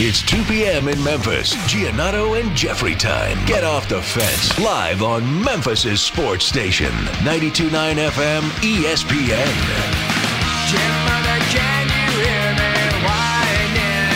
It's 0.00 0.22
2 0.22 0.44
p.m. 0.44 0.86
in 0.86 1.02
Memphis. 1.02 1.56
Giannotto 1.66 2.40
and 2.40 2.54
Jeffrey 2.56 2.94
time. 2.94 3.44
Get 3.46 3.64
off 3.64 3.88
the 3.88 4.00
fence. 4.00 4.56
Live 4.56 5.02
on 5.02 5.42
Memphis's 5.42 6.00
sports 6.00 6.44
station. 6.44 6.92
92.9 7.26 7.68
FM 8.06 8.42
ESPN. 8.62 9.50
Jim, 10.70 10.92
Mother, 11.02 11.34
uh, 11.34 11.50
can 11.50 11.90
you 11.90 12.14
hear 12.14 12.46
me 12.54 12.70
whining? 13.02 14.14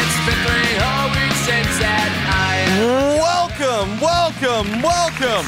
It's 0.00 0.16
been 0.24 0.40
three 0.48 0.80
whole 0.80 1.12
weeks 1.12 1.40
since 1.44 1.76
that 1.84 2.08
I 2.32 2.64
Welcome, 3.20 4.00
welcome, 4.00 4.80
welcome 4.80 5.44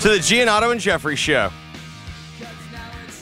to 0.00 0.08
the 0.08 0.16
Giannotto 0.16 0.72
and 0.72 0.80
Jeffrey 0.80 1.16
Show. 1.16 1.50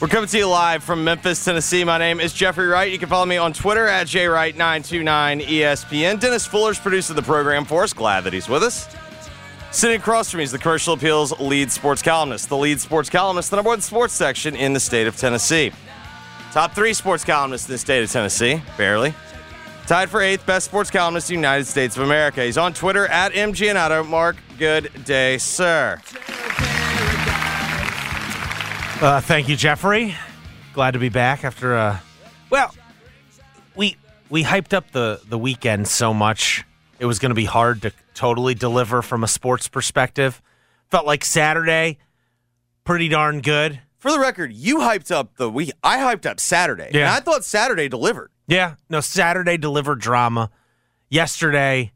We're 0.01 0.07
coming 0.07 0.29
to 0.29 0.37
you 0.37 0.47
live 0.47 0.81
from 0.81 1.03
Memphis, 1.03 1.43
Tennessee. 1.43 1.83
My 1.83 1.97
name 1.97 2.21
is 2.21 2.31
Jeffrey 2.31 2.67
Wright. 2.67 2.89
You 2.89 2.97
can 2.97 3.09
follow 3.09 3.25
me 3.25 3.35
on 3.35 3.51
Twitter 3.51 3.85
at 3.85 4.07
jwright929ESPN. 4.07 6.21
Dennis 6.21 6.47
Fuller's 6.47 6.79
producer 6.79 7.11
of 7.11 7.17
the 7.17 7.21
program 7.21 7.65
for 7.65 7.83
us. 7.83 7.91
Glad 7.91 8.23
that 8.23 8.31
he's 8.31 8.47
with 8.47 8.63
us. 8.63 8.87
Sitting 9.71 9.99
across 9.99 10.31
from 10.31 10.37
me 10.37 10.45
is 10.45 10.53
the 10.53 10.57
Commercial 10.57 10.93
Appeals 10.93 11.37
lead 11.41 11.69
sports 11.69 12.01
columnist, 12.01 12.47
the 12.47 12.55
lead 12.55 12.79
sports 12.79 13.09
columnist, 13.09 13.49
the 13.49 13.57
number 13.57 13.71
one 13.71 13.81
sports 13.81 14.13
section 14.13 14.55
in 14.55 14.71
the 14.71 14.79
state 14.79 15.05
of 15.05 15.17
Tennessee. 15.17 15.73
Top 16.53 16.73
three 16.73 16.93
sports 16.93 17.25
columnists 17.25 17.67
in 17.67 17.73
the 17.73 17.77
state 17.77 18.01
of 18.01 18.09
Tennessee, 18.09 18.61
barely. 18.77 19.13
Tied 19.85 20.09
for 20.09 20.21
eighth 20.21 20.45
best 20.45 20.67
sports 20.67 20.89
columnist 20.89 21.29
in 21.29 21.33
the 21.33 21.41
United 21.41 21.65
States 21.65 21.97
of 21.97 22.03
America. 22.03 22.41
He's 22.41 22.57
on 22.57 22.73
Twitter 22.73 23.05
at 23.07 23.33
MGiannotto. 23.33 24.07
Mark, 24.07 24.37
good 24.57 25.03
day, 25.03 25.37
sir. 25.37 25.99
Uh, 29.01 29.21
thank 29.21 29.47
you, 29.47 29.55
Jeffrey. 29.55 30.13
Glad 30.73 30.91
to 30.91 30.99
be 30.99 31.07
back 31.07 31.45
after 31.45 31.77
uh 31.77 31.99
well, 32.49 32.75
we 33.75 33.95
we 34.29 34.43
hyped 34.43 34.73
up 34.73 34.91
the 34.91 35.21
the 35.29 35.37
weekend 35.37 35.87
so 35.87 36.13
much. 36.13 36.65
It 36.99 37.05
was 37.05 37.17
going 37.17 37.29
to 37.29 37.35
be 37.35 37.45
hard 37.45 37.81
to 37.83 37.93
totally 38.13 38.53
deliver 38.55 39.01
from 39.01 39.23
a 39.23 39.27
sports 39.27 39.69
perspective. 39.69 40.41
Felt 40.91 41.05
like 41.05 41.23
Saturday 41.23 41.97
pretty 42.83 43.07
darn 43.07 43.39
good. 43.39 43.79
For 43.99 44.11
the 44.11 44.19
record, 44.19 44.51
you 44.51 44.79
hyped 44.79 45.11
up 45.11 45.37
the 45.37 45.49
week. 45.49 45.71
I 45.81 45.97
hyped 45.97 46.25
up 46.25 46.41
Saturday. 46.41 46.89
Yeah. 46.93 47.07
And 47.07 47.09
I 47.09 47.19
thought 47.21 47.45
Saturday 47.45 47.87
delivered. 47.87 48.31
Yeah, 48.47 48.75
no, 48.89 48.99
Saturday 48.99 49.55
delivered 49.55 50.01
drama. 50.01 50.49
Yesterday 51.09 51.93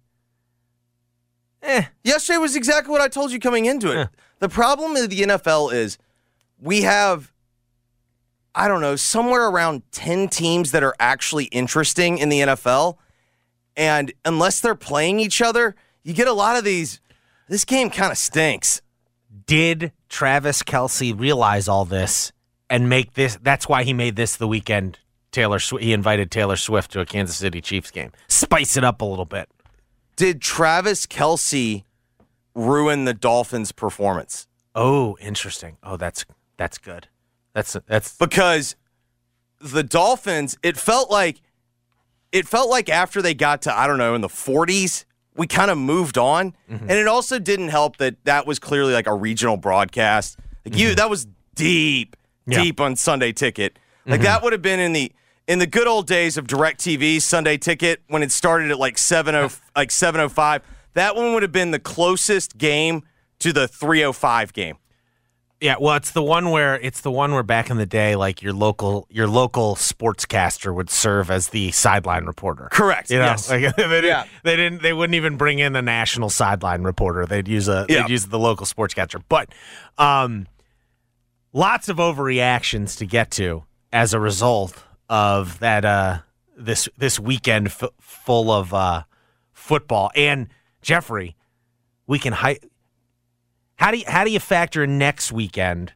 eh, 1.64 1.86
Yesterday 2.04 2.38
was 2.38 2.56
exactly 2.56 2.92
what 2.92 3.02
I 3.02 3.10
told 3.10 3.32
you 3.34 3.40
coming 3.40 3.66
into 3.66 3.92
it. 3.92 3.96
Yeah. 3.96 4.08
The 4.40 4.50
problem 4.50 4.94
with 4.94 5.10
the 5.10 5.22
NFL 5.22 5.74
is 5.74 5.98
we 6.64 6.84
have, 6.84 7.32
I 8.56 8.68
don't 8.68 8.82
know, 8.82 8.96
somewhere 8.96 9.48
around 9.48 9.84
10 9.92 10.30
teams 10.30 10.72
that 10.72 10.82
are 10.82 10.96
actually 11.00 11.46
interesting 11.46 12.18
in 12.18 12.30
the 12.30 12.40
NFL. 12.40 12.98
And 13.76 14.14
unless 14.24 14.62
they're 14.62 14.74
playing 14.76 15.20
each 15.20 15.42
other, 15.42 15.76
you 16.04 16.14
get 16.14 16.28
a 16.28 16.34
lot 16.34 16.58
of 16.58 16.64
these. 16.64 17.02
This 17.50 17.66
game 17.66 17.90
kind 17.90 18.12
of 18.12 18.18
stinks. 18.18 18.82
did 19.46 19.92
Travis 20.10 20.64
Kelce 20.64 21.18
realize 21.18 21.68
all 21.68 21.86
this 21.86 22.32
and 22.70 22.88
make 22.88 23.14
this? 23.14 23.38
That's 23.42 23.68
why 23.68 23.84
he 23.84 23.94
made 23.94 24.16
this 24.16 24.38
the 24.38 24.48
weekend. 24.48 25.00
Taylor, 25.32 25.60
he 25.80 25.92
invited 25.94 26.30
Taylor 26.30 26.56
Swift 26.56 26.92
to 26.92 27.00
a 27.02 27.06
Kansas 27.06 27.38
City 27.38 27.60
Chiefs 27.60 27.92
game. 27.92 28.12
Spice 28.28 28.78
it 28.78 28.84
up 28.84 29.02
a 29.02 29.06
little 29.06 29.26
bit. 29.26 29.50
Did 30.16 30.42
Travis 30.42 31.08
Kelce 31.08 31.84
ruin 32.54 33.06
the 33.06 33.16
Dolphins' 33.16 33.72
performance? 33.72 34.48
Oh, 34.76 35.18
interesting. 35.20 35.78
Oh, 35.84 35.98
that's 35.98 36.26
that's 36.58 36.78
good. 36.78 37.08
That's 37.54 37.78
that's 37.88 38.18
because 38.18 38.76
the 39.60 39.84
Dolphins, 39.84 40.58
it 40.64 40.78
felt 40.78 41.10
like 41.10 41.42
it 42.32 42.48
felt 42.48 42.70
like 42.70 42.90
after 42.90 43.22
they 43.22 43.34
got 43.34 43.62
to 43.64 43.78
I 43.78 43.88
don't 43.88 43.98
know 43.98 44.16
in 44.16 44.22
the 44.22 44.28
40s, 44.28 45.06
we 45.36 45.48
kind 45.48 45.72
of 45.72 45.78
moved 45.78 46.18
on, 46.18 46.56
mm-hmm. 46.70 46.90
and 46.90 46.92
it 46.92 47.08
also 47.08 47.40
didn't 47.40 47.70
help 47.70 47.98
that 47.98 48.24
that 48.26 48.46
was 48.46 48.60
clearly 48.60 48.94
like 48.94 49.08
a 49.08 49.14
regional 49.14 49.58
broadcast. 49.58 50.38
Like 50.66 50.78
you, 50.78 50.90
mm-hmm. 50.90 50.96
that 50.96 51.10
was 51.10 51.28
deep, 51.56 52.16
Yeah. 52.46 52.62
deep 52.62 52.80
on 52.80 52.96
Sunday 52.96 53.32
Ticket. 53.32 53.78
Like 54.06 54.16
mm-hmm. 54.16 54.24
that 54.26 54.44
would 54.44 54.54
have 54.54 54.62
been 54.62 54.80
in 54.80 54.94
the 54.94 55.12
in 55.48 55.60
the 55.60 55.68
good 55.68 55.88
old 55.88 56.08
days 56.08 56.38
of 56.38 56.48
Directv 56.48 57.22
Sunday 57.22 57.58
Ticket 57.58 58.02
when 58.08 58.24
it 58.24 58.32
started 58.32 58.72
at 58.72 58.80
like 58.80 58.98
seven 58.98 59.36
oh 59.36 59.50
like 59.76 59.92
seven 59.92 60.22
oh 60.22 60.30
five. 60.30 60.62
That 60.94 61.16
one 61.16 61.34
would 61.34 61.42
have 61.42 61.52
been 61.52 61.72
the 61.72 61.80
closest 61.80 62.58
game 62.58 63.04
to 63.40 63.52
the 63.54 63.68
three 63.68 64.04
oh 64.04 64.14
five 64.14 64.54
game. 64.54 64.78
Yeah. 65.64 65.76
Well, 65.80 65.96
it's 65.96 66.12
the 66.12 66.22
one 66.22 66.52
where 66.52 66.76
it's 66.80 67.02
the 67.02 67.10
one 67.10 67.32
where 67.34 67.42
back 67.42 67.70
in 67.70 67.78
the 67.78 67.86
day, 67.86 68.16
like 68.16 68.42
your 68.44 68.54
local 68.54 69.08
your 69.10 69.28
local 69.28 69.76
sportscaster 69.76 70.74
would 70.76 70.90
serve 70.90 71.32
as 71.32 71.48
the 71.50 71.72
sideline 71.72 72.26
reporter. 72.26 72.68
Correct. 72.72 73.10
You 73.10 73.18
know, 73.20 73.26
yes. 73.26 73.50
like, 73.50 73.62
they, 73.78 73.84
didn't, 73.88 74.04
Yeah. 74.06 74.26
they 74.44 74.56
didn't. 74.56 74.82
They 74.82 74.94
wouldn't 74.94 75.16
even 75.16 75.38
bring 75.38 75.60
in 75.60 75.74
the 75.74 75.82
national 75.82 76.30
sideline 76.30 76.84
reporter. 76.84 77.26
They'd 77.26 77.48
use 77.48 77.68
a. 77.68 77.86
Yeah. 77.90 78.02
They'd 78.04 78.12
use 78.12 78.28
the 78.28 78.38
local 78.40 78.66
sportscaster. 78.66 79.22
But, 79.28 79.50
um, 79.98 80.48
lots 81.54 81.90
of 81.90 81.98
overreactions 81.98 82.98
to 82.98 83.06
get 83.06 83.32
to 83.32 83.64
as 83.92 84.14
a 84.14 84.20
result 84.20 84.84
of 85.10 85.60
that. 85.60 85.86
Uh, 85.86 86.20
this 86.56 86.88
this 86.98 87.20
weekend 87.20 87.68
f- 87.68 87.90
full 88.00 88.52
of 88.52 88.74
uh, 88.76 89.04
football 89.54 90.12
and 90.16 90.50
Jeffrey, 90.84 91.36
we 92.06 92.20
can 92.20 92.32
hy- 92.34 92.60
How 93.78 93.92
do 93.92 93.98
you, 93.98 94.06
how 94.08 94.24
do 94.24 94.32
you 94.32 94.40
factor 94.40 94.84
in 94.84 94.98
next 94.98 95.32
weekend 95.32 95.94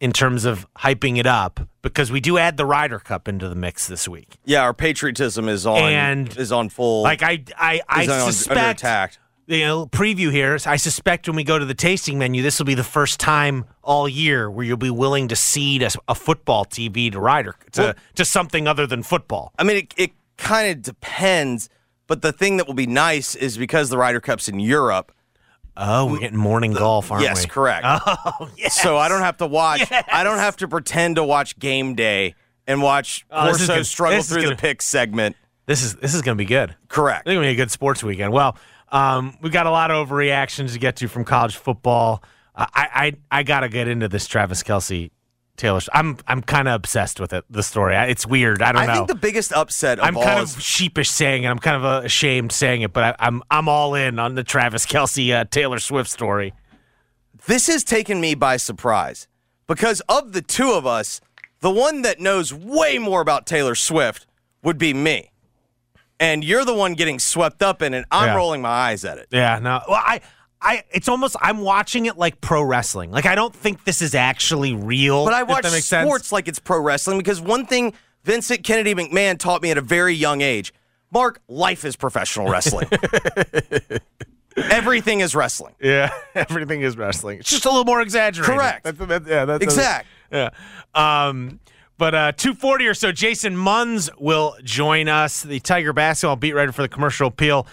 in 0.00 0.12
terms 0.12 0.44
of 0.44 0.66
hyping 0.78 1.18
it 1.18 1.26
up? 1.26 1.60
Because 1.82 2.10
we 2.10 2.20
do 2.20 2.38
add 2.38 2.56
the 2.56 2.66
Ryder 2.66 2.98
Cup 2.98 3.28
into 3.28 3.48
the 3.48 3.54
mix 3.54 3.86
this 3.86 4.08
week. 4.08 4.36
Yeah, 4.44 4.62
our 4.62 4.74
patriotism 4.74 5.48
is 5.48 5.66
on 5.66 5.78
And, 5.78 6.36
is 6.36 6.52
on 6.52 6.68
full. 6.68 7.02
Like 7.02 7.22
I 7.22 7.44
I, 7.56 7.80
I 7.88 8.06
on- 8.06 8.32
suspect 8.32 8.80
attack. 8.80 9.16
you 9.46 9.60
know 9.64 9.86
preview 9.86 10.30
here. 10.32 10.56
I 10.66 10.76
suspect 10.76 11.28
when 11.28 11.36
we 11.36 11.44
go 11.44 11.58
to 11.58 11.64
the 11.64 11.74
tasting 11.74 12.18
menu, 12.18 12.42
this 12.42 12.58
will 12.58 12.66
be 12.66 12.74
the 12.74 12.84
first 12.84 13.18
time 13.20 13.64
all 13.82 14.08
year 14.08 14.50
where 14.50 14.64
you'll 14.64 14.76
be 14.76 14.90
willing 14.90 15.28
to 15.28 15.36
cede 15.36 15.82
a, 15.82 15.90
a 16.08 16.14
football 16.14 16.64
TV 16.64 17.10
to 17.12 17.20
Ryder 17.20 17.56
to 17.72 17.82
Well- 17.82 17.94
to 18.14 18.24
something 18.24 18.66
other 18.68 18.86
than 18.86 19.02
football. 19.02 19.52
I 19.58 19.64
mean, 19.64 19.78
it, 19.78 19.94
it 19.96 20.10
kind 20.38 20.70
of 20.70 20.82
depends. 20.82 21.68
But 22.08 22.20
the 22.22 22.32
thing 22.32 22.56
that 22.58 22.66
will 22.66 22.74
be 22.74 22.86
nice 22.86 23.34
is 23.34 23.56
because 23.56 23.88
the 23.88 23.96
Ryder 23.96 24.20
Cup's 24.20 24.48
in 24.48 24.60
Europe. 24.60 25.12
Oh, 25.76 26.06
we're 26.06 26.18
getting 26.18 26.38
morning 26.38 26.72
golf, 26.72 27.10
aren't 27.10 27.22
yes, 27.24 27.38
we? 27.38 27.42
Yes, 27.42 27.50
correct. 27.50 27.86
Oh, 27.88 28.50
yes. 28.56 28.80
So 28.80 28.96
I 28.96 29.08
don't 29.08 29.22
have 29.22 29.38
to 29.38 29.46
watch. 29.46 29.80
Yes. 29.90 30.04
I 30.12 30.22
don't 30.24 30.38
have 30.38 30.56
to 30.58 30.68
pretend 30.68 31.16
to 31.16 31.24
watch 31.24 31.58
game 31.58 31.94
day 31.94 32.34
and 32.66 32.82
watch 32.82 33.24
Oh, 33.30 33.46
this 33.46 33.60
is 33.62 33.66
Corso 33.68 33.80
good. 33.80 33.86
struggle 33.86 34.22
through 34.22 34.42
the 34.42 34.46
gonna- 34.48 34.56
pick 34.56 34.82
segment. 34.82 35.36
This 35.66 35.82
is 35.82 35.94
this 35.96 36.14
is 36.14 36.22
going 36.22 36.36
to 36.36 36.42
be 36.42 36.44
good. 36.46 36.74
Correct. 36.88 37.20
I 37.26 37.30
think 37.30 37.38
it'll 37.38 37.42
be 37.44 37.48
a 37.48 37.54
good 37.54 37.70
sports 37.70 38.02
weekend. 38.02 38.32
Well, 38.32 38.56
um, 38.90 39.38
we 39.40 39.48
got 39.48 39.66
a 39.66 39.70
lot 39.70 39.90
of 39.90 40.08
overreactions 40.08 40.72
to 40.72 40.78
get 40.78 40.96
to 40.96 41.08
from 41.08 41.24
college 41.24 41.56
football. 41.56 42.22
Uh, 42.54 42.66
I, 42.74 43.14
I 43.30 43.38
I 43.38 43.42
gotta 43.44 43.68
get 43.70 43.88
into 43.88 44.08
this 44.08 44.26
Travis 44.26 44.62
Kelce 44.62 45.10
Taylor. 45.56 45.80
I'm 45.92 46.16
I'm 46.26 46.42
kind 46.42 46.66
of 46.68 46.74
obsessed 46.74 47.20
with 47.20 47.32
it. 47.32 47.44
The 47.50 47.62
story. 47.62 47.94
It's 47.94 48.26
weird. 48.26 48.62
I 48.62 48.72
don't 48.72 48.82
I 48.82 48.86
know. 48.86 48.92
I 48.92 48.96
think 48.96 49.08
the 49.08 49.14
biggest 49.14 49.52
upset 49.52 49.98
of 49.98 50.04
I'm 50.04 50.14
kind 50.14 50.40
is 50.42 50.56
of 50.56 50.62
sheepish 50.62 51.10
saying 51.10 51.44
it. 51.44 51.48
I'm 51.48 51.58
kind 51.58 51.84
of 51.84 52.04
ashamed 52.04 52.52
saying 52.52 52.82
it, 52.82 52.92
but 52.92 53.04
I, 53.04 53.26
I'm 53.26 53.42
I'm 53.50 53.68
all 53.68 53.94
in 53.94 54.18
on 54.18 54.34
the 54.34 54.42
Travis 54.44 54.86
Kelce 54.86 55.32
uh, 55.34 55.44
Taylor 55.44 55.78
Swift 55.78 56.10
story. 56.10 56.52
this 57.46 57.66
has 57.66 57.84
taken 57.84 58.20
me 58.20 58.34
by 58.34 58.56
surprise 58.56 59.28
because 59.66 60.00
of 60.08 60.32
the 60.32 60.42
two 60.42 60.72
of 60.72 60.86
us, 60.86 61.20
the 61.60 61.70
one 61.70 62.02
that 62.02 62.18
knows 62.18 62.52
way 62.52 62.98
more 62.98 63.20
about 63.20 63.46
Taylor 63.46 63.74
Swift 63.74 64.26
would 64.62 64.78
be 64.78 64.94
me. 64.94 65.30
And 66.18 66.44
you're 66.44 66.64
the 66.64 66.74
one 66.74 66.94
getting 66.94 67.18
swept 67.18 67.62
up 67.62 67.82
in 67.82 67.94
it. 67.94 68.04
I'm 68.10 68.28
Yeah. 68.28 68.36
rolling 68.36 68.62
my 68.62 68.68
eyes 68.68 69.04
at 69.04 69.18
it. 69.18 69.26
Yeah, 69.32 69.58
no. 69.58 69.80
Well, 69.88 70.00
I, 70.04 70.20
I, 70.62 70.84
it's 70.90 71.08
almost 71.08 71.36
I'm 71.40 71.58
watching 71.58 72.06
it 72.06 72.16
like 72.16 72.40
pro 72.40 72.62
wrestling. 72.62 73.10
Like 73.10 73.26
I 73.26 73.34
don't 73.34 73.54
think 73.54 73.84
this 73.84 74.00
is 74.00 74.14
actually 74.14 74.74
real. 74.74 75.24
But 75.24 75.34
I 75.34 75.42
watch 75.42 75.64
makes 75.64 75.86
sense. 75.86 76.06
sports 76.06 76.32
like 76.32 76.48
it's 76.48 76.58
pro 76.58 76.80
wrestling 76.80 77.18
because 77.18 77.40
one 77.40 77.66
thing 77.66 77.94
Vincent 78.24 78.62
Kennedy 78.62 78.94
McMahon 78.94 79.38
taught 79.38 79.62
me 79.62 79.70
at 79.70 79.78
a 79.78 79.82
very 79.82 80.14
young 80.14 80.40
age 80.40 80.72
Mark, 81.12 81.42
life 81.46 81.84
is 81.84 81.94
professional 81.94 82.48
wrestling. 82.48 82.88
Everything 84.56 85.20
is 85.20 85.34
wrestling. 85.34 85.74
Yeah, 85.80 86.10
everything 86.34 86.82
is 86.82 86.96
wrestling. 86.96 87.38
It's 87.38 87.48
just 87.48 87.64
a 87.64 87.70
little 87.70 87.84
more 87.84 88.02
exaggerated. 88.02 88.54
Correct. 88.54 88.84
That's, 88.84 88.98
that, 88.98 89.26
yeah, 89.26 89.46
that's 89.46 89.64
Exact. 89.64 90.06
Yeah. 90.30 90.50
Um, 90.94 91.58
but 91.96 92.14
uh, 92.14 92.32
240 92.32 92.86
or 92.86 92.92
so, 92.92 93.12
Jason 93.12 93.56
Munz 93.56 94.10
will 94.18 94.56
join 94.62 95.08
us, 95.08 95.42
the 95.42 95.58
Tiger 95.60 95.94
basketball 95.94 96.36
beat 96.36 96.52
writer 96.52 96.72
for 96.72 96.82
the 96.82 96.88
commercial 96.88 97.28
appeal. 97.28 97.66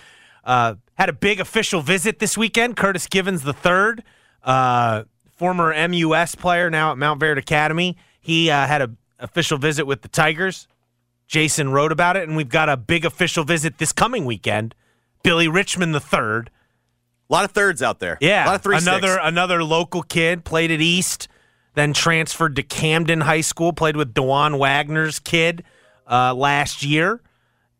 Uh, 0.45 0.75
had 0.99 1.07
a 1.09 1.13
big 1.13 1.39
official 1.39 1.81
visit 1.81 2.19
this 2.19 2.37
weekend. 2.37 2.75
Curtis 2.75 3.07
Givens 3.07 3.45
III, 3.45 4.03
uh, 4.43 5.03
former 5.31 5.73
MUS 5.87 6.35
player, 6.35 6.69
now 6.69 6.91
at 6.91 6.97
Montverde 6.97 7.37
Academy. 7.37 7.97
He 8.19 8.51
uh, 8.51 8.67
had 8.67 8.81
an 8.81 8.97
official 9.17 9.57
visit 9.57 9.85
with 9.87 10.01
the 10.01 10.09
Tigers. 10.09 10.67
Jason 11.25 11.71
wrote 11.71 11.93
about 11.93 12.17
it, 12.17 12.27
and 12.27 12.35
we've 12.35 12.49
got 12.49 12.67
a 12.67 12.75
big 12.75 13.05
official 13.05 13.45
visit 13.45 13.77
this 13.77 13.93
coming 13.93 14.25
weekend. 14.25 14.75
Billy 15.23 15.47
Richmond 15.47 15.95
III. 15.95 16.01
A 16.11 16.43
lot 17.29 17.45
of 17.45 17.51
thirds 17.51 17.81
out 17.81 17.99
there. 17.99 18.17
Yeah, 18.19 18.45
A 18.45 18.47
lot 18.47 18.55
of 18.55 18.61
three 18.63 18.75
another 18.77 19.07
sticks. 19.13 19.21
another 19.23 19.63
local 19.63 20.01
kid 20.01 20.43
played 20.43 20.69
at 20.71 20.81
East, 20.81 21.29
then 21.75 21.93
transferred 21.93 22.55
to 22.57 22.63
Camden 22.63 23.21
High 23.21 23.41
School. 23.41 23.71
Played 23.71 23.95
with 23.95 24.13
Dajuan 24.13 24.57
Wagner's 24.57 25.19
kid 25.19 25.63
uh, 26.09 26.33
last 26.33 26.83
year, 26.83 27.21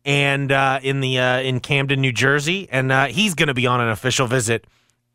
and 0.04 0.50
uh, 0.50 0.80
in 0.82 1.00
the 1.00 1.18
uh, 1.18 1.40
in 1.40 1.60
Camden, 1.60 2.00
New 2.00 2.12
Jersey, 2.12 2.68
and 2.70 2.90
uh, 2.90 3.06
he's 3.06 3.34
going 3.34 3.48
to 3.48 3.54
be 3.54 3.66
on 3.66 3.80
an 3.80 3.88
official 3.88 4.26
visit 4.26 4.66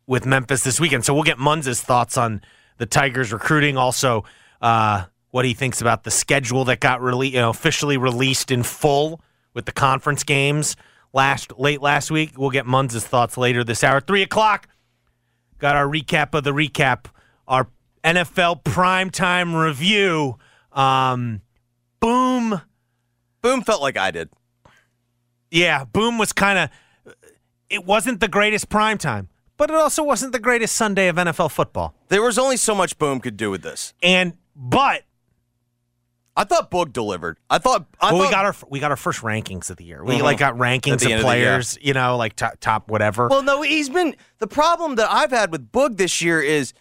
with 0.06 0.26
Memphis 0.26 0.62
this 0.62 0.78
weekend. 0.78 1.04
So 1.04 1.14
we'll 1.14 1.24
get 1.24 1.38
Munz's 1.38 1.80
thoughts 1.80 2.16
on 2.16 2.40
the 2.78 2.86
Tigers 2.86 3.32
recruiting, 3.32 3.76
also 3.76 4.24
uh, 4.60 5.04
what 5.30 5.44
he 5.44 5.54
thinks 5.54 5.80
about 5.80 6.04
the 6.04 6.10
schedule 6.10 6.64
that 6.66 6.80
got 6.80 7.00
rele- 7.00 7.30
you 7.30 7.40
know, 7.40 7.50
officially 7.50 7.96
released 7.96 8.50
in 8.50 8.62
full 8.62 9.20
with 9.54 9.64
the 9.64 9.72
conference 9.72 10.22
games 10.22 10.76
last 11.12 11.58
late 11.58 11.82
last 11.82 12.10
week. 12.10 12.38
We'll 12.38 12.50
get 12.50 12.66
Munz's 12.66 13.04
thoughts 13.04 13.36
later 13.36 13.64
this 13.64 13.82
hour. 13.82 14.00
Three 14.00 14.22
o'clock. 14.22 14.68
Got 15.58 15.74
our 15.74 15.86
recap 15.86 16.34
of 16.34 16.44
the 16.44 16.52
recap, 16.52 17.06
our 17.48 17.66
NFL 18.04 18.62
primetime 18.62 19.58
review. 19.60 20.36
Um, 20.70 21.40
boom. 21.98 22.60
Boom 23.40 23.62
felt 23.62 23.80
like 23.80 23.96
I 23.96 24.10
did. 24.10 24.28
Yeah, 25.56 25.84
Boom 25.84 26.18
was 26.18 26.32
kind 26.32 26.58
of. 26.58 27.14
It 27.70 27.84
wasn't 27.84 28.20
the 28.20 28.28
greatest 28.28 28.68
primetime, 28.68 29.28
but 29.56 29.70
it 29.70 29.76
also 29.76 30.02
wasn't 30.04 30.32
the 30.32 30.38
greatest 30.38 30.76
Sunday 30.76 31.08
of 31.08 31.16
NFL 31.16 31.50
football. 31.50 31.94
There 32.08 32.22
was 32.22 32.38
only 32.38 32.56
so 32.56 32.74
much 32.74 32.98
Boom 32.98 33.20
could 33.20 33.36
do 33.36 33.50
with 33.50 33.62
this. 33.62 33.94
And 34.02 34.34
but 34.54 35.02
I 36.36 36.44
thought 36.44 36.70
Boog 36.70 36.92
delivered. 36.92 37.38
I 37.48 37.58
thought. 37.58 37.86
I 38.00 38.12
well, 38.12 38.22
we 38.22 38.30
got 38.30 38.44
our 38.44 38.54
we 38.68 38.78
got 38.78 38.90
our 38.90 38.96
first 38.96 39.22
rankings 39.22 39.70
of 39.70 39.78
the 39.78 39.84
year. 39.84 40.04
We 40.04 40.18
Mhm. 40.18 40.22
like 40.22 40.38
got 40.38 40.54
rankings 40.56 41.04
of 41.04 41.10
of 41.10 41.20
players, 41.22 41.78
you 41.80 41.94
know, 41.94 42.16
like 42.16 42.36
top, 42.36 42.54
top 42.60 42.90
whatever. 42.90 43.28
Well, 43.28 43.42
no, 43.42 43.62
he's 43.62 43.88
been. 43.88 44.14
The 44.38 44.46
problem 44.46 44.96
that 44.96 45.10
I've 45.10 45.30
had 45.30 45.50
with 45.50 45.72
Boog 45.72 45.96
this 45.96 46.20
year 46.20 46.40
is 46.42 46.74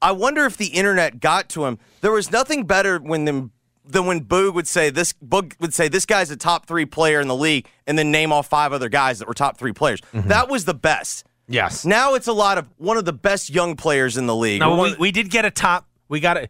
I 0.00 0.12
wonder 0.12 0.44
if 0.46 0.56
the 0.56 0.68
internet 0.68 1.20
got 1.20 1.48
to 1.50 1.66
him. 1.66 1.78
There 2.00 2.10
was 2.10 2.32
nothing 2.32 2.64
better 2.64 2.98
when 2.98 3.26
them 3.26 3.52
than 3.84 4.06
when 4.06 4.24
Boog 4.24 4.54
would 4.54 4.68
say 4.68 4.90
this 4.90 5.12
Boog 5.14 5.54
would 5.60 5.74
say 5.74 5.88
this 5.88 6.06
guy's 6.06 6.30
a 6.30 6.36
top 6.36 6.66
three 6.66 6.86
player 6.86 7.20
in 7.20 7.28
the 7.28 7.34
league 7.36 7.66
and 7.86 7.98
then 7.98 8.10
name 8.10 8.32
all 8.32 8.42
five 8.42 8.72
other 8.72 8.88
guys 8.88 9.18
that 9.18 9.26
were 9.28 9.34
top 9.34 9.58
three 9.58 9.72
players. 9.72 10.00
Mm-hmm. 10.14 10.28
That 10.28 10.48
was 10.48 10.64
the 10.64 10.74
best. 10.74 11.24
yes. 11.48 11.84
Now 11.84 12.14
it's 12.14 12.28
a 12.28 12.32
lot 12.32 12.58
of 12.58 12.66
one 12.78 12.96
of 12.96 13.04
the 13.04 13.12
best 13.12 13.50
young 13.50 13.74
players 13.76 14.16
in 14.16 14.26
the 14.26 14.36
league. 14.36 14.60
No, 14.60 14.80
we, 14.80 14.94
we 14.96 15.10
did 15.10 15.30
get 15.30 15.44
a 15.44 15.50
top. 15.50 15.88
We 16.08 16.20
got 16.20 16.36
a 16.36 16.48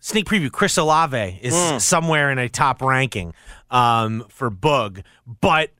sneak 0.00 0.26
preview. 0.26 0.50
Chris 0.50 0.76
Olave 0.76 1.38
is 1.42 1.54
Hmm. 1.54 1.78
somewhere 1.78 2.30
in 2.30 2.38
a 2.38 2.48
top 2.48 2.82
ranking 2.82 3.32
um, 3.70 4.24
for 4.28 4.50
Boog, 4.50 5.02
but 5.40 5.70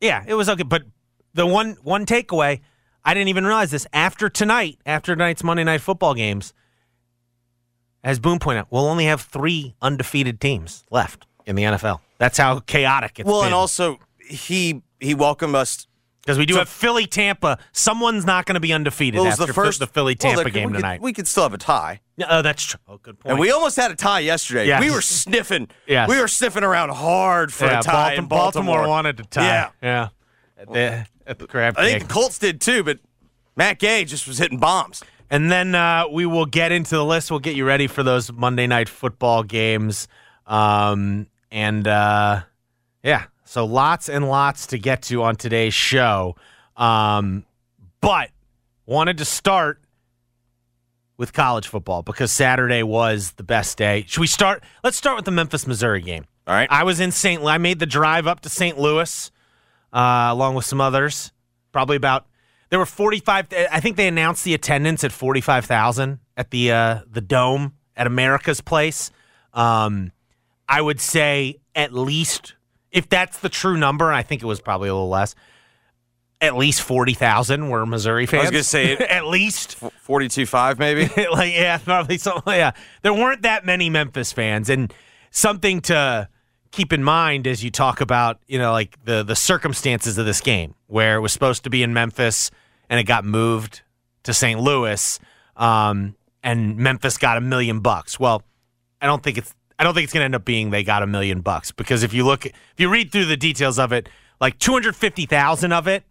yeah, 0.00 0.24
it 0.26 0.34
was 0.34 0.48
okay. 0.48 0.64
But 0.64 0.82
the 1.34 1.46
one 1.46 1.76
one 1.82 2.04
takeaway, 2.06 2.60
I 3.04 3.14
didn't 3.14 3.28
even 3.28 3.46
realize 3.46 3.70
this 3.70 3.86
after 3.92 4.28
tonight, 4.28 4.78
after 4.84 5.14
tonight's 5.14 5.42
Monday 5.42 5.64
Night 5.64 5.80
Football 5.80 6.14
games. 6.14 6.52
As 8.04 8.18
Boone 8.18 8.38
pointed 8.38 8.60
out, 8.60 8.66
we'll 8.70 8.86
only 8.86 9.04
have 9.04 9.20
three 9.20 9.74
undefeated 9.80 10.40
teams 10.40 10.84
left 10.90 11.26
in 11.46 11.54
the 11.56 11.62
NFL. 11.62 12.00
That's 12.18 12.38
how 12.38 12.60
chaotic 12.60 13.18
it's 13.20 13.26
well, 13.28 13.40
been. 13.40 13.46
and 13.46 13.54
also 13.54 13.98
he 14.28 14.82
he 15.00 15.14
welcomed 15.14 15.54
us. 15.54 15.86
because 16.22 16.38
we 16.38 16.46
do 16.46 16.54
so- 16.54 16.60
have 16.60 16.68
Philly 16.68 17.06
Tampa. 17.06 17.58
Someone's 17.72 18.24
not 18.24 18.44
going 18.46 18.54
to 18.54 18.60
be 18.60 18.72
undefeated 18.72 19.18
Well, 19.18 19.24
it 19.26 19.30
was 19.30 19.40
after 19.40 19.46
the 19.46 19.52
first 19.54 19.78
the 19.80 19.86
Philly 19.86 20.14
Tampa 20.14 20.42
there- 20.44 20.50
game 20.50 20.68
we 20.68 20.72
could- 20.74 20.78
tonight. 20.78 21.00
we 21.00 21.12
could 21.12 21.26
still 21.28 21.42
have 21.44 21.54
a 21.54 21.58
tie. 21.58 22.00
oh, 22.28 22.42
that's 22.42 22.62
true. 22.64 22.80
Oh, 22.88 22.98
good 22.98 23.18
point. 23.18 23.30
And 23.32 23.38
we 23.40 23.50
almost 23.50 23.76
had 23.76 23.90
a 23.90 23.96
tie 23.96 24.20
yesterday. 24.20 24.66
Yes. 24.66 24.80
We 24.80 24.90
were 24.92 25.00
sniffing. 25.00 25.68
Yes. 25.86 26.08
We 26.08 26.20
were 26.20 26.28
sniffing 26.28 26.62
around 26.64 26.90
hard 26.90 27.52
for 27.52 27.66
a 27.66 27.82
tie 27.82 28.14
Baltim- 28.14 28.18
in 28.18 28.26
Baltimore. 28.26 28.86
wanted 28.88 29.16
to 29.18 29.24
tie. 29.24 29.44
Yeah. 29.44 29.68
yeah. 29.82 30.08
At 30.58 30.72
the, 30.72 31.06
at 31.26 31.38
the 31.40 31.46
crab 31.48 31.74
I 31.76 31.84
think 31.84 31.98
cake. 32.00 32.08
the 32.08 32.14
Colts 32.14 32.38
did 32.38 32.60
too, 32.60 32.84
but 32.84 32.98
Matt 33.56 33.78
Gay 33.80 34.04
just 34.04 34.26
was 34.28 34.38
hitting 34.38 34.58
bombs. 34.58 35.02
And 35.32 35.50
then 35.50 35.74
uh, 35.74 36.04
we 36.12 36.26
will 36.26 36.44
get 36.44 36.72
into 36.72 36.94
the 36.94 37.04
list. 37.04 37.30
We'll 37.30 37.40
get 37.40 37.56
you 37.56 37.64
ready 37.64 37.86
for 37.86 38.02
those 38.02 38.30
Monday 38.30 38.66
night 38.66 38.86
football 38.86 39.42
games. 39.42 40.06
Um, 40.46 41.26
and 41.50 41.88
uh, 41.88 42.42
yeah, 43.02 43.24
so 43.46 43.64
lots 43.64 44.10
and 44.10 44.28
lots 44.28 44.66
to 44.68 44.78
get 44.78 45.00
to 45.04 45.22
on 45.22 45.36
today's 45.36 45.72
show. 45.72 46.36
Um, 46.76 47.46
but 48.02 48.28
wanted 48.84 49.16
to 49.18 49.24
start 49.24 49.80
with 51.16 51.32
college 51.32 51.66
football 51.66 52.02
because 52.02 52.30
Saturday 52.30 52.82
was 52.82 53.32
the 53.32 53.42
best 53.42 53.78
day. 53.78 54.04
Should 54.06 54.20
we 54.20 54.26
start? 54.26 54.62
Let's 54.84 54.98
start 54.98 55.16
with 55.16 55.24
the 55.24 55.30
Memphis, 55.30 55.66
Missouri 55.66 56.02
game. 56.02 56.26
All 56.46 56.54
right. 56.54 56.68
I 56.70 56.84
was 56.84 57.00
in 57.00 57.10
St. 57.10 57.42
I 57.42 57.56
made 57.56 57.78
the 57.78 57.86
drive 57.86 58.26
up 58.26 58.40
to 58.40 58.50
St. 58.50 58.78
Louis 58.78 59.30
uh, 59.94 60.28
along 60.30 60.56
with 60.56 60.66
some 60.66 60.82
others. 60.82 61.32
Probably 61.72 61.96
about 61.96 62.26
there 62.72 62.78
were 62.78 62.86
45 62.86 63.48
I 63.70 63.80
think 63.80 63.98
they 63.98 64.08
announced 64.08 64.44
the 64.44 64.54
attendance 64.54 65.04
at 65.04 65.12
45,000 65.12 66.18
at 66.38 66.50
the 66.50 66.72
uh, 66.72 67.00
the 67.06 67.20
dome 67.20 67.74
at 67.94 68.06
America's 68.06 68.62
Place. 68.62 69.10
Um, 69.52 70.10
I 70.66 70.80
would 70.80 70.98
say 70.98 71.58
at 71.74 71.92
least 71.92 72.54
if 72.90 73.10
that's 73.10 73.40
the 73.40 73.50
true 73.50 73.76
number, 73.76 74.08
and 74.08 74.16
I 74.16 74.22
think 74.22 74.42
it 74.42 74.46
was 74.46 74.62
probably 74.62 74.88
a 74.88 74.94
little 74.94 75.10
less. 75.10 75.34
At 76.40 76.56
least 76.56 76.80
40,000 76.80 77.68
were 77.68 77.84
Missouri 77.84 78.24
fans. 78.24 78.40
I 78.40 78.44
was 78.44 78.50
gonna 78.50 78.64
say 78.64 78.96
at 79.06 79.26
least 79.26 79.78
42-5 79.78 80.78
maybe. 80.78 81.02
like 81.30 81.52
yeah, 81.52 81.76
probably 81.76 82.16
something. 82.16 82.54
Yeah, 82.54 82.72
there 83.02 83.12
weren't 83.12 83.42
that 83.42 83.66
many 83.66 83.90
Memphis 83.90 84.32
fans, 84.32 84.70
and 84.70 84.90
something 85.30 85.82
to 85.82 86.26
keep 86.70 86.90
in 86.90 87.04
mind 87.04 87.46
as 87.46 87.62
you 87.62 87.70
talk 87.70 88.00
about 88.00 88.40
you 88.46 88.58
know 88.58 88.72
like 88.72 88.96
the 89.04 89.22
the 89.22 89.36
circumstances 89.36 90.16
of 90.16 90.24
this 90.24 90.40
game, 90.40 90.74
where 90.86 91.16
it 91.16 91.20
was 91.20 91.34
supposed 91.34 91.64
to 91.64 91.70
be 91.70 91.82
in 91.82 91.92
Memphis 91.92 92.50
and 92.92 93.00
it 93.00 93.04
got 93.04 93.24
moved 93.24 93.80
to 94.24 94.34
St. 94.34 94.60
Louis, 94.60 95.18
um, 95.56 96.14
and 96.42 96.76
Memphis 96.76 97.16
got 97.16 97.38
a 97.38 97.40
million 97.40 97.80
bucks. 97.80 98.20
Well, 98.20 98.42
I 99.00 99.06
don't 99.06 99.22
think 99.22 99.38
it's 99.38 99.54
I 99.78 99.84
don't 99.84 99.94
think 99.94 100.04
it's 100.04 100.12
going 100.12 100.20
to 100.20 100.26
end 100.26 100.34
up 100.34 100.44
being 100.44 100.68
they 100.68 100.84
got 100.84 101.02
a 101.02 101.06
million 101.06 101.40
bucks 101.40 101.72
because 101.72 102.02
if 102.02 102.12
you 102.12 102.22
look 102.26 102.44
if 102.44 102.74
you 102.76 102.90
read 102.90 103.10
through 103.10 103.24
the 103.24 103.36
details 103.38 103.78
of 103.78 103.92
it, 103.92 104.10
like 104.42 104.58
two 104.58 104.72
hundred 104.72 104.94
fifty 104.94 105.24
thousand 105.24 105.72
of 105.72 105.88
it 105.88 106.04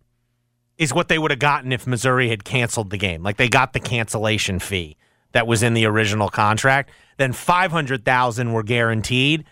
is 0.79 0.91
what 0.91 1.07
they 1.07 1.19
would 1.19 1.29
have 1.29 1.39
gotten 1.39 1.71
if 1.71 1.85
Missouri 1.85 2.29
had 2.29 2.43
canceled 2.43 2.89
the 2.89 2.97
game. 2.97 3.21
Like 3.21 3.37
they 3.37 3.47
got 3.47 3.73
the 3.73 3.79
cancellation 3.79 4.57
fee 4.57 4.97
that 5.33 5.45
was 5.45 5.61
in 5.61 5.75
the 5.75 5.85
original 5.85 6.29
contract. 6.29 6.89
Then 7.17 7.31
500,000 7.31 8.51
were 8.51 8.63
guaranteed 8.63 9.45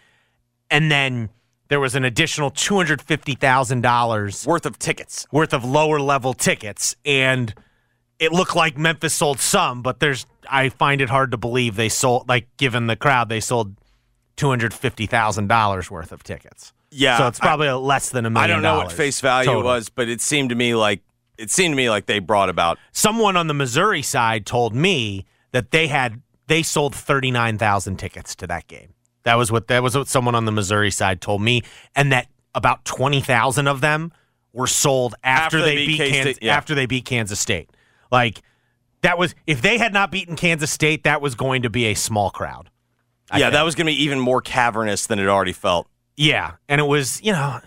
and 0.71 0.89
then 0.89 1.29
there 1.69 1.79
was 1.79 1.95
an 1.95 2.03
additional 2.03 2.51
$250,000 2.51 4.45
Worth 4.47 4.65
of 4.65 4.77
tickets. 4.79 5.25
worth 5.31 5.53
of 5.53 5.63
lower 5.63 5.99
level 5.99 6.33
tickets 6.33 6.95
and 7.05 7.53
it 8.19 8.33
looked 8.33 8.53
like 8.55 8.77
Memphis 8.77 9.13
sold 9.13 9.39
some, 9.39 9.81
but 9.81 9.99
there's 10.01 10.25
I 10.51 10.69
find 10.69 10.99
it 10.99 11.09
hard 11.09 11.31
to 11.31 11.37
believe 11.37 11.75
they 11.77 11.87
sold 11.89 12.27
like 12.27 12.47
given 12.57 12.87
the 12.87 12.95
crowd 12.97 13.29
they 13.29 13.39
sold 13.39 13.75
$250,000 14.35 15.89
worth 15.91 16.11
of 16.11 16.23
tickets. 16.23 16.73
Yeah, 16.91 17.17
So 17.17 17.27
it's 17.27 17.39
I- 17.39 17.43
probably 17.45 17.69
less 17.69 18.09
than 18.09 18.25
a 18.25 18.29
million 18.29 18.49
I 18.49 18.53
don't 18.53 18.63
know 18.63 18.77
what 18.77 18.91
face 18.91 19.21
value 19.21 19.45
total. 19.47 19.63
was, 19.63 19.89
but 19.89 20.09
it 20.09 20.21
seemed 20.21 20.49
to 20.49 20.55
me 20.55 20.73
like 20.75 21.01
it 21.37 21.49
seemed 21.51 21.71
to 21.73 21.77
me 21.77 21.89
like 21.89 22.05
they 22.07 22.19
brought 22.19 22.49
about 22.49 22.77
someone 22.91 23.37
on 23.37 23.47
the 23.47 23.53
Missouri 23.53 24.01
side 24.01 24.45
told 24.45 24.73
me 24.75 25.25
that 25.51 25.71
they 25.71 25.87
had 25.87 26.21
they 26.47 26.63
sold 26.63 26.95
39,000 26.95 27.97
tickets 27.97 28.35
to 28.35 28.47
that 28.47 28.67
game. 28.67 28.93
That 29.23 29.35
was 29.35 29.51
what 29.51 29.67
that 29.67 29.83
was 29.83 29.95
what 29.95 30.07
someone 30.07 30.35
on 30.35 30.45
the 30.45 30.51
Missouri 30.51 30.91
side 30.91 31.21
told 31.21 31.41
me 31.41 31.61
and 31.95 32.11
that 32.11 32.27
about 32.55 32.85
20,000 32.85 33.67
of 33.67 33.81
them 33.81 34.11
were 34.53 34.67
sold 34.67 35.15
after, 35.23 35.57
After 35.57 35.61
they 35.61 35.75
they, 35.75 35.85
beat 35.85 35.99
beat 35.99 36.11
Kansas, 36.11 36.37
yeah. 36.41 36.55
after 36.55 36.75
they 36.75 36.85
beat 36.85 37.05
Kansas 37.05 37.39
State. 37.39 37.69
Like 38.11 38.41
that 39.01 39.17
was 39.17 39.35
if 39.45 39.61
they 39.61 39.77
had 39.77 39.93
not 39.93 40.11
beaten 40.11 40.35
Kansas 40.35 40.71
State, 40.71 41.03
that 41.03 41.21
was 41.21 41.35
going 41.35 41.61
to 41.61 41.69
be 41.69 41.85
a 41.85 41.93
small 41.93 42.29
crowd. 42.29 42.69
I 43.31 43.37
yeah, 43.37 43.45
think. 43.45 43.53
that 43.53 43.63
was 43.63 43.75
going 43.75 43.87
to 43.87 43.93
be 43.93 44.03
even 44.03 44.19
more 44.19 44.41
cavernous 44.41 45.05
than 45.05 45.19
it 45.19 45.27
already 45.27 45.53
felt. 45.53 45.87
Yeah, 46.17 46.53
and 46.67 46.81
it 46.81 46.85
was 46.85 47.21
you 47.23 47.31
know, 47.31 47.59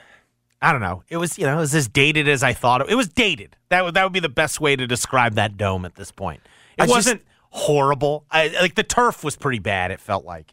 I 0.60 0.72
don't 0.72 0.80
know, 0.80 1.04
it 1.08 1.16
was 1.18 1.38
you 1.38 1.46
know, 1.46 1.56
it 1.56 1.60
was 1.60 1.74
as 1.74 1.88
dated 1.88 2.28
as 2.28 2.42
I 2.42 2.52
thought 2.52 2.80
it. 2.80 2.90
It 2.90 2.96
was 2.96 3.08
dated. 3.08 3.56
That 3.68 3.84
would 3.84 3.94
that 3.94 4.04
would 4.04 4.12
be 4.12 4.20
the 4.20 4.28
best 4.28 4.60
way 4.60 4.76
to 4.76 4.86
describe 4.86 5.34
that 5.34 5.56
dome 5.56 5.84
at 5.84 5.94
this 5.94 6.10
point. 6.10 6.40
It 6.76 6.84
I 6.84 6.86
wasn't 6.86 7.22
horrible. 7.50 8.24
I, 8.30 8.48
like 8.60 8.74
the 8.74 8.82
turf 8.82 9.22
was 9.22 9.36
pretty 9.36 9.58
bad. 9.58 9.90
It 9.90 10.00
felt 10.00 10.24
like 10.24 10.52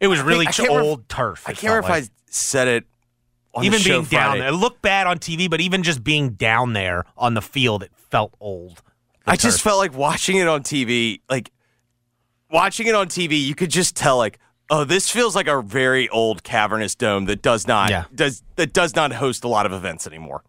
it 0.00 0.06
was 0.08 0.20
really 0.20 0.46
I 0.46 0.50
can't 0.52 0.68
remember- 0.68 0.88
old 0.88 1.08
turf. 1.08 1.44
I 1.46 1.52
can't 1.52 1.64
remember 1.64 1.88
felt 1.88 1.98
if 2.04 2.08
I 2.08 2.12
said 2.30 2.68
it 2.68 2.84
on 3.54 3.64
even 3.64 3.78
the 3.78 3.84
show 3.84 3.90
being 4.00 4.04
down 4.06 4.38
there. 4.38 4.48
It 4.48 4.52
looked 4.52 4.80
bad 4.82 5.06
on 5.06 5.18
TV, 5.18 5.48
but 5.50 5.60
even 5.60 5.82
just 5.82 6.02
being 6.04 6.30
down 6.30 6.72
there 6.72 7.04
on 7.16 7.34
the 7.34 7.42
field, 7.42 7.82
it 7.82 7.90
felt 7.94 8.34
old. 8.40 8.82
I 9.26 9.36
just 9.36 9.60
felt 9.62 9.78
like 9.78 9.94
watching 9.94 10.36
it 10.38 10.48
on 10.48 10.62
TV, 10.62 11.20
like 11.28 11.50
watching 12.50 12.86
it 12.86 12.94
on 12.94 13.08
TV, 13.08 13.40
you 13.44 13.54
could 13.54 13.70
just 13.70 13.94
tell 13.96 14.16
like, 14.16 14.38
oh, 14.70 14.84
this 14.84 15.10
feels 15.10 15.34
like 15.36 15.46
a 15.48 15.60
very 15.62 16.08
old 16.08 16.42
cavernous 16.42 16.94
dome 16.94 17.26
that 17.26 17.42
does 17.42 17.66
not 17.66 17.90
Yeah. 17.90 18.04
does 18.14 18.42
that 18.56 18.72
does 18.72 18.94
not 18.94 19.12
host 19.12 19.44
a 19.44 19.48
lot 19.48 19.66
of 19.66 19.72
events 19.72 20.06
anymore. 20.06 20.42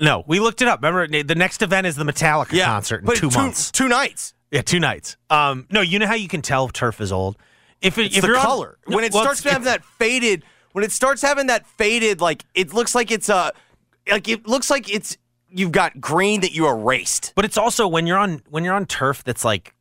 no. 0.00 0.24
We 0.26 0.40
looked 0.40 0.62
it 0.62 0.68
up. 0.68 0.80
Remember, 0.82 1.06
the 1.22 1.34
next 1.34 1.62
event 1.62 1.86
is 1.86 1.96
the 1.96 2.04
Metallica 2.04 2.52
Yeah, 2.52 2.66
concert 2.66 3.00
in 3.00 3.06
but 3.06 3.16
two 3.16 3.30
two 3.30 3.38
months. 3.38 3.70
two 3.70 3.88
nights. 3.88 4.34
Yeah, 4.50 4.62
two 4.62 4.80
nights. 4.80 5.16
Um, 5.30 5.66
no, 5.70 5.80
you 5.80 5.98
know 5.98 6.06
how 6.06 6.14
you 6.14 6.28
can 6.28 6.42
tell 6.42 6.68
turf 6.68 7.00
is 7.00 7.12
old 7.12 7.36
if 7.82 7.98
it, 7.98 8.06
It's 8.06 8.16
if 8.16 8.22
the 8.22 8.28
you're 8.28 8.36
on- 8.38 8.42
color 8.44 8.78
No, 8.88 8.96
when 8.96 9.04
it 9.04 9.12
well, 9.12 9.22
starts 9.24 9.42
to 9.42 9.50
have 9.50 9.64
that 9.64 9.84
faded. 9.84 10.44
When 10.72 10.84
it 10.84 10.92
starts 10.92 11.20
having 11.20 11.48
that 11.48 11.66
faded, 11.66 12.20
like 12.22 12.44
it 12.54 12.72
looks 12.72 12.94
like 12.94 13.10
it's 13.10 13.28
a, 13.28 13.52
like 14.10 14.26
it 14.28 14.46
looks 14.46 14.70
like 14.70 14.88
it's 14.92 15.18
you've 15.50 15.72
got 15.72 16.00
green 16.00 16.40
that 16.40 16.52
you 16.52 16.66
erased. 16.66 17.32
But 17.36 17.44
it's 17.44 17.58
also 17.58 17.86
when 17.86 18.06
you're 18.06 18.16
on 18.16 18.42
when 18.48 18.64
you're 18.64 18.74
on 18.74 18.86
turf 18.86 19.22
that's 19.22 19.44
like 19.44 19.74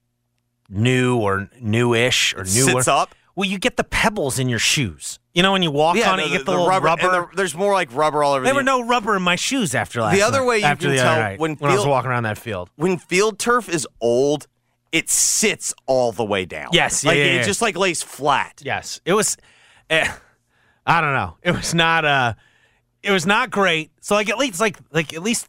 new 0.69 1.17
or 1.17 1.49
newish 1.61 2.33
or 2.35 2.41
It 2.41 2.53
newer. 2.53 2.71
sits 2.71 2.87
up. 2.87 3.15
Well, 3.35 3.49
you 3.49 3.57
get 3.57 3.77
the 3.77 3.85
pebbles 3.85 4.37
in 4.39 4.49
your 4.49 4.59
shoes. 4.59 5.17
You 5.33 5.41
know 5.43 5.53
when 5.53 5.63
you 5.63 5.71
walk 5.71 5.95
on 5.95 6.17
no, 6.17 6.23
it, 6.23 6.29
you 6.29 6.37
get 6.37 6.45
the, 6.45 6.51
little 6.51 6.67
rubber. 6.67 6.85
rubber. 6.87 7.01
and 7.03 7.13
the- 7.31 7.35
there's 7.37 7.55
more 7.55 7.71
like 7.73 7.87
rubber 7.95 8.21
all 8.21 8.33
over. 8.33 8.43
there 8.43 8.51
the, 8.53 8.57
were 8.57 8.63
no 8.63 8.85
rubber 8.85 9.15
in 9.15 9.21
my 9.21 9.37
shoes 9.37 9.73
after 9.73 10.01
last. 10.01 10.13
The 10.15 10.21
other 10.23 10.39
night- 10.39 10.45
way 10.47 10.57
you 10.59 10.65
after 10.65 10.87
can 10.87 10.95
the 10.97 11.01
tell 11.01 11.15
night, 11.15 11.39
when 11.39 11.57
I 11.61 11.73
was 11.73 11.85
walking 11.85 12.11
around 12.11 12.23
that 12.23 12.37
field. 12.37 12.69
when 12.75 12.97
field 12.97 13.39
turf 13.39 13.69
is 13.69 13.87
old, 14.01 14.47
it 14.91 15.09
sits 15.09 15.73
all 15.85 16.11
the 16.11 16.25
way 16.25 16.45
down. 16.45 16.69
Yes, 16.73 17.03
yeah, 17.03 17.09
like 17.09 17.17
yeah, 17.17 17.23
it 17.23 17.35
yeah. 17.35 17.43
just 17.43 17.61
like 17.61 17.77
lays 17.77 18.03
flat. 18.03 18.61
Yes, 18.63 19.01
it 19.05 19.13
was. 19.13 19.37
Eh, 19.89 20.11
I 20.85 21.01
don't 21.01 21.13
know. 21.13 21.37
It 21.43 21.51
was 21.51 21.73
not. 21.73 22.05
Uh, 22.05 22.33
it 23.03 23.11
was 23.11 23.25
not 23.25 23.49
great. 23.49 23.91
So 24.01 24.15
like 24.15 24.29
at 24.29 24.37
least 24.37 24.59
like 24.59 24.77
like 24.91 25.13
at 25.13 25.23
least 25.23 25.47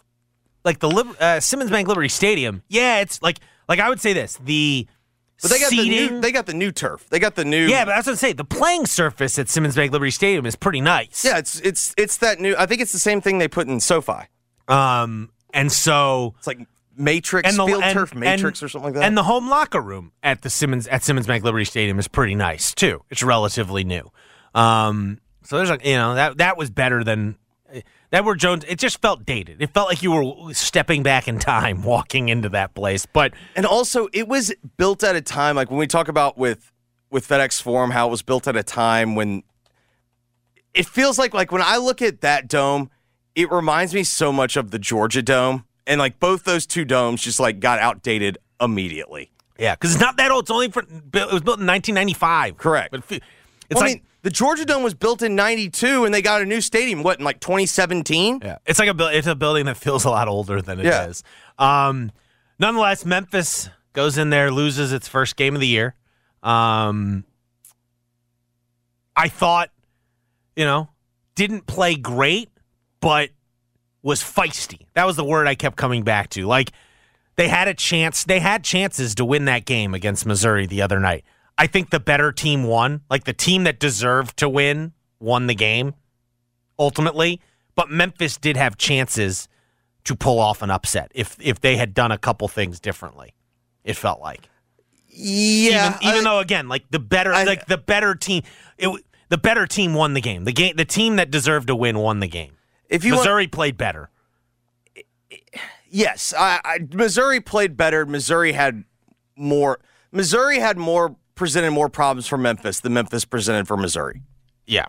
like 0.64 0.78
the 0.78 0.88
Lib- 0.88 1.16
uh, 1.20 1.40
Simmons 1.40 1.70
Bank 1.70 1.88
Liberty 1.88 2.08
Stadium. 2.08 2.62
Yeah, 2.68 3.00
it's 3.00 3.20
like 3.22 3.38
like 3.68 3.78
I 3.78 3.88
would 3.88 4.00
say 4.00 4.12
this 4.12 4.38
the. 4.42 4.87
But 5.40 5.50
they 5.50 5.58
got 5.58 5.70
the 5.70 5.76
seating, 5.78 6.14
new. 6.14 6.20
They 6.20 6.30
got 6.30 6.46
the 6.46 6.54
new 6.54 6.70
turf. 6.70 7.08
They 7.11 7.18
got 7.18 7.34
the 7.34 7.44
new. 7.44 7.66
yeah, 7.66 7.84
but 7.84 7.96
that's 7.96 8.06
what 8.06 8.12
I'm 8.12 8.16
saying. 8.16 8.37
The 8.37 8.44
playing 8.44 8.87
surface 8.87 9.40
at 9.40 9.49
Simmons 9.49 9.75
Bank 9.75 9.90
Liberty 9.90 10.12
Stadium 10.12 10.46
is 10.46 10.54
pretty 10.54 10.80
nice. 10.80 11.25
yeah. 11.25 11.38
It's 11.38 11.58
it's 11.61 11.92
it's 11.99 12.18
that 12.18 12.38
new. 12.38 12.54
I 12.56 12.66
think 12.66 12.80
it's 12.80 12.92
the 12.92 13.00
same 13.00 13.20
thing 13.20 13.38
they 13.38 13.49
put 13.49 13.66
in 13.66 13.80
SoFi. 13.80 14.28
Um, 14.68 15.30
and 15.52 15.72
so 15.72 16.34
It's 16.38 16.46
like 16.46 16.61
Matrix 16.96 17.49
and 17.49 17.58
the 17.58 17.66
field 17.66 17.82
and, 17.82 17.94
turf, 17.94 18.14
Matrix 18.14 18.61
and- 18.61 18.66
or 18.66 18.68
something 18.68 18.87
like 18.92 18.94
that. 18.94 19.04
And 19.04 19.16
the 19.16 19.22
home 19.22 19.49
locker 19.49 19.80
room 19.80 20.12
at 20.22 20.42
the 20.42 20.50
Simmons 20.50 20.87
at 20.88 21.02
Simmons 21.02 21.26
Bank 21.26 21.44
Liberty 21.44 21.64
Stadium 21.64 21.99
is 21.99 22.08
pretty 22.08 22.34
nice 22.34 22.75
too. 22.75 23.02
It's 23.11 23.22
relatively 23.22 23.84
new. 23.84 24.11
Um, 24.54 25.18
so 25.42 25.56
there's 25.56 25.70
like 25.70 25.84
you 25.84 25.94
know 25.96 26.14
that 26.14 26.38
that 26.38 26.56
was 26.56 26.70
better 26.70 27.02
than 27.02 27.37
that. 28.11 28.25
Were 28.25 28.37
Jones? 28.37 28.64
It 28.68 28.78
just 28.78 29.00
felt 29.00 29.25
dated. 29.25 29.62
It 29.62 29.70
felt 29.72 29.88
like 29.88 30.02
you 30.02 30.12
were 30.12 30.54
stepping 30.54 31.02
back 31.02 31.26
in 31.28 31.38
time 31.38 31.82
walking 31.84 32.28
into 32.28 32.50
that 32.50 32.75
place. 32.75 33.06
But 33.06 33.32
And 33.56 33.64
also, 33.66 34.08
it 34.12 34.28
was 34.28 34.52
built 34.76 35.02
at 35.02 35.16
a 35.16 35.22
time 35.22 35.56
like 35.56 35.70
when 35.70 35.78
we 35.78 35.87
talk 35.87 36.08
about 36.08 36.37
with 36.37 36.70
with 37.11 37.26
FedEx 37.26 37.61
Forum, 37.62 37.90
how 37.90 38.08
it 38.08 38.11
was 38.11 38.22
built 38.22 38.46
at 38.49 38.56
a 38.56 38.62
time 38.62 39.14
when 39.14 39.42
it 40.75 40.87
feels 40.87 41.18
like 41.18 41.34
like 41.34 41.52
when 41.52 41.62
I 41.62 41.76
look 41.78 42.02
at 42.02 42.20
that 42.22 42.49
dome, 42.49 42.90
it 43.34 43.50
reminds 43.50 43.94
me 43.94 44.04
so 44.04 44.32
much 44.32 44.56
of 44.56 44.70
the 44.70 44.78
Georgia 44.78 45.22
Dome, 45.22 45.64
and 45.87 45.99
like 45.99 46.19
both 46.21 46.45
those 46.45 46.67
two 46.67 46.85
domes 46.85 47.21
just 47.23 47.41
like 47.41 47.61
got 47.61 47.79
outdated 47.79 48.39
immediately. 48.61 49.31
yeah, 49.59 49.75
because 49.75 49.93
it's 49.93 50.01
not 50.01 50.17
that 50.19 50.31
old. 50.31 50.45
It's 50.45 50.51
only 50.51 50.71
for 50.71 50.81
it 50.83 50.89
was 51.33 51.43
built 51.43 51.61
in 51.61 51.67
1995. 51.67 52.57
Correct. 52.57 52.91
But 52.91 53.01
it's 53.11 53.21
Well, 53.75 53.85
I 53.85 53.87
like 53.87 53.95
mean, 53.97 54.03
the 54.23 54.31
Georgia 54.31 54.65
Dome 54.65 54.83
was 54.83 54.95
built 54.95 55.23
in 55.23 55.35
'92, 55.35 56.05
and 56.05 56.15
they 56.15 56.23
got 56.23 56.43
a 56.43 56.45
new 56.47 56.61
stadium. 56.61 57.03
What 57.03 57.19
in 57.19 57.25
like 57.25 57.41
2017? 57.41 58.41
Yeah, 58.43 58.59
it's 58.67 58.79
like 58.79 58.89
a 58.89 58.95
buil- 58.95 59.09
it's 59.09 59.27
a 59.27 59.35
building 59.35 59.67
that 59.67 59.77
feels 59.77 60.05
a 60.05 60.11
lot 60.11 60.29
older 60.29 60.62
than 60.62 60.79
it 60.81 60.87
is. 60.87 61.25
Yeah. 61.59 61.89
Um, 61.89 62.12
nonetheless, 62.59 63.05
Memphis 63.05 63.69
goes 63.93 64.17
in 64.19 64.31
there, 64.31 64.51
loses 64.51 64.93
its 64.93 65.09
first 65.09 65.37
game 65.37 65.55
of 65.55 65.61
the 65.61 65.67
year. 65.67 65.95
Um, 66.43 67.25
I 69.17 69.29
thought, 69.29 69.71
you 70.57 70.65
know, 70.65 70.89
didn't 71.35 71.67
play 71.67 71.95
great, 71.97 72.49
but 73.01 73.31
was 74.02 74.23
feisty. 74.23 74.87
That 74.94 75.06
was 75.06 75.16
the 75.16 75.25
word 75.25 75.47
I 75.47 75.54
kept 75.54 75.76
coming 75.76 76.02
back 76.02 76.28
to. 76.30 76.47
Like 76.47 76.73
they 77.37 77.49
had 77.49 77.68
a 77.68 77.75
chance, 77.75 78.25
they 78.25 78.40
had 78.40 78.64
chances 78.64 79.14
to 79.16 79.25
win 79.25 79.44
that 79.47 79.64
game 79.64 79.94
against 79.94 80.26
Missouri 80.26 80.66
the 80.66 80.82
other 80.82 80.99
night. 81.00 81.25
I 81.56 81.66
think 81.66 81.90
the 81.90 82.00
better 82.00 82.32
team 82.32 82.64
won. 82.64 83.02
Like 83.11 83.25
the 83.25 83.32
team 83.32 83.64
that 83.64 83.78
deserved 83.78 84.37
to 84.38 84.49
win 84.49 84.92
won 85.21 85.47
the 85.47 85.54
game 85.54 85.94
ultimately, 86.78 87.40
but 87.75 87.90
Memphis 87.90 88.37
did 88.37 88.56
have 88.56 88.76
chances 88.76 89.49
to 90.04 90.16
pull 90.16 90.40
off 90.40 90.62
an 90.62 90.71
upset 90.71 91.12
if 91.14 91.37
if 91.40 91.61
they 91.61 91.76
had 91.76 91.94
done 91.94 92.11
a 92.11 92.18
couple 92.18 92.49
things 92.49 92.80
differently. 92.80 93.35
It 93.85 93.94
felt 93.97 94.21
like 94.21 94.49
Yeah, 95.09 95.99
even, 96.00 96.09
even 96.14 96.26
I- 96.26 96.30
though 96.30 96.38
again, 96.40 96.68
like 96.68 96.85
the 96.90 96.99
better 96.99 97.32
I- 97.32 97.44
like 97.44 97.66
the 97.66 97.78
better 97.78 98.14
team, 98.14 98.42
it 98.78 98.88
the 99.28 99.38
better 99.38 99.66
team 99.66 99.94
won 99.94 100.14
the 100.14 100.21
game. 100.21 100.44
The 100.44 100.52
game, 100.52 100.76
the 100.76 100.85
team 100.85 101.16
that 101.16 101.30
deserved 101.30 101.68
to 101.68 101.76
win 101.76 101.99
won 101.99 102.21
the 102.21 102.28
game. 102.28 102.56
If 102.92 103.04
you 103.04 103.12
want, 103.12 103.25
Missouri 103.25 103.46
played 103.49 103.76
better. 103.76 104.11
Yes, 105.88 106.32
I, 106.37 106.61
I, 106.64 106.78
Missouri 106.92 107.40
played 107.40 107.76
better. 107.76 108.06
Missouri 108.06 108.52
had 108.52 108.84
more. 109.37 109.80
Missouri 110.11 110.58
had 110.58 110.78
more 110.78 111.16
presented 111.34 111.70
more 111.70 111.88
problems 111.88 112.26
for 112.26 112.38
Memphis 112.38 112.80
than 112.80 112.92
Memphis 112.94 113.25
presented 113.25 113.66
for 113.66 113.76
Missouri. 113.76 114.22
Yeah, 114.66 114.87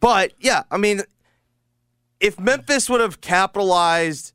But 0.00 0.32
yeah, 0.38 0.62
I 0.70 0.76
mean, 0.76 1.02
if 2.20 2.38
Memphis 2.38 2.88
would 2.88 3.00
have 3.00 3.20
capitalized 3.20 4.32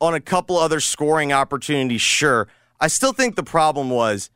on 0.00 0.14
a 0.14 0.20
couple 0.20 0.56
other 0.58 0.80
scoring 0.80 1.32
opportunities, 1.32 2.02
sure. 2.02 2.48
I 2.80 2.88
still 2.88 3.12
think 3.12 3.36
the 3.36 3.44
problem 3.44 3.88
was 3.88 4.30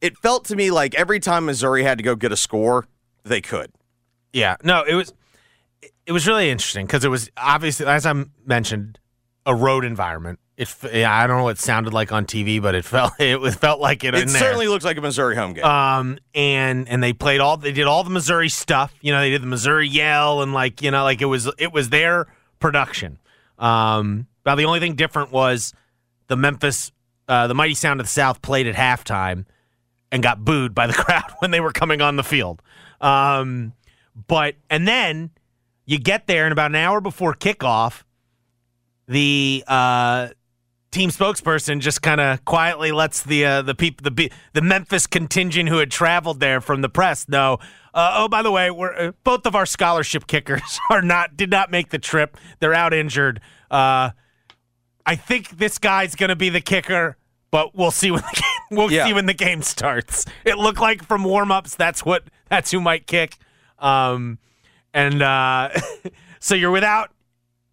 it 0.00 0.16
felt 0.18 0.44
to 0.46 0.56
me 0.56 0.70
like 0.70 0.94
every 0.94 1.18
time 1.18 1.46
Missouri 1.46 1.82
had 1.82 1.98
to 1.98 2.04
go 2.04 2.14
get 2.14 2.30
a 2.30 2.36
score, 2.36 2.86
they 3.24 3.40
could. 3.40 3.72
yeah. 4.32 4.56
No, 4.62 4.82
it 4.82 4.94
was 4.94 5.12
it 6.06 6.12
was 6.12 6.26
really 6.26 6.50
interesting 6.50 6.86
because 6.86 7.04
it 7.04 7.08
was 7.08 7.30
obviously 7.36 7.86
as 7.86 8.06
I 8.06 8.24
mentioned 8.44 8.98
a 9.46 9.54
road 9.54 9.84
environment. 9.84 10.38
It 10.56 10.74
I 10.84 11.26
don't 11.26 11.38
know 11.38 11.44
what 11.44 11.56
it 11.56 11.58
sounded 11.58 11.94
like 11.94 12.12
on 12.12 12.26
TV, 12.26 12.60
but 12.60 12.74
it 12.74 12.84
felt 12.86 13.12
it 13.18 13.38
felt 13.54 13.80
like 13.80 14.04
it. 14.04 14.14
It 14.14 14.22
in 14.22 14.28
there. 14.28 14.40
certainly 14.40 14.68
looks 14.68 14.84
like 14.84 14.96
a 14.96 15.00
Missouri 15.00 15.36
home 15.36 15.54
game. 15.54 15.64
Um, 15.64 16.18
and 16.34 16.88
and 16.88 17.02
they 17.02 17.12
played 17.12 17.40
all 17.40 17.56
they 17.56 17.72
did 17.72 17.86
all 17.86 18.04
the 18.04 18.10
Missouri 18.10 18.48
stuff. 18.48 18.94
You 19.00 19.12
know, 19.12 19.20
they 19.20 19.30
did 19.30 19.42
the 19.42 19.46
Missouri 19.46 19.88
yell 19.88 20.42
and 20.42 20.52
like 20.52 20.82
you 20.82 20.90
know, 20.90 21.02
like 21.02 21.22
it 21.22 21.26
was 21.26 21.50
it 21.58 21.72
was 21.72 21.88
their 21.88 22.26
production. 22.58 23.18
Um, 23.58 24.26
but 24.44 24.54
the 24.56 24.64
only 24.64 24.80
thing 24.80 24.94
different 24.94 25.32
was 25.32 25.72
the 26.28 26.36
Memphis, 26.36 26.92
uh, 27.28 27.46
the 27.46 27.54
Mighty 27.54 27.74
Sound 27.74 28.00
of 28.00 28.06
the 28.06 28.10
South 28.10 28.40
played 28.42 28.66
at 28.66 28.74
halftime 28.74 29.44
and 30.12 30.22
got 30.22 30.44
booed 30.44 30.74
by 30.74 30.86
the 30.86 30.92
crowd 31.04 31.30
when 31.38 31.50
they 31.50 31.60
were 31.60 31.72
coming 31.72 32.00
on 32.00 32.16
the 32.16 32.24
field. 32.24 32.62
Um, 33.00 33.72
but 34.26 34.56
and 34.68 34.86
then 34.86 35.30
you 35.86 35.98
get 35.98 36.26
there 36.26 36.44
and 36.46 36.52
about 36.52 36.70
an 36.70 36.76
hour 36.76 37.00
before 37.00 37.34
kickoff, 37.34 38.02
the 39.08 39.64
uh, 39.66 40.28
team 40.90 41.10
spokesperson 41.10 41.80
just 41.80 42.02
kind 42.02 42.20
of 42.20 42.44
quietly 42.44 42.92
lets 42.92 43.22
the 43.22 43.44
uh, 43.44 43.62
the 43.62 43.74
people 43.74 44.08
the 44.10 44.30
the 44.52 44.62
Memphis 44.62 45.06
contingent 45.06 45.68
who 45.68 45.78
had 45.78 45.90
traveled 45.90 46.40
there 46.40 46.60
from 46.60 46.82
the 46.82 46.88
press 46.88 47.28
know. 47.28 47.58
Uh, 47.92 48.12
oh, 48.18 48.28
by 48.28 48.40
the 48.42 48.52
way, 48.52 48.70
we're 48.70 48.94
uh, 48.94 49.12
both 49.24 49.46
of 49.46 49.56
our 49.56 49.66
scholarship 49.66 50.26
kickers 50.28 50.78
are 50.90 51.02
not 51.02 51.36
did 51.36 51.50
not 51.50 51.70
make 51.70 51.90
the 51.90 51.98
trip. 51.98 52.36
They're 52.60 52.74
out 52.74 52.94
injured. 52.94 53.40
Uh, 53.70 54.10
I 55.06 55.16
think 55.16 55.50
this 55.58 55.78
guy's 55.78 56.14
going 56.14 56.28
to 56.28 56.36
be 56.36 56.50
the 56.50 56.60
kicker, 56.60 57.16
but 57.50 57.74
we'll 57.74 57.90
see 57.90 58.12
when 58.12 58.20
the 58.22 58.32
game 58.70 58.78
we'll 58.78 58.92
Yeah. 58.92 59.06
see 59.06 59.12
when 59.12 59.26
the 59.26 59.34
game 59.34 59.62
starts. 59.62 60.24
It 60.44 60.56
looked 60.58 60.80
like 60.80 61.02
from 61.04 61.24
warm-ups 61.24 61.74
that's 61.74 62.04
what 62.04 62.24
that's 62.48 62.70
who 62.70 62.80
might 62.80 63.08
kick. 63.08 63.38
Um, 63.80 64.38
and 64.94 65.22
uh, 65.22 65.70
so 66.40 66.54
you're 66.54 66.70
without 66.70 67.10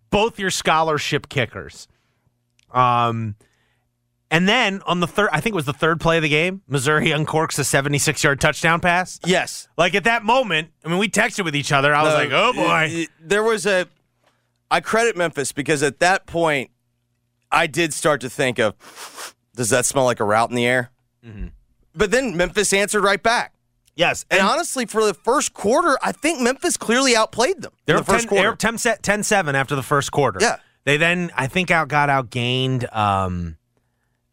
both 0.09 0.39
your 0.39 0.49
scholarship 0.51 1.29
kickers. 1.29 1.87
Um, 2.71 3.35
and 4.29 4.47
then 4.47 4.81
on 4.85 4.99
the 4.99 5.07
third, 5.07 5.29
I 5.31 5.39
think 5.39 5.53
it 5.53 5.55
was 5.55 5.65
the 5.65 5.73
third 5.73 6.01
play 6.01 6.17
of 6.17 6.23
the 6.23 6.29
game, 6.29 6.61
Missouri 6.67 7.07
uncorks 7.07 7.57
a 7.59 7.63
76 7.63 8.23
yard 8.23 8.41
touchdown 8.41 8.79
pass. 8.81 9.19
yes. 9.25 9.67
Like 9.77 9.95
at 9.95 10.03
that 10.03 10.23
moment, 10.23 10.69
I 10.83 10.89
mean, 10.89 10.97
we 10.97 11.07
texted 11.07 11.45
with 11.45 11.55
each 11.55 11.71
other. 11.71 11.93
I 11.95 12.03
was 12.03 12.11
No, 12.13 12.17
like, 12.19 12.31
oh 12.31 12.53
boy. 12.53 12.83
it- 12.85 12.91
it- 13.03 13.09
there 13.21 13.43
was 13.43 13.65
a. 13.65 13.87
I 14.69 14.81
credit 14.81 15.15
Memphis 15.15 15.53
because 15.53 15.81
at 15.81 15.99
that 15.99 16.25
point, 16.25 16.71
I 17.49 17.67
did 17.67 17.93
start 17.93 18.19
to 18.21 18.29
think 18.29 18.59
of 18.59 19.33
Does 19.55 19.69
that 19.69 19.85
smell 19.85 20.03
like 20.03 20.19
a 20.19 20.25
route 20.25 20.49
in 20.49 20.55
the 20.57 20.65
air? 20.65 20.91
But 21.95 22.11
then 22.11 22.35
Memphis 22.37 22.73
answered 22.73 23.01
right 23.03 23.21
back. 23.23 23.53
Yes, 23.97 24.25
And, 24.29 24.41
honestly, 24.41 24.85
for 24.85 25.03
the 25.03 25.13
first 25.15 25.53
quarter, 25.53 25.97
I 26.03 26.11
think 26.11 26.39
Memphis 26.39 26.77
clearly 26.77 27.15
outplayed 27.15 27.61
them. 27.63 27.71
They're 27.85 27.97
the 27.97 28.03
first 28.03 28.25
10, 28.25 28.29
quarter. 28.29 28.49
They're 28.49 28.55
10, 28.55 28.77
set, 28.77 29.01
10-7 29.01 29.55
after 29.55 29.75
the 29.75 29.81
first 29.83 30.11
quarter. 30.11 30.37
Yeah. 30.39 30.57
They 30.85 30.97
then, 30.97 31.31
I 31.35 31.47
think, 31.47 31.71
out 31.71 31.87
got 31.87 32.07
outgained. 32.09 32.95
Um, 32.95 33.57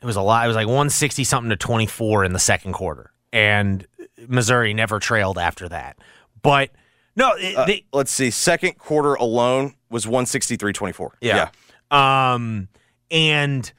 it 0.02 0.06
was 0.06 0.16
a 0.16 0.20
lot. 0.22 0.44
It 0.44 0.48
was 0.48 0.54
like 0.56 0.66
160 0.66 1.24
something 1.24 1.48
to 1.48 1.56
24 1.56 2.24
in 2.26 2.34
the 2.34 2.38
second 2.38 2.74
quarter. 2.74 3.10
And 3.32 3.86
Missouri 4.28 4.74
never 4.74 4.98
trailed 4.98 5.38
after 5.38 5.68
that. 5.70 5.96
But 6.42 6.70
no, 7.16 7.32
it, 7.34 7.56
Uh, 7.56 7.64
they, 7.64 7.86
let's 7.92 8.12
see. 8.12 8.30
Second 8.30 8.78
quarter 8.78 9.14
alone 9.14 9.74
was 9.88 10.04
163-24. 10.04 11.10
Yeah. 11.22 11.48
Um, 11.90 12.68
and 13.10 13.72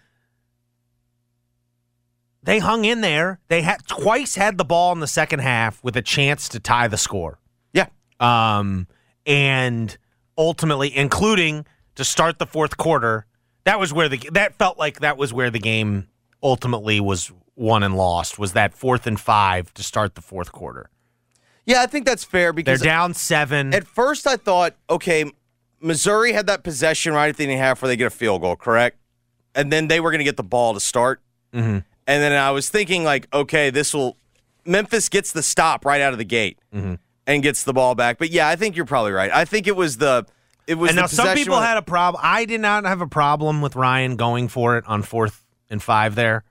they 2.46 2.60
hung 2.60 2.86
in 2.86 3.02
there. 3.02 3.40
They 3.48 3.62
had 3.62 3.86
twice 3.88 4.36
had 4.36 4.58
the 4.58 4.66
ball 4.66 4.92
in 4.94 5.00
the 5.00 5.08
second 5.08 5.40
half 5.40 5.84
with 5.84 5.96
a 5.98 6.02
chance 6.02 6.48
to 6.50 6.60
tie 6.60 6.88
the 6.88 6.98
score. 6.98 7.40
Yeah. 7.74 7.88
Um, 8.20 8.88
and 9.26 9.98
ultimately, 10.38 10.96
including 10.96 11.66
to 11.96 12.04
start 12.06 12.40
the 12.40 12.46
fourth 12.46 12.78
quarter, 12.78 13.26
that 13.64 13.80
was 13.80 13.92
where 13.94 14.08
the 14.10 14.18
that 14.34 14.56
felt 14.58 14.78
like 14.78 15.00
that 15.00 15.18
was 15.18 15.34
where 15.34 15.50
the 15.50 15.60
game 15.60 16.08
ultimately 16.44 17.00
was 17.00 17.32
won 17.56 17.84
and 17.84 17.96
lost. 17.96 18.38
Was 18.38 18.54
that 18.54 18.74
fourth 18.74 19.08
and 19.08 19.20
five 19.20 19.74
to 19.74 19.84
start 19.84 20.16
the 20.16 20.22
fourth 20.22 20.52
quarter? 20.52 20.90
Yeah, 21.66 21.82
I 21.82 21.88
think 21.88 22.06
that's 22.06 22.24
fair 22.24 22.54
because 22.54 22.80
They're 22.80 22.90
down 22.90 23.14
seven. 23.16 23.74
at 23.74 23.88
first 23.88 24.28
I 24.28 24.38
thought, 24.38 24.76
okay, 24.88 25.32
Missouri 25.82 26.34
had 26.34 26.46
that 26.48 26.64
possession 26.64 27.14
right 27.14 27.30
at 27.30 27.38
the 27.38 27.44
end 27.44 27.54
of 27.54 27.58
the 27.58 27.62
half 27.64 27.82
where 27.82 27.88
they 27.88 27.96
get 27.96 28.08
a 28.08 28.12
field 28.12 28.42
goal, 28.42 28.56
correct? 28.56 29.00
And 29.56 29.72
then 29.74 29.88
they 29.88 30.00
were 30.00 30.12
going 30.12 30.20
to 30.20 30.26
get 30.26 30.38
the 30.38 30.44
ball 30.44 30.76
to 30.76 30.80
start. 30.80 31.22
Mm-hmm. 31.54 31.80
And 32.08 32.22
then 32.22 32.34
I 32.34 32.52
was 32.52 32.70
thinking, 32.70 33.04
like, 33.04 33.28
okay, 33.34 33.70
this 33.70 33.94
will. 33.94 34.18
Memphis 34.66 35.10
gets 35.10 35.32
the 35.32 35.44
stop 35.44 35.86
right 35.86 36.02
out 36.02 36.12
of 36.14 36.18
the 36.20 36.26
gate 36.26 36.58
Mm-hmm. 36.74 36.96
and 37.28 37.44
gets 37.44 37.64
the 37.64 37.74
ball 37.74 37.94
back. 37.96 38.18
But 38.18 38.32
yeah, 38.32 38.48
I 38.48 38.56
think 38.56 38.76
you're 38.76 38.86
probably 38.86 39.12
right. 39.12 39.32
I 39.32 39.46
think 39.46 39.68
it 39.68 39.76
was 39.76 39.98
the. 39.98 40.26
It 40.68 40.76
was 40.76 40.90
and 40.90 40.98
the 40.98 41.04
now 41.04 41.08
some 41.08 41.36
people 41.36 41.60
had 41.60 41.78
a 41.78 41.82
problem. 41.84 42.22
I 42.26 42.46
did 42.46 42.62
not 42.62 42.86
have 42.86 43.02
a 43.02 43.08
problem 43.08 43.62
with 43.62 43.76
Ryan 43.76 44.16
going 44.16 44.48
for 44.48 44.78
it 44.78 44.86
on 44.88 45.04
fourth 45.04 45.46
and 45.70 45.82
five. 45.82 46.16
There, 46.16 46.44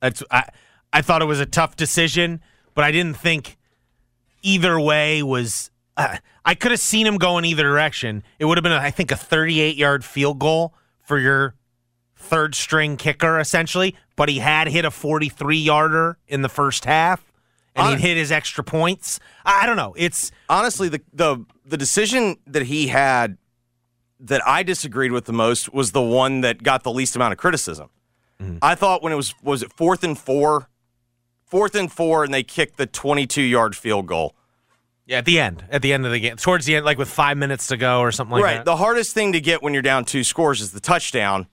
that's 0.00 0.22
I. 0.30 0.48
I 0.90 1.02
thought 1.02 1.20
it 1.20 1.26
was 1.26 1.40
a 1.40 1.46
tough 1.46 1.76
decision, 1.76 2.40
but 2.74 2.82
I 2.84 2.90
didn't 2.92 3.16
think 3.18 3.58
either 4.42 4.78
way 4.80 5.22
was. 5.22 5.70
Uh, 5.96 6.16
I 6.44 6.54
could 6.54 6.70
have 6.70 6.80
seen 6.80 7.06
him 7.06 7.16
go 7.18 7.36
in 7.36 7.44
either 7.44 7.64
direction. 7.64 8.22
It 8.38 8.46
would 8.46 8.56
have 8.56 8.62
been, 8.62 8.72
I 8.72 8.90
think, 8.90 9.10
a 9.10 9.16
38 9.16 9.76
yard 9.76 10.02
field 10.04 10.38
goal 10.38 10.72
for 11.02 11.18
your 11.18 11.54
third 12.18 12.54
string 12.54 12.96
kicker, 12.96 13.38
essentially. 13.38 13.96
But 14.16 14.28
he 14.28 14.38
had 14.38 14.68
hit 14.68 14.84
a 14.84 14.90
43 14.90 15.56
yarder 15.56 16.18
in 16.26 16.42
the 16.42 16.48
first 16.48 16.84
half, 16.84 17.32
and 17.74 17.86
Hon- 17.86 17.98
he'd 17.98 18.06
hit 18.06 18.16
his 18.16 18.32
extra 18.32 18.64
points. 18.64 19.20
I, 19.44 19.62
I 19.62 19.66
don't 19.66 19.76
know. 19.76 19.94
It's 19.96 20.30
honestly 20.48 20.88
the 20.88 21.00
the 21.12 21.44
the 21.64 21.76
decision 21.76 22.36
that 22.46 22.64
he 22.64 22.88
had 22.88 23.38
that 24.20 24.46
I 24.46 24.62
disagreed 24.62 25.12
with 25.12 25.26
the 25.26 25.32
most 25.32 25.72
was 25.72 25.92
the 25.92 26.02
one 26.02 26.40
that 26.40 26.62
got 26.62 26.82
the 26.82 26.92
least 26.92 27.14
amount 27.14 27.32
of 27.32 27.38
criticism. 27.38 27.90
Mm-hmm. 28.40 28.58
I 28.62 28.74
thought 28.74 29.02
when 29.02 29.12
it 29.12 29.16
was 29.16 29.34
was 29.42 29.62
it 29.62 29.72
fourth 29.72 30.02
and 30.04 30.18
four, 30.18 30.68
fourth 31.44 31.74
and 31.74 31.90
four, 31.90 32.24
and 32.24 32.32
they 32.32 32.42
kicked 32.42 32.76
the 32.76 32.86
twenty 32.86 33.26
two 33.26 33.42
yard 33.42 33.76
field 33.76 34.06
goal. 34.06 34.34
yeah, 35.06 35.18
at 35.18 35.24
the 35.24 35.40
end, 35.40 35.64
at 35.70 35.82
the 35.82 35.92
end 35.92 36.06
of 36.06 36.12
the 36.12 36.20
game, 36.20 36.36
towards 36.36 36.66
the 36.66 36.76
end, 36.76 36.84
like 36.84 36.98
with 36.98 37.08
five 37.08 37.36
minutes 37.36 37.68
to 37.68 37.76
go 37.76 38.00
or 38.00 38.12
something 38.12 38.32
like 38.32 38.44
right. 38.44 38.50
that. 38.50 38.56
Right. 38.58 38.64
The 38.64 38.76
hardest 38.76 39.14
thing 39.14 39.32
to 39.32 39.40
get 39.40 39.62
when 39.62 39.72
you're 39.72 39.82
down 39.82 40.04
two 40.04 40.24
scores 40.24 40.60
is 40.60 40.72
the 40.72 40.80
touchdown. 40.80 41.46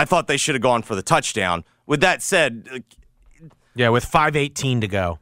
I 0.00 0.06
thought 0.06 0.28
they 0.28 0.38
should 0.38 0.54
have 0.54 0.62
gone 0.62 0.80
for 0.80 0.94
the 0.94 1.02
touchdown. 1.02 1.62
With 1.84 2.00
that 2.00 2.22
said, 2.22 2.84
Yeah, 3.74 3.90
with 3.90 4.02
518 4.02 4.80
to 4.80 4.88
go. 4.88 5.18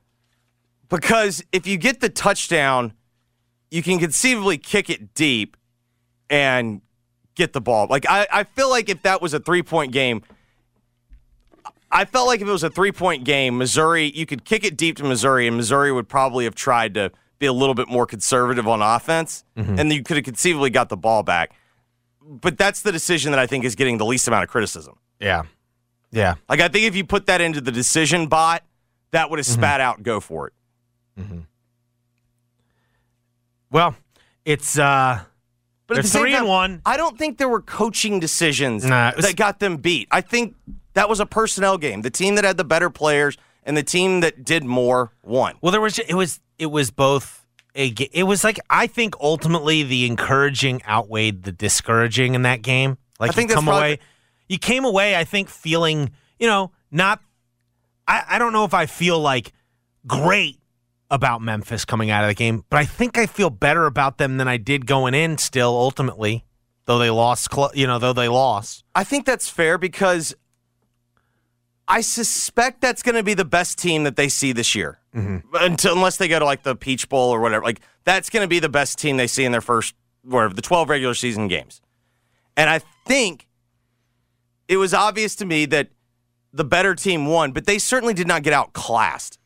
because 0.89 1.43
if 1.51 1.67
you 1.67 1.77
get 1.77 1.99
the 1.99 2.09
touchdown, 2.09 2.93
you 3.73 3.83
can 3.83 3.99
conceivably 3.99 4.57
kick 4.57 4.89
it 4.89 5.15
deep 5.15 5.57
and 6.31 6.81
get 7.35 7.55
the 7.55 7.61
ball. 7.61 7.89
Like 7.91 8.07
I, 8.09 8.29
I 8.33 8.45
feel 8.45 8.71
like 8.71 8.89
if 8.89 9.03
that 9.03 9.21
was 9.21 9.35
a 9.35 9.41
three 9.41 9.65
point 9.65 9.91
game, 9.91 10.23
I 11.91 12.05
felt 12.05 12.29
like 12.29 12.41
if 12.41 12.47
it 12.47 12.53
was 12.53 12.63
a 12.63 12.71
three 12.71 12.93
point 12.93 13.25
game, 13.25 13.59
Missouri, 13.59 14.13
you 14.15 14.27
could 14.27 14.45
kick 14.45 14.63
it 14.63 14.77
deep 14.77 14.97
to 14.99 15.03
Missouri, 15.03 15.49
and 15.49 15.57
Missouri 15.57 15.91
would 15.91 16.09
probably 16.09 16.45
have 16.45 16.55
tried 16.55 16.95
to 16.95 17.11
be 17.41 17.47
a 17.47 17.53
little 17.53 17.75
bit 17.75 17.89
more 17.89 18.07
conservative 18.07 18.69
on 18.69 18.81
offense, 18.81 19.43
mm-hmm. 19.57 19.77
and 19.77 19.93
you 19.93 20.05
could 20.05 20.19
have 20.19 20.25
conceivably 20.25 20.71
got 20.71 20.89
the 20.89 20.97
ball 20.97 21.25
back. 21.25 21.53
But 22.31 22.59
that's 22.59 22.83
the 22.83 22.93
decision 22.93 23.33
that 23.33 23.39
I 23.39 23.47
think 23.47 23.65
is 23.65 23.75
getting 23.75 23.97
the 23.97 24.05
least 24.05 24.29
amount 24.29 24.45
of 24.45 24.51
criticism. 24.51 24.99
Yeah. 25.19 25.45
Yeah. 26.11 26.35
Like 26.49 26.61
I 26.61 26.69
think 26.69 26.85
if 26.85 26.95
you 26.95 27.05
put 27.05 27.27
that 27.27 27.41
into 27.41 27.61
the 27.61 27.73
decision 27.73 28.27
bot, 28.27 28.63
that 29.13 29.31
would 29.31 29.39
have 29.39 29.47
spat 29.47 29.81
out 29.81 30.03
go 30.03 30.21
for 30.21 30.49
it. 30.49 30.53
Mm-hmm. 31.19 31.39
Well, 33.71 33.97
it's 34.45 34.79
uh 34.79 35.21
But 35.87 35.95
They're 35.95 36.01
at 36.01 36.03
the 36.05 36.09
same 36.09 36.23
three 36.23 36.33
and 36.35 36.41
time, 36.41 36.49
one. 36.49 36.83
I 36.87 36.97
don't 36.97 37.19
think 37.19 37.39
there 37.39 37.49
were 37.49 37.63
coaching 37.63 38.21
decisions 38.21 38.85
Nah, 38.85 39.13
was- 39.17 39.25
that 39.25 39.37
got 39.37 39.59
them 39.59 39.77
beat. 39.79 40.09
I 40.11 40.21
think 40.21 40.55
that 40.95 41.09
was 41.09 41.21
a 41.21 41.27
personnel 41.27 41.79
game. 41.79 42.03
The 42.03 42.11
team 42.11 42.35
that 42.37 42.45
had 42.45 42.57
the 42.57 42.65
better 42.65 42.91
players 42.91 43.37
and 43.65 43.77
the 43.77 43.83
team 43.83 44.21
that 44.21 44.45
did 44.45 44.65
more 44.65 45.13
won. 45.23 45.57
well 45.61 45.73
there 45.73 45.81
was 45.81 45.99
it 45.99 46.15
was 46.15 46.41
it 46.59 46.67
was 46.67 46.91
both 46.91 47.38
it 47.75 48.25
was 48.25 48.45
like 48.45 48.59
I 48.69 48.87
think 48.87 49.15
ultimately 49.21 49.83
the 49.83 50.07
encouraging 50.07 50.83
outweighed 50.87 51.45
the 51.45 51.53
discouraging 51.53 52.35
in 52.35 52.43
that 52.43 52.63
game. 52.63 52.99
Like 53.21 53.31
I 53.31 53.33
think 53.35 53.51
you 53.51 53.57
come 53.57 53.69
away 53.69 53.99
you 54.49 54.59
came 54.59 54.85
away 54.85 55.17
I 55.17 55.25
think 55.25 55.49
feeling, 55.49 56.11
you 56.39 56.47
know, 56.47 56.73
not 56.91 57.21
I, 58.07 58.25
I 58.29 58.39
don't 58.39 58.53
know 58.53 58.65
if 58.65 58.75
I 58.75 58.87
feel 58.87 59.19
like 59.21 59.53
great 60.07 60.59
about 61.11 61.41
Memphis 61.41 61.85
coming 61.85 62.11
out 62.11 62.25
of 62.25 62.29
the 62.29 62.35
game, 62.35 62.65
but 62.69 62.79
I 62.79 62.85
think 62.85 63.17
I 63.17 63.27
feel 63.27 63.51
better 63.51 63.87
about 63.87 64.19
them 64.19 64.39
than 64.39 64.49
I 64.49 64.57
did 64.57 64.87
going 64.87 65.15
in 65.15 65.39
still 65.39 65.71
ultimately. 65.71 66.45
Though 66.87 66.99
they 66.99 67.11
lost, 67.11 67.49
you 67.75 67.87
know, 67.87 67.99
though 67.99 68.15
they 68.15 68.29
lost. 68.29 68.83
I 68.95 69.05
think 69.05 69.27
that's 69.27 69.47
fair 69.51 69.77
because 69.77 70.35
I 71.89 72.03
suspect 72.03 72.81
that's 72.83 73.03
going 73.03 73.15
to 73.15 73.23
be 73.23 73.35
the 73.35 73.45
best 73.47 73.79
team 73.79 74.05
that 74.05 74.17
they 74.17 74.29
see 74.29 74.53
this 74.53 74.75
year. 74.75 74.99
Mm-hmm. 75.15 75.55
Until 75.55 75.95
unless 75.95 76.19
they 76.19 76.29
go 76.29 76.39
to 76.39 76.45
like 76.45 76.63
the 76.63 76.77
Peach 76.77 77.09
Bowl 77.09 77.31
or 77.31 77.41
whatever. 77.41 77.65
Like 77.65 77.81
that's 78.05 78.29
going 78.31 78.43
to 78.45 78.49
be 78.49 78.59
the 78.61 78.69
best 78.69 78.99
team 78.99 79.17
they 79.17 79.27
see 79.27 79.45
in 79.45 79.53
their 79.53 79.61
first 79.63 79.95
whatever 80.23 80.53
the 80.55 80.63
12 80.63 80.89
regular 80.91 81.15
season 81.15 81.49
games. 81.49 81.81
And 82.57 82.69
I 82.69 82.81
think 83.07 83.47
it 84.69 84.77
was 84.77 84.93
obvious 84.93 85.35
to 85.37 85.47
me 85.47 85.65
that 85.67 85.89
the 86.53 86.65
better 86.65 86.95
team 86.95 87.27
won, 87.27 87.53
but 87.53 87.65
they 87.67 87.79
certainly 87.79 88.15
did 88.15 88.27
not 88.27 88.43
get 88.43 88.53
outclassed. 88.53 89.39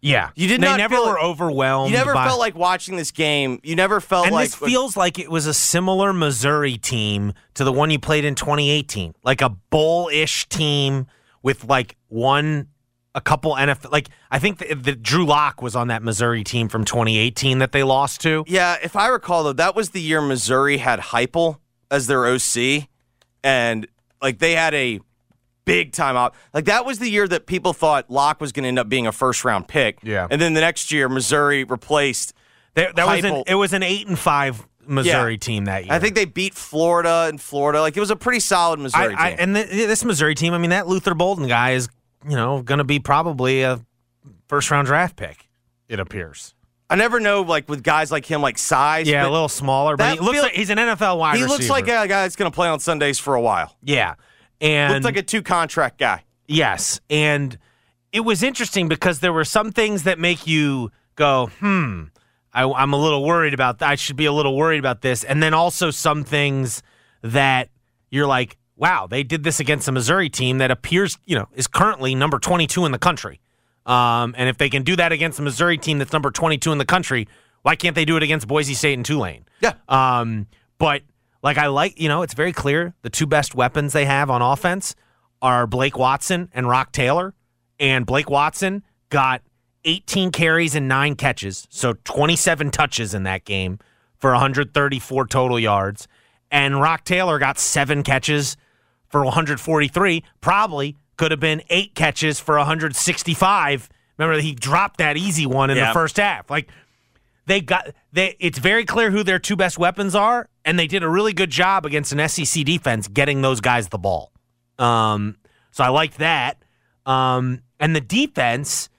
Yeah, 0.00 0.30
You 0.36 0.46
did 0.46 0.60
They 0.60 0.66
not 0.68 0.76
never 0.76 0.94
feel 0.94 1.08
were 1.08 1.18
overwhelmed. 1.18 1.90
You 1.90 1.96
never 1.96 2.14
by- 2.14 2.26
felt 2.28 2.38
like 2.38 2.54
watching 2.54 2.94
this 2.94 3.10
game. 3.10 3.58
You 3.64 3.74
never 3.74 4.00
felt 4.00 4.26
and 4.26 4.32
like 4.34 4.50
this 4.50 4.54
feels 4.54 4.96
like 4.96 5.18
it 5.18 5.28
was 5.28 5.46
a 5.46 5.54
similar 5.54 6.12
Missouri 6.12 6.76
team 6.78 7.32
to 7.54 7.64
the 7.64 7.72
one 7.72 7.90
you 7.90 7.98
played 7.98 8.24
in 8.24 8.36
2018, 8.36 9.16
like 9.24 9.42
a 9.42 9.48
bowl-ish 9.48 10.48
team 10.48 11.08
with 11.42 11.64
like 11.64 11.96
one, 12.08 12.68
a 13.14 13.20
couple 13.20 13.54
NFL. 13.54 13.90
Like 13.92 14.08
I 14.30 14.38
think 14.38 14.58
that 14.58 14.84
that 14.84 15.02
Drew 15.02 15.24
Lock 15.26 15.62
was 15.62 15.74
on 15.76 15.88
that 15.88 16.02
Missouri 16.02 16.44
team 16.44 16.68
from 16.68 16.84
2018 16.84 17.58
that 17.58 17.72
they 17.72 17.82
lost 17.82 18.20
to. 18.22 18.44
Yeah, 18.46 18.76
if 18.82 18.96
I 18.96 19.08
recall 19.08 19.44
though, 19.44 19.52
that 19.54 19.74
was 19.74 19.90
the 19.90 20.00
year 20.00 20.20
Missouri 20.20 20.78
had 20.78 21.00
Heupel 21.00 21.58
as 21.90 22.06
their 22.06 22.26
OC, 22.26 22.88
and 23.42 23.86
like 24.20 24.38
they 24.38 24.52
had 24.52 24.74
a 24.74 25.00
big 25.64 25.92
time 25.92 26.16
out. 26.16 26.34
Like 26.52 26.64
that 26.64 26.84
was 26.84 26.98
the 26.98 27.10
year 27.10 27.28
that 27.28 27.46
people 27.46 27.72
thought 27.72 28.10
Lock 28.10 28.40
was 28.40 28.52
going 28.52 28.64
to 28.64 28.68
end 28.68 28.78
up 28.78 28.88
being 28.88 29.06
a 29.06 29.12
first 29.12 29.44
round 29.44 29.68
pick. 29.68 29.98
Yeah. 30.02 30.26
and 30.30 30.40
then 30.40 30.54
the 30.54 30.60
next 30.60 30.90
year 30.92 31.08
Missouri 31.08 31.64
replaced. 31.64 32.32
That, 32.74 32.94
that 32.96 33.06
was 33.06 33.24
an, 33.24 33.42
it 33.46 33.56
was 33.56 33.72
an 33.72 33.82
eight 33.82 34.06
and 34.06 34.18
five 34.18 34.67
Missouri 34.88 35.32
Yeah. 35.34 35.38
team 35.38 35.64
that 35.66 35.84
year. 35.84 35.92
I 35.92 35.98
think 35.98 36.14
they 36.14 36.24
beat 36.24 36.54
Florida 36.54 37.26
and 37.28 37.40
Florida. 37.40 37.80
Like 37.80 37.96
it 37.96 38.00
was 38.00 38.10
a 38.10 38.16
pretty 38.16 38.40
solid 38.40 38.80
Missouri 38.80 39.14
I, 39.14 39.26
I, 39.26 39.30
team. 39.30 39.36
and 39.40 39.54
th- 39.56 39.68
this 39.70 40.04
Missouri 40.04 40.34
team. 40.34 40.54
I 40.54 40.58
mean, 40.58 40.70
that 40.70 40.86
Luther 40.88 41.14
Burden 41.14 41.46
guy 41.46 41.72
is 41.72 41.88
you 42.28 42.36
know 42.36 42.62
going 42.62 42.78
to 42.78 42.84
be 42.84 42.98
probably 42.98 43.62
a 43.62 43.80
first 44.48 44.70
round 44.70 44.86
draft 44.86 45.16
pick. 45.16 45.48
It 45.88 46.00
appears. 46.00 46.54
I 46.90 46.96
never 46.96 47.20
know 47.20 47.42
like 47.42 47.68
with 47.68 47.82
guys 47.82 48.10
like 48.10 48.24
him, 48.24 48.40
like 48.40 48.56
size. 48.58 49.06
Yeah, 49.06 49.22
but 49.24 49.28
a 49.28 49.32
little 49.32 49.48
smaller, 49.48 49.96
but 49.96 50.14
he 50.14 50.20
looks 50.20 50.32
feel- 50.32 50.42
like 50.42 50.52
he's 50.54 50.70
an 50.70 50.78
NFL 50.78 51.18
wide 51.18 51.36
He 51.36 51.42
receiver. 51.42 51.58
looks 51.58 51.70
like 51.70 51.84
a 51.84 51.86
guy 51.86 52.06
that's 52.06 52.34
going 52.36 52.50
to 52.50 52.54
play 52.54 52.68
on 52.68 52.80
Sundays 52.80 53.18
for 53.18 53.34
a 53.34 53.40
while. 53.42 53.76
yeah, 53.82 54.14
and 54.60 54.94
Looks 54.94 55.04
like 55.04 55.16
a 55.18 55.22
two 55.22 55.42
contract 55.42 55.98
guy. 55.98 56.24
yes, 56.46 57.00
and 57.10 57.58
it 58.10 58.20
was 58.20 58.42
interesting 58.42 58.88
because 58.88 59.20
there 59.20 59.34
were 59.34 59.44
some 59.44 59.70
things 59.70 60.04
that 60.04 60.18
make 60.18 60.46
you 60.46 60.90
go, 61.14 61.50
hmm. 61.60 62.04
I, 62.52 62.68
I'm 62.68 62.92
a 62.92 62.96
little 62.96 63.24
worried 63.24 63.54
about 63.54 63.78
that. 63.78 63.90
I 63.90 63.94
should 63.94 64.16
be 64.16 64.26
a 64.26 64.32
little 64.32 64.56
worried 64.56 64.78
about 64.78 65.02
this, 65.02 65.24
and 65.24 65.42
then 65.42 65.54
also 65.54 65.90
some 65.90 66.24
things 66.24 66.82
that 67.22 67.68
you're 68.10 68.26
like, 68.26 68.56
wow, 68.76 69.06
they 69.06 69.22
did 69.22 69.42
this 69.42 69.60
against 69.60 69.88
a 69.88 69.92
Missouri 69.92 70.28
team 70.28 70.58
that 70.58 70.70
appears, 70.70 71.18
you 71.26 71.36
know, 71.36 71.48
is 71.54 71.66
currently 71.66 72.14
number 72.14 72.38
22 72.38 72.86
in 72.86 72.92
the 72.92 72.98
country. 72.98 73.40
Um, 73.84 74.34
and 74.36 74.48
if 74.48 74.58
they 74.58 74.68
can 74.68 74.82
do 74.82 74.96
that 74.96 75.12
against 75.12 75.38
a 75.38 75.42
Missouri 75.42 75.78
team 75.78 75.98
that's 75.98 76.12
number 76.12 76.30
22 76.30 76.70
in 76.72 76.78
the 76.78 76.84
country, 76.84 77.26
why 77.62 77.74
can't 77.74 77.94
they 77.94 78.04
do 78.04 78.16
it 78.16 78.22
against 78.22 78.46
Boise 78.46 78.74
State 78.74 78.94
and 78.94 79.04
Tulane? 79.04 79.44
Yeah. 79.60 79.72
Um, 79.88 80.46
but 80.78 81.02
like 81.42 81.58
I 81.58 81.66
like, 81.66 82.00
you 82.00 82.08
know, 82.08 82.22
it's 82.22 82.34
very 82.34 82.52
clear 82.52 82.94
the 83.02 83.10
two 83.10 83.26
best 83.26 83.54
weapons 83.54 83.92
they 83.92 84.04
have 84.04 84.30
on 84.30 84.42
offense 84.42 84.94
are 85.42 85.66
Blake 85.66 85.98
Watson 85.98 86.50
and 86.52 86.68
Roc 86.68 86.92
Taylor. 86.92 87.34
And 87.80 88.06
Blake 88.06 88.28
Watson 88.28 88.84
got 89.08 89.42
18 89.84 90.30
carries 90.32 90.74
and 90.74 90.88
nine 90.88 91.14
catches, 91.14 91.66
so 91.70 91.94
27 92.04 92.70
touches 92.70 93.14
in 93.14 93.22
that 93.24 93.44
game 93.44 93.78
for 94.18 94.32
134 94.32 95.26
total 95.26 95.58
yards. 95.58 96.08
And 96.50 96.80
Roc 96.80 97.04
Taylor 97.04 97.38
got 97.38 97.58
seven 97.58 98.02
catches 98.02 98.56
for 99.08 99.24
143. 99.24 100.22
Probably 100.40 100.96
could 101.16 101.30
have 101.30 101.40
been 101.40 101.62
eight 101.70 101.94
catches 101.94 102.40
for 102.40 102.56
165. 102.58 103.88
Remember, 104.18 104.40
he 104.40 104.54
dropped 104.54 104.98
that 104.98 105.16
easy 105.16 105.46
one 105.46 105.70
in 105.70 105.76
Yeah. 105.76 105.88
the 105.88 105.92
first 105.92 106.16
half. 106.16 106.50
Like, 106.50 106.68
they 107.46 107.60
got 107.62 107.88
they 108.12 108.36
it's 108.40 108.58
very 108.58 108.84
clear 108.84 109.10
who 109.10 109.22
their 109.22 109.38
two 109.38 109.56
best 109.56 109.78
weapons 109.78 110.14
are 110.14 110.50
and 110.66 110.78
they 110.78 110.86
did 110.86 111.02
a 111.02 111.08
really 111.08 111.32
good 111.32 111.48
job 111.48 111.86
against 111.86 112.12
an 112.12 112.28
SEC 112.28 112.62
defense 112.62 113.08
getting 113.08 113.40
those 113.40 113.62
guys 113.62 113.88
the 113.88 113.96
ball. 113.96 114.32
Um 114.78 115.38
so 115.70 115.82
I 115.82 115.88
liked 115.88 116.18
that. 116.18 116.62
Um 117.06 117.62
and 117.80 117.96
the 117.96 118.02
defense 118.02 118.90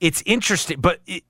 it's 0.00 0.22
interesting 0.26 0.80
but 0.80 1.00
it, 1.06 1.24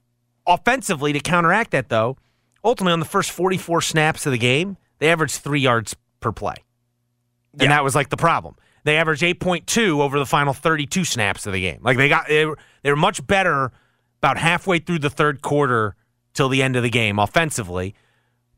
offensively 0.46 1.12
to 1.12 1.20
counteract 1.20 1.70
that 1.72 1.88
though, 1.88 2.16
ultimately 2.64 2.92
on 2.92 3.00
the 3.00 3.06
first 3.06 3.30
44 3.30 3.80
snaps 3.83 4.26
of 4.26 4.33
the 4.33 4.38
game, 4.38 4.76
they 4.98 5.11
averaged 5.11 5.37
3 5.37 5.61
yards 5.61 5.94
per 6.20 6.33
play. 6.33 6.54
And 7.54 7.62
Yeah. 7.62 7.68
that 7.68 7.85
was 7.85 7.94
like 7.94 8.11
the 8.11 8.16
problem. 8.16 8.54
They 8.85 8.96
averaged 8.96 9.22
8.2 9.22 10.00
over 10.00 10.18
the 10.18 10.26
final 10.26 10.54
32 10.54 11.04
snaps 11.04 11.46
of 11.46 11.52
the 11.52 11.61
game. 11.61 11.80
Like 11.83 11.96
they 11.98 12.09
got 12.09 12.28
they 12.28 12.46
were, 12.46 12.59
they 12.83 12.90
were 12.90 12.96
much 12.96 13.26
better 13.26 13.72
about 14.22 14.38
halfway 14.38 14.78
through 14.78 15.00
the 15.00 15.11
third 15.11 15.42
quarter 15.42 15.96
till 16.33 16.48
the 16.48 16.62
end 16.62 16.76
of 16.76 16.83
the 16.83 16.90
game 16.90 17.18
offensively. 17.18 17.94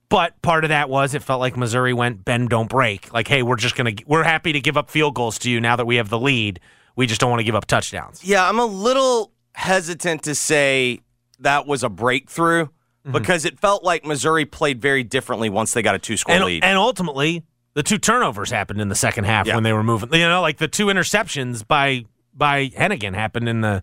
But 0.09 0.41
part 0.43 0.65
of 0.65 0.69
that 0.69 0.91
was 0.91 1.15
it 1.15 1.23
felt 1.23 1.41
like 1.41 1.57
Missouri 1.57 1.95
went 1.95 2.25
bend 2.25 2.51
don't 2.51 2.69
break. 2.69 3.13
Like, 3.15 3.27
hey, 3.29 3.43
we're 3.43 3.57
just 3.57 3.75
gonna 3.77 3.93
we're 4.07 4.23
happy 4.25 4.53
to 4.53 4.61
give 4.61 4.77
up 4.77 4.91
field 4.91 5.15
goals 5.15 5.39
to 5.41 5.51
you 5.51 5.61
now 5.61 5.75
that 5.77 5.87
we 5.87 5.97
have 5.97 6.09
the 6.11 6.19
lead. 6.21 6.61
We 6.97 7.07
just 7.07 7.21
don't 7.21 7.31
want 7.31 7.41
to 7.41 7.45
give 7.45 7.55
up 7.55 7.65
touchdowns. 7.67 8.23
Yeah, 8.23 8.47
I'm 8.47 8.59
a 8.59 8.67
little 8.67 9.32
hesitant 9.55 10.23
to 10.25 10.35
say 10.35 11.01
that 11.41 11.67
was 11.67 11.83
a 11.83 11.89
breakthrough 11.89 12.69
because 13.11 13.45
it 13.45 13.59
felt 13.59 13.83
like 13.83 14.05
Missouri 14.05 14.45
played 14.45 14.81
very 14.81 15.03
differently 15.03 15.51
once 15.51 15.73
they 15.73 15.83
got 15.83 15.95
a 15.95 15.99
two 15.99 16.17
score 16.17 16.35
And, 16.37 16.45
lead. 16.45 16.63
and 16.65 16.79
ultimately, 16.79 17.43
the 17.75 17.83
two 17.83 17.99
turnovers 17.99 18.51
happened 18.51 18.81
in 18.81 18.89
the 18.89 18.95
second 18.95 19.25
half 19.25 19.47
Yeah. 19.47 19.55
when 19.57 19.65
they 19.65 19.73
were 19.73 19.83
moving. 19.83 20.13
You 20.15 20.29
know, 20.29 20.41
like 20.41 20.59
the 20.59 20.69
two 20.69 20.87
interceptions 20.87 21.67
by 21.67 22.05
by 22.35 22.69
Henigan 22.69 23.15
happened 23.15 23.49
in 23.49 23.61
the 23.61 23.83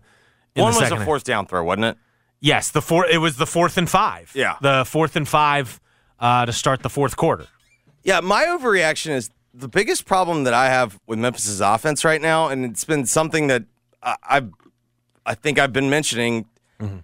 in 0.56 0.62
One 0.62 0.72
the 0.72 0.80
was 0.80 0.90
a 0.90 0.96
half. 0.96 1.04
fourth 1.04 1.24
down 1.24 1.46
throw, 1.46 1.62
wasn't 1.62 1.84
it? 1.84 1.96
Yes, 2.40 2.70
the 2.70 2.80
four. 2.82 3.06
It 3.06 3.18
was 3.18 3.36
the 3.36 3.46
fourth 3.46 3.76
and 3.76 3.88
five. 3.88 4.32
Yeah. 4.34 4.56
the 4.62 4.84
fourth 4.86 5.14
and 5.16 5.28
five 5.28 5.80
uh, 6.18 6.46
to 6.46 6.52
start 6.52 6.82
the 6.82 6.88
fourth 6.90 7.16
quarter. 7.16 7.46
Yeah, 8.02 8.20
my 8.20 8.44
overreaction 8.46 9.10
is 9.10 9.30
the 9.52 9.68
biggest 9.68 10.06
problem 10.06 10.44
that 10.44 10.54
I 10.54 10.66
have 10.70 10.98
with 11.06 11.18
Memphis's 11.18 11.60
offense 11.60 12.04
right 12.04 12.20
now, 12.22 12.48
and 12.48 12.64
it's 12.64 12.84
been 12.84 13.04
something 13.04 13.48
that 13.48 13.64
I, 14.02 14.16
I've, 14.28 14.50
I 15.26 15.34
think 15.34 15.58
I've 15.58 15.72
been 15.72 15.90
mentioning. 15.90 16.46
Mm-hmm. 16.80 16.98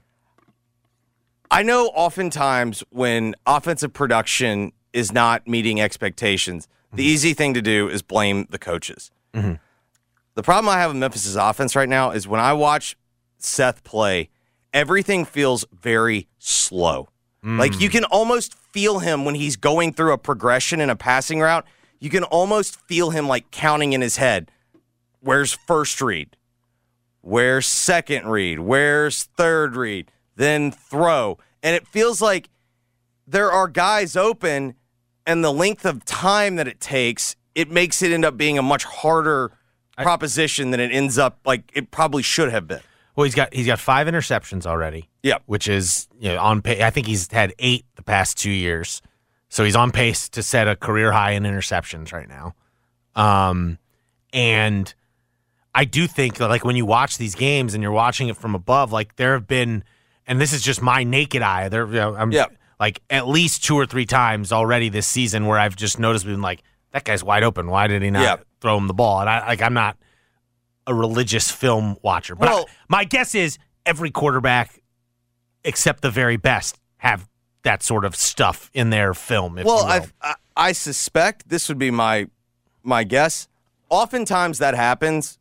I 1.51 1.63
know 1.63 1.87
oftentimes 1.95 2.83
when 2.91 3.35
offensive 3.47 3.93
production 3.93 4.73
is 4.93 5.13
not 5.13 5.47
meeting 5.47 5.81
expectations, 5.81 6.67
the 6.93 7.03
mm-hmm. 7.03 7.09
easy 7.09 7.35
thing 7.35 7.55
to 7.55 7.63
do 7.63 7.89
is 7.89 8.03
blame 8.03 8.47
the 8.51 8.59
coaches. 8.59 9.11
Mm-hmm. 9.35 9.55
The 10.35 10.43
problem 10.43 10.69
I 10.69 10.79
have 10.79 10.91
with 10.91 10.99
Memphis's 10.99 11.37
offense 11.37 11.77
right 11.77 11.89
now 11.89 12.11
is 12.11 12.27
when 12.29 12.41
I 12.41 12.53
watch 12.53 12.97
Seth 13.39 13.85
play, 13.85 14.29
everything 14.73 15.25
feels 15.25 15.65
very 15.73 16.29
slow. 16.39 17.09
Like 17.43 17.81
you 17.81 17.89
mm. 17.89 17.93
can 17.93 18.05
almost 18.05 18.55
feel 18.55 18.99
him 18.99 19.25
when 19.25 19.37
he's 19.37 19.55
going 19.55 19.93
through 19.93 20.13
a 20.13 20.19
progression 20.19 20.81
in 20.81 20.91
a 20.91 20.97
passing 20.97 21.39
route. 21.41 21.65
You 22.01 22.11
can 22.11 22.25
almost 22.25 22.81
feel 22.81 23.11
him 23.11 23.29
like 23.29 23.51
counting 23.53 23.93
in 23.93 24.01
his 24.01 24.17
head. 24.17 24.51
Where's 25.21 25.53
first 25.53 26.01
read? 26.01 26.37
Where's 27.27 27.67
second 27.67 28.29
read? 28.29 28.61
Where's 28.61 29.25
third 29.25 29.75
read? 29.75 30.13
Then 30.37 30.71
throw. 30.71 31.39
And 31.61 31.75
it 31.75 31.85
feels 31.89 32.23
like 32.23 32.49
there 33.27 33.51
are 33.51 33.67
guys 33.67 34.15
open, 34.15 34.77
and 35.27 35.43
the 35.43 35.53
length 35.53 35.85
of 35.85 36.05
time 36.05 36.55
that 36.55 36.69
it 36.69 36.79
takes, 36.79 37.35
it 37.57 37.69
makes 37.69 38.01
it 38.01 38.13
end 38.13 38.25
up 38.25 38.37
being 38.37 38.59
a 38.59 38.63
much 38.63 38.85
harder 38.85 39.51
proposition 39.97 40.71
than 40.71 40.79
it 40.79 40.93
ends 40.93 41.19
up 41.19 41.41
like 41.45 41.69
it 41.75 41.91
probably 41.91 42.23
should 42.23 42.53
have 42.53 42.69
been. 42.69 42.81
Well, 43.17 43.25
he's 43.25 43.35
got 43.35 43.53
he's 43.53 43.67
got 43.67 43.81
five 43.81 44.07
interceptions 44.07 44.65
already. 44.65 45.09
Yep. 45.25 45.43
which 45.47 45.67
is 45.67 46.07
you 46.21 46.29
know 46.29 46.39
on 46.39 46.63
pace. 46.63 46.81
I 46.81 46.91
think 46.91 47.09
he's 47.09 47.29
had 47.33 47.53
eight 47.59 47.87
the 47.97 48.05
past 48.05 48.39
two 48.39 48.53
years, 48.53 49.03
so 49.49 49.65
he's 49.65 49.75
on 49.75 49.91
pace 49.91 50.29
to 50.29 50.45
set 50.45 50.69
a 50.69 50.77
career 50.77 51.11
high 51.11 51.33
in 51.33 51.43
interceptions 51.43 52.13
right 52.13 52.29
now. 52.29 52.55
Um, 53.17 53.79
and 54.33 54.95
I 55.77 55.85
do 55.85 56.07
think 56.07 56.37
that, 56.37 56.49
like 56.49 56.65
when 56.65 56.75
you 56.77 56.87
watch 56.87 57.19
these 57.19 57.35
games 57.35 57.75
and 57.75 57.83
you're 57.83 57.93
watching 57.93 58.29
it 58.29 58.37
from 58.37 58.55
above, 58.55 58.93
like 58.93 59.17
there 59.17 59.35
have 59.35 59.47
been, 59.47 59.85
and 60.27 60.41
this 60.41 60.53
is 60.55 60.63
just 60.63 60.81
my 60.81 61.05
naked 61.05 61.43
eye. 61.43 61.69
There, 61.69 61.87
you 61.87 61.93
know, 61.93 62.17
I'm 62.17 62.33
Yep. 62.33 62.53
like 62.81 63.03
at 63.11 63.29
least 63.29 63.63
two 63.63 63.77
or 63.77 63.85
three 63.85 64.07
times 64.07 64.53
already 64.53 64.89
this 64.89 65.07
season 65.07 65.47
where 65.47 65.59
I've 65.59 65.77
just 65.77 65.99
noticed 65.99 66.25
been 66.25 66.41
like 66.41 66.63
that 66.93 67.05
guy's 67.05 67.23
wide 67.23 67.43
open. 67.43 67.67
Why 67.69 67.89
did 67.89 68.01
he 68.03 68.11
not 68.11 68.23
Yep. 68.23 68.47
throw 68.63 68.79
him 68.79 68.87
the 68.87 68.95
ball? 68.95 69.21
And 69.21 69.29
I 69.29 69.47
like 69.47 69.61
I'm 69.61 69.75
not 69.75 69.99
a 70.87 70.95
religious 70.95 71.51
film 71.51 71.97
watcher, 72.03 72.35
but 72.35 72.49
I- 72.49 72.53
Well- 72.55 72.69
my 72.89 73.05
guess 73.05 73.35
is 73.35 73.59
every 73.85 74.11
quarterback 74.11 74.81
except 75.63 76.01
the 76.01 76.11
very 76.11 76.37
best 76.39 76.79
have 76.99 77.29
that 77.65 77.83
sort 77.83 78.05
of 78.05 78.15
stuff 78.17 78.71
in 78.73 78.91
their 78.91 79.13
film. 79.13 79.59
If 79.59 79.67
well. 79.67 79.85
I, 79.85 80.07
I 80.23 80.35
I 80.57 80.73
suspect 80.73 81.49
this 81.51 81.69
would 81.69 81.79
be 81.79 81.91
my 81.91 82.29
my 82.83 83.05
guess. 83.05 83.47
Oftentimes 83.91 84.59
that 84.59 84.75
happens 84.75 85.39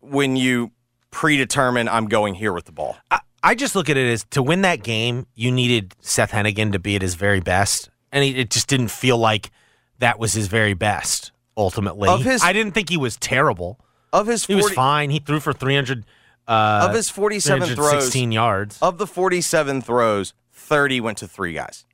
when 0.00 0.36
you 0.36 0.72
predetermine 1.10 1.88
I'm 1.88 2.06
going 2.06 2.34
here 2.34 2.52
with 2.52 2.64
the 2.66 2.72
ball. 2.72 2.96
I, 3.10 3.20
I 3.42 3.54
just 3.54 3.74
look 3.74 3.88
at 3.88 3.96
it 3.96 4.10
as 4.10 4.24
to 4.30 4.42
win 4.42 4.62
that 4.62 4.82
game, 4.82 5.26
you 5.34 5.50
needed 5.50 5.94
Seth 6.00 6.32
Henigan 6.32 6.72
to 6.72 6.78
be 6.78 6.96
at 6.96 7.02
his 7.02 7.14
very 7.14 7.40
best, 7.40 7.88
and 8.12 8.24
he, 8.24 8.36
it 8.38 8.50
just 8.50 8.66
didn't 8.68 8.88
feel 8.88 9.16
like 9.18 9.50
that 9.98 10.18
was 10.18 10.32
his 10.32 10.48
very 10.48 10.74
best. 10.74 11.32
Ultimately, 11.56 12.08
Of 12.08 12.22
his- 12.22 12.42
I 12.44 12.52
didn't 12.52 12.72
think 12.72 12.88
he 12.88 12.96
was 12.96 13.16
terrible. 13.16 13.80
Of 14.12 14.26
his 14.26 14.46
He 14.46 14.54
was 14.54 14.70
fine. 14.70 15.10
He 15.10 15.18
threw 15.18 15.40
for 15.40 15.52
three 15.52 15.74
hundred. 15.74 16.04
Uh, 16.46 16.86
of 16.88 16.94
his 16.94 17.10
47 17.10 17.74
throws, 17.74 18.04
16 18.04 18.32
yards. 18.32 18.78
of 18.80 18.96
the 18.96 19.06
47 19.06 19.82
throws, 19.82 20.32
30 20.52 21.00
went 21.02 21.18
to 21.18 21.28
three 21.28 21.52
guys. 21.52 21.84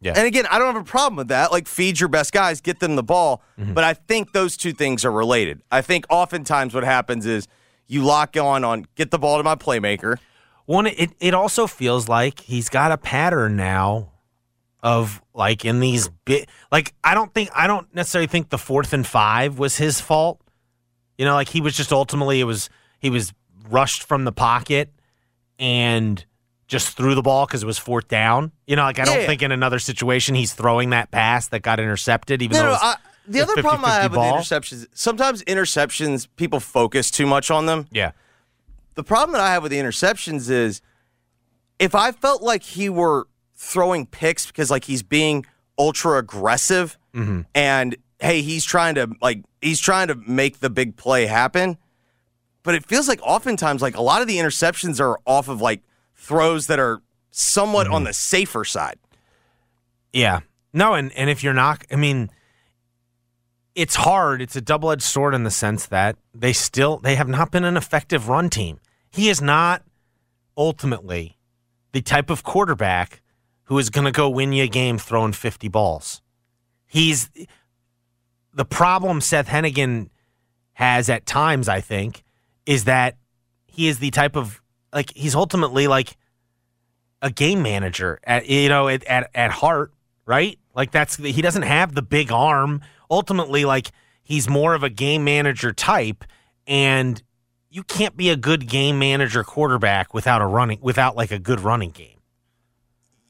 Yeah. 0.00 0.12
And 0.16 0.26
again, 0.26 0.46
I 0.50 0.58
don't 0.58 0.74
have 0.74 0.82
a 0.82 0.84
problem 0.84 1.16
with 1.16 1.28
that. 1.28 1.50
Like, 1.50 1.66
feed 1.66 1.98
your 1.98 2.08
best 2.08 2.32
guys, 2.32 2.60
get 2.60 2.78
them 2.78 2.94
the 2.96 3.02
ball. 3.02 3.42
Mm-hmm. 3.58 3.74
But 3.74 3.84
I 3.84 3.94
think 3.94 4.32
those 4.32 4.56
two 4.56 4.72
things 4.72 5.04
are 5.04 5.10
related. 5.10 5.60
I 5.72 5.82
think 5.82 6.06
oftentimes 6.08 6.74
what 6.74 6.84
happens 6.84 7.26
is 7.26 7.48
you 7.88 8.04
lock 8.04 8.36
on 8.36 8.64
on 8.64 8.86
get 8.94 9.10
the 9.10 9.18
ball 9.18 9.38
to 9.38 9.42
my 9.42 9.56
playmaker. 9.56 10.18
One, 10.66 10.86
it 10.86 11.10
it 11.18 11.34
also 11.34 11.66
feels 11.66 12.08
like 12.08 12.40
he's 12.40 12.68
got 12.68 12.92
a 12.92 12.98
pattern 12.98 13.56
now 13.56 14.12
of 14.82 15.20
like 15.34 15.64
in 15.64 15.80
these 15.80 16.08
bit 16.24 16.48
like 16.70 16.94
I 17.02 17.14
don't 17.14 17.32
think 17.34 17.50
I 17.54 17.66
don't 17.66 17.92
necessarily 17.94 18.28
think 18.28 18.50
the 18.50 18.58
fourth 18.58 18.92
and 18.92 19.06
five 19.06 19.58
was 19.58 19.76
his 19.76 20.00
fault. 20.00 20.40
You 21.16 21.24
know, 21.24 21.34
like 21.34 21.48
he 21.48 21.60
was 21.60 21.76
just 21.76 21.90
ultimately 21.90 22.40
it 22.40 22.44
was 22.44 22.68
he 23.00 23.10
was 23.10 23.32
rushed 23.68 24.04
from 24.04 24.24
the 24.24 24.32
pocket 24.32 24.92
and 25.58 26.24
just 26.68 26.96
threw 26.96 27.14
the 27.16 27.22
ball 27.22 27.46
because 27.46 27.62
it 27.62 27.66
was 27.66 27.78
fourth 27.78 28.06
down. 28.08 28.52
You 28.66 28.76
know, 28.76 28.82
like 28.82 28.98
I 29.00 29.04
don't 29.04 29.20
Yeah. 29.20 29.26
think 29.26 29.42
in 29.42 29.50
another 29.52 29.78
situation 29.80 30.34
he's 30.36 30.52
throwing 30.52 30.90
that 30.90 31.10
pass 31.10 31.48
that 31.48 31.60
got 31.62 31.80
intercepted. 31.80 32.42
Even 32.42 32.56
No, 32.56 32.62
though 32.64 32.68
no, 32.72 32.78
I, 32.80 32.96
the 33.26 33.40
other 33.40 33.60
problem 33.62 33.84
I 33.84 33.88
50-50 33.98 34.00
have 34.02 34.12
ball. 34.12 34.36
with 34.36 34.44
interceptions, 34.46 34.86
sometimes 34.94 35.42
interceptions, 35.44 36.28
people 36.36 36.60
focus 36.60 37.10
too 37.10 37.26
much 37.26 37.50
on 37.50 37.66
them. 37.66 37.86
yeah, 37.90 38.12
The 38.94 39.02
problem 39.02 39.32
that 39.32 39.40
I 39.40 39.50
have 39.52 39.62
with 39.62 39.72
the 39.72 39.78
interceptions 39.78 40.48
is 40.50 40.80
if 41.78 41.94
I 41.94 42.12
felt 42.12 42.42
like 42.42 42.62
he 42.62 42.88
were 42.88 43.26
throwing 43.56 44.06
picks 44.06 44.46
because 44.46 44.70
like 44.70 44.84
he's 44.84 45.02
being 45.02 45.44
ultra 45.78 46.18
aggressive 46.18 46.96
Mm-hmm. 47.14 47.40
and 47.54 47.96
hey, 48.20 48.42
he's 48.42 48.64
trying 48.64 48.94
to 48.96 49.08
like 49.22 49.42
he's 49.62 49.80
trying 49.80 50.08
to 50.08 50.14
make 50.14 50.60
the 50.60 50.68
big 50.70 50.96
play 50.96 51.26
happen. 51.26 51.78
But 52.62 52.74
it 52.74 52.84
feels 52.86 53.08
like 53.08 53.18
oftentimes 53.22 53.80
like 53.80 53.96
a 53.96 54.02
lot 54.02 54.20
of 54.20 54.28
the 54.28 54.36
interceptions 54.36 55.00
are 55.00 55.18
off 55.24 55.48
of 55.48 55.60
like 55.62 55.80
throws 56.18 56.66
that 56.66 56.78
are 56.78 57.00
somewhat 57.30 57.86
Mm-hmm. 57.86 57.94
on 57.94 58.04
the 58.04 58.12
safer 58.12 58.64
side. 58.64 58.98
Yeah. 60.12 60.40
No, 60.74 60.92
and, 60.94 61.10
and 61.12 61.30
if 61.30 61.42
you're 61.42 61.54
not, 61.54 61.84
I 61.90 61.96
mean, 61.96 62.30
it's 63.74 63.94
hard. 63.94 64.42
It's 64.42 64.56
a 64.56 64.60
double 64.60 64.90
edged 64.90 65.02
sword 65.02 65.34
in 65.34 65.44
the 65.44 65.50
sense 65.50 65.86
that 65.86 66.16
they 66.34 66.52
still 66.52 66.98
they 66.98 67.14
have 67.14 67.28
not 67.28 67.50
been 67.50 67.64
an 67.64 67.76
effective 67.76 68.28
run 68.28 68.50
team. 68.50 68.80
He 69.10 69.28
is 69.30 69.40
not 69.40 69.82
ultimately 70.56 71.38
the 71.92 72.02
type 72.02 72.28
of 72.28 72.42
quarterback 72.42 73.22
who 73.64 73.78
is 73.78 73.88
going 73.88 74.04
to 74.04 74.10
go 74.12 74.28
win 74.28 74.52
you 74.52 74.64
a 74.64 74.68
game 74.68 74.98
throwing 74.98 75.32
50 75.32 75.68
balls. 75.68 76.20
He's 76.86 77.30
the 78.52 78.64
problem 78.64 79.20
Seth 79.20 79.46
Henigan 79.48 80.08
has 80.72 81.08
at 81.08 81.24
times, 81.26 81.68
I 81.68 81.80
think, 81.80 82.24
is 82.66 82.84
that 82.84 83.16
he 83.66 83.88
is 83.88 84.00
the 84.00 84.10
type 84.10 84.36
of 84.36 84.60
like 84.92 85.12
he's 85.14 85.34
ultimately 85.34 85.86
like 85.86 86.16
a 87.22 87.30
game 87.30 87.62
manager 87.62 88.18
at 88.24 88.46
you 88.46 88.68
know 88.68 88.88
at 88.88 89.04
at, 89.04 89.30
at 89.34 89.50
heart, 89.50 89.92
right? 90.26 90.58
Like 90.74 90.90
that's 90.90 91.16
he 91.16 91.42
doesn't 91.42 91.62
have 91.62 91.94
the 91.94 92.02
big 92.02 92.30
arm. 92.32 92.80
Ultimately, 93.10 93.64
like 93.64 93.90
he's 94.22 94.48
more 94.48 94.74
of 94.74 94.82
a 94.82 94.90
game 94.90 95.24
manager 95.24 95.72
type, 95.72 96.24
and 96.66 97.22
you 97.70 97.82
can't 97.82 98.16
be 98.16 98.30
a 98.30 98.36
good 98.36 98.68
game 98.68 98.98
manager 98.98 99.42
quarterback 99.44 100.14
without 100.14 100.40
a 100.42 100.46
running 100.46 100.78
without 100.80 101.16
like 101.16 101.30
a 101.30 101.38
good 101.38 101.60
running 101.60 101.90
game. 101.90 102.18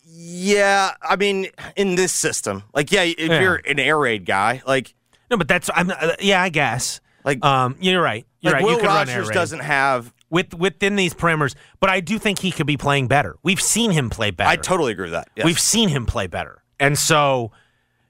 Yeah, 0.05 0.93
I 1.03 1.17
mean, 1.17 1.47
in 1.77 1.95
this 1.95 2.13
system, 2.13 2.65
like, 2.75 2.91
yeah, 2.91 3.03
if 3.03 3.19
Yeah. 3.19 3.41
you're 3.41 3.61
an 3.67 3.79
air 3.79 3.99
raid 3.99 4.27
guy, 4.27 4.63
like, 4.67 4.95
No, 5.31 5.37
but 5.37 5.47
that's 5.49 5.69
I'm 5.75 5.91
uh, 5.91 6.15
yeah, 6.21 6.43
I 6.43 6.49
guess. 6.49 7.01
like, 7.25 7.45
Um, 7.45 7.77
you're 7.81 8.01
right. 8.03 8.27
You're 8.41 8.53
like 8.53 8.63
right. 8.63 8.65
Will 8.65 8.73
you 8.73 8.79
could 8.79 8.87
run 8.87 9.09
air 9.09 9.19
Rogers 9.21 9.35
doesn't 9.35 9.61
have. 9.61 10.13
With 10.31 10.55
within 10.55 10.97
these 10.97 11.15
parameters, 11.15 11.55
but 11.81 11.91
I 11.91 12.01
do 12.01 12.19
think 12.19 12.41
he 12.41 12.51
could 12.51 12.67
be 12.67 12.77
playing 12.77 13.09
better. 13.09 13.37
We've 13.43 13.61
seen 13.61 13.91
him 13.91 14.11
play 14.11 14.31
better. 14.31 14.51
I 14.51 14.57
totally 14.57 14.93
agree 14.93 15.05
with 15.07 15.13
that. 15.13 15.29
yes. 15.37 15.45
We've 15.45 15.61
seen 15.61 15.89
him 15.89 16.07
play 16.07 16.27
better, 16.27 16.63
and 16.79 16.99
so 16.99 17.53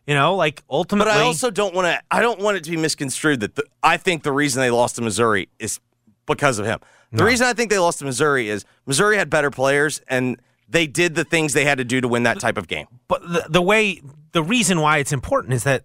you 0.07 0.14
know, 0.14 0.35
like 0.35 0.62
ultimately, 0.70 1.12
But 1.12 1.18
I 1.18 1.22
also 1.22 1.50
don't 1.50 1.74
want 1.74 1.87
to. 1.87 2.00
I 2.11 2.20
don't 2.20 2.40
want 2.40 2.57
it 2.57 2.64
to 2.64 2.70
be 2.70 2.76
misconstrued 2.78 3.40
that 3.40 3.57
the, 3.57 3.64
I 3.83 3.98
think 3.98 4.22
the 4.22 4.33
reason 4.33 4.61
they 4.61 4.70
lost 4.70 4.96
to 4.96 5.02
Missouri 5.02 5.48
is 5.59 5.81
because 6.26 6.59
of 6.59 6.66
him. 6.66 6.78
The 7.12 7.24
reason 7.24 7.46
I 7.46 7.54
think 7.54 7.70
they 7.70 7.78
lost 7.78 8.00
to 8.00 8.04
Missouri 8.04 8.48
is 8.50 8.64
Missouri 8.85 9.16
had 9.16 9.31
better 9.31 9.50
players 9.50 10.02
and 10.09 10.38
they 10.68 10.87
did 10.87 11.14
the 11.14 11.24
things 11.24 11.54
they 11.54 11.64
had 11.64 11.78
to 11.78 11.85
do 11.85 12.02
to 12.02 12.09
win 12.09 12.24
that 12.24 12.38
type 12.38 12.59
of 12.59 12.68
game. 12.68 12.87
but 13.09 13.22
the, 13.22 13.46
the 13.48 13.62
way 13.62 14.02
the 14.33 14.42
reason 14.42 14.81
why 14.81 14.98
it's 14.98 15.12
important 15.12 15.54
is 15.54 15.64
that 15.64 15.85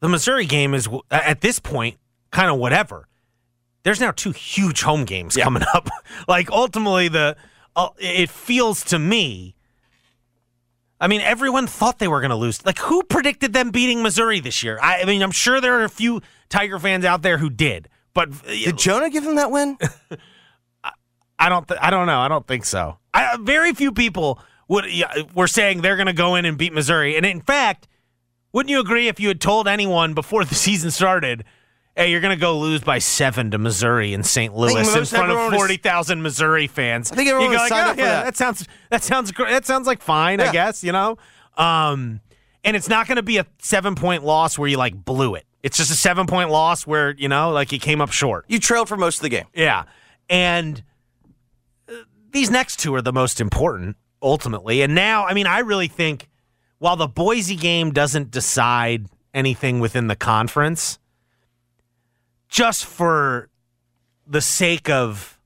the 0.00 0.08
Missouri 0.08 0.46
game 0.46 0.72
is 0.72 0.88
at 1.10 1.42
this 1.42 1.58
point 1.58 1.98
kind 2.30 2.50
of 2.50 2.56
whatever. 2.56 3.06
There's 3.86 4.00
now 4.00 4.10
two 4.10 4.32
huge 4.32 4.82
home 4.82 5.04
games 5.04 5.36
Yeah. 5.36 5.44
coming 5.44 5.62
up. 5.72 5.88
like 6.28 6.50
ultimately, 6.50 7.06
the 7.06 7.36
uh, 7.76 7.90
it 8.00 8.30
feels 8.30 8.82
to 8.86 8.98
me. 8.98 9.54
I 11.00 11.06
mean, 11.06 11.20
everyone 11.20 11.68
thought 11.68 12.00
they 12.00 12.08
were 12.08 12.20
going 12.20 12.30
to 12.30 12.36
lose. 12.36 12.66
Like, 12.66 12.78
who 12.80 13.04
predicted 13.04 13.52
them 13.52 13.70
beating 13.70 14.02
Missouri 14.02 14.40
this 14.40 14.64
year? 14.64 14.80
I, 14.82 15.02
I 15.02 15.04
mean, 15.04 15.22
I'm 15.22 15.30
sure 15.30 15.60
there 15.60 15.78
are 15.78 15.84
a 15.84 15.88
few 15.88 16.20
Tiger 16.48 16.80
fans 16.80 17.04
out 17.04 17.22
there 17.22 17.38
who 17.38 17.48
did, 17.48 17.88
but 18.12 18.30
uh, 18.30 18.48
Did 18.48 18.76
Jonah 18.76 19.08
give 19.08 19.22
them 19.22 19.36
that 19.36 19.52
win? 19.52 19.78
I 21.38 21.48
don't. 21.48 21.68
Th- 21.68 21.78
I 21.80 21.90
don't 21.90 22.06
know. 22.08 22.18
I 22.18 22.26
don't 22.26 22.46
think 22.46 22.64
so. 22.64 22.98
I, 23.14 23.36
very 23.40 23.72
few 23.72 23.92
people 23.92 24.40
would 24.66 24.86
yeah, 24.92 25.12
were 25.32 25.46
saying 25.46 25.82
they're 25.82 25.96
going 25.96 26.06
to 26.08 26.12
go 26.12 26.34
in 26.34 26.44
and 26.44 26.58
beat 26.58 26.72
Missouri. 26.72 27.16
And 27.16 27.24
in 27.24 27.40
fact, 27.40 27.86
wouldn't 28.52 28.70
you 28.70 28.80
agree 28.80 29.06
if 29.06 29.20
you 29.20 29.28
had 29.28 29.40
told 29.40 29.68
anyone 29.68 30.12
before 30.12 30.44
the 30.44 30.54
season 30.66 30.90
started, 30.90 31.44
"Hey, 31.96 32.10
you're 32.10 32.20
going 32.20 32.36
to 32.36 32.40
go 32.40 32.58
lose 32.58 32.82
by 32.82 32.98
seven 32.98 33.50
to 33.52 33.58
Missouri 33.58 34.12
in 34.12 34.22
St. 34.22 34.54
Louis 34.54 34.76
in 34.96 35.04
front 35.04 35.32
of 35.32 35.52
forty 35.54 35.76
thousand 35.76 36.22
Missouri 36.22 36.66
fans"? 36.66 37.10
I 37.10 37.16
think 37.16 37.28
everyone 37.28 37.52
you 37.52 37.58
go 37.58 37.62
like, 37.64 37.72
"Oh, 37.72 37.76
up 37.76 37.94
for 37.96 38.00
yeah, 38.02 38.22
that." 38.24 38.36
sounds 38.36 38.66
that 38.90 39.02
sounds 39.02 39.32
gr- 39.32 39.48
that 39.48 39.64
sounds 39.64 39.86
like 39.86 40.02
fine. 40.02 40.40
I 40.40 40.52
guess 40.52 40.84
you 40.84 40.92
know. 40.92 41.18
Um, 41.56 42.20
and 42.64 42.76
it's 42.76 42.88
not 42.88 43.06
going 43.06 43.16
to 43.16 43.22
be 43.22 43.38
a 43.38 43.46
seven 43.60 43.94
point 43.94 44.24
loss 44.24 44.58
where 44.58 44.68
you 44.68 44.76
like 44.76 45.04
blew 45.04 45.34
it. 45.34 45.46
It's 45.62 45.76
just 45.76 45.90
a 45.90 45.96
seven 45.96 46.26
point 46.26 46.50
loss 46.50 46.86
where 46.86 47.14
you 47.16 47.28
know 47.28 47.50
like 47.50 47.72
you 47.72 47.78
came 47.78 48.00
up 48.00 48.12
short. 48.12 48.44
you 48.48 48.58
trailed 48.58 48.88
for 48.88 48.96
most 48.96 49.16
of 49.16 49.22
the 49.22 49.28
game. 49.30 49.46
Yeah. 49.54 49.84
And 50.28 50.82
uh, 51.88 51.94
these 52.30 52.50
next 52.50 52.78
two 52.80 52.94
are 52.94 53.02
the 53.02 53.12
most 53.12 53.40
important 53.40 53.96
ultimately. 54.22 54.82
And 54.82 54.94
now, 54.94 55.24
I 55.24 55.34
mean, 55.34 55.46
I 55.46 55.60
really 55.60 55.88
think 55.88 56.28
while 56.78 56.96
the 56.96 57.08
Boise 57.08 57.56
game 57.56 57.92
doesn't 57.92 58.30
decide 58.30 59.06
anything 59.32 59.80
within 59.80 60.08
the 60.08 60.16
conference, 60.16 60.98
just 62.48 62.84
for 62.86 63.48
the 64.26 64.40
sake 64.40 64.88
of 64.90 65.38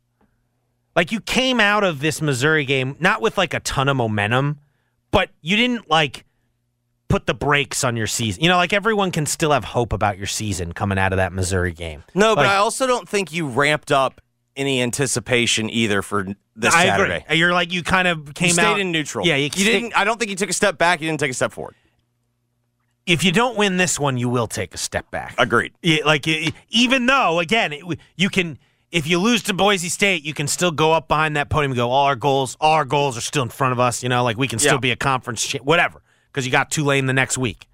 like 0.97 1.13
you 1.13 1.21
came 1.21 1.61
out 1.61 1.85
of 1.85 2.01
this 2.01 2.21
Missouri 2.23 2.65
game 2.65 2.97
not 3.01 3.21
with 3.23 3.39
like 3.39 3.55
a 3.55 3.61
ton 3.61 3.89
of 3.89 3.97
momentum, 3.97 4.59
but 5.11 5.31
you 5.41 5.57
didn't 5.57 5.89
like 5.91 6.25
put 7.09 7.27
the 7.27 7.35
brakes 7.35 7.83
on 7.85 7.97
your 7.97 8.07
season. 8.07 8.43
You 8.43 8.49
know, 8.49 8.57
like 8.57 8.73
everyone 8.73 9.11
can 9.11 9.27
still 9.27 9.51
have 9.53 9.65
hope 9.65 9.93
about 9.93 10.17
your 10.19 10.27
season 10.27 10.73
coming 10.73 10.99
out 10.99 11.13
of 11.13 11.17
that 11.17 11.33
Missouri 11.33 11.73
game. 11.73 12.05
No, 12.15 12.35
but 12.37 12.43
Like- 12.43 12.51
I 12.53 12.57
also 12.57 12.87
don't 12.87 13.09
think 13.09 13.33
you 13.33 13.49
ramped 13.49 13.91
up 13.93 14.21
any 14.57 14.83
anticipation 14.83 15.71
either 15.71 16.03
for 16.03 16.27
this 16.57 16.75
I 16.75 16.85
Saturday. 16.87 17.25
agree. 17.25 17.39
You're 17.39 17.53
like 17.53 17.73
you 17.73 17.83
kind 17.83 18.07
of 18.09 18.35
came 18.35 18.49
you 18.49 18.53
stayed 18.55 18.65
out 18.65 18.81
in 18.81 18.93
neutral. 18.93 19.27
Yeah, 19.27 19.37
you, 19.37 19.45
you 19.45 19.51
stay- 19.51 19.65
didn't. 19.65 19.97
I 19.97 20.05
don't 20.05 20.19
think 20.19 20.31
you 20.31 20.37
took 20.37 20.51
a 20.51 20.53
step 20.53 20.77
back. 20.77 21.01
You 21.01 21.09
didn't 21.09 21.21
take 21.21 21.31
a 21.31 21.35
step 21.35 21.53
forward. 21.53 21.75
If 23.11 23.25
you 23.25 23.33
don't 23.33 23.57
win 23.57 23.77
this 23.77 23.99
one, 23.99 24.17
you 24.19 24.29
will 24.29 24.47
take 24.47 24.75
a 24.75 24.79
step 24.79 25.11
back. 25.11 25.35
Agreed. 25.39 25.73
Yeah, 25.83 26.05
like 26.05 26.27
even 26.71 27.07
though 27.07 27.41
again, 27.41 27.73
it, 27.73 27.83
you 28.17 28.29
can 28.31 28.59
if 28.93 29.07
you 29.07 29.19
lose 29.19 29.43
to 29.45 29.55
Boise 29.55 29.89
State, 29.89 30.25
you 30.25 30.35
can 30.35 30.47
still 30.49 30.71
go 30.71 30.93
up 30.93 31.09
behind 31.09 31.37
that 31.37 31.49
podium 31.49 31.73
and 31.73 31.77
go, 31.77 31.91
all 31.91 32.07
our 32.07 32.17
goals, 32.17 32.57
all 32.61 32.73
our 32.73 32.85
goals 32.85 33.17
are 33.17 33.21
still 33.21 33.43
in 33.43 33.49
front 33.49 33.73
of 33.73 33.81
us. 33.81 34.03
You 34.03 34.09
know, 34.09 34.23
like 34.25 34.37
we 34.37 34.49
can 34.49 34.59
still 34.59 34.75
Yeah. 34.75 34.79
be 34.79 34.91
a 34.93 34.97
conference, 34.97 35.45
cha- 35.47 35.59
whatever, 35.59 36.03
because 36.33 36.45
you 36.47 36.53
got 36.53 36.71
Tulane 36.71 37.07
the 37.07 37.13
next 37.13 37.37
week. 37.39 37.67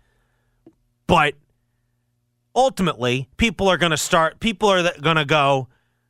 But 1.07 1.35
ultimately, 2.55 3.29
people 3.37 3.69
are 3.69 3.77
going 3.77 3.91
to 3.91 3.97
start. 3.97 4.41
People 4.41 4.69
are 4.71 4.91
going 5.01 5.17
to 5.17 5.25
go. 5.25 5.69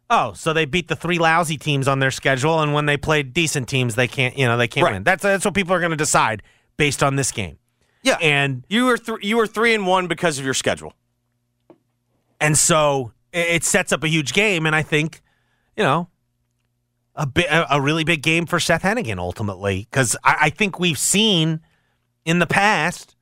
Oh, 0.08 0.32
so 0.34 0.52
they 0.52 0.64
beat 0.66 0.86
the 0.88 0.94
three 0.96 1.18
lousy 1.18 1.56
teams 1.56 1.88
on 1.88 1.98
their 1.98 2.12
schedule, 2.12 2.60
and 2.60 2.72
when 2.72 2.86
they 2.86 2.96
play 2.96 3.24
decent 3.24 3.68
teams, 3.68 3.96
they 3.96 4.06
can't. 4.06 4.38
You 4.38 4.46
know, 4.46 4.56
they 4.56 4.68
can't 4.68 4.84
Right. 4.84 4.92
win. 4.94 5.02
That's 5.02 5.22
that's 5.22 5.44
what 5.44 5.54
people 5.54 5.74
are 5.74 5.80
going 5.80 5.90
to 5.90 5.96
decide 5.96 6.42
based 6.76 7.02
on 7.02 7.16
this 7.16 7.32
game. 7.32 7.58
Yeah, 8.06 8.18
And 8.20 8.64
you 8.68 8.84
were 8.84 8.96
th- 8.96 9.18
you 9.22 9.36
were 9.36 9.48
three 9.48 9.74
and 9.74 9.84
one 9.84 10.06
because 10.06 10.38
of 10.38 10.44
your 10.44 10.54
schedule. 10.54 10.92
And 12.40 12.56
so 12.56 13.12
it 13.32 13.64
sets 13.64 13.92
up 13.92 14.04
a 14.04 14.08
huge 14.08 14.32
game, 14.32 14.64
and 14.64 14.76
I 14.76 14.82
think, 14.82 15.22
you 15.76 15.82
know, 15.82 16.08
a 17.16 17.28
a 17.68 17.80
really 17.80 18.04
big 18.04 18.22
game 18.22 18.46
for 18.46 18.60
Seth 18.60 18.82
Henigan 18.82 19.18
ultimately, 19.18 19.88
because 19.90 20.16
I, 20.22 20.36
I 20.42 20.50
think 20.50 20.78
we've 20.78 20.98
seen 20.98 21.60
in 22.24 22.38
the 22.38 22.46
past, 22.46 23.16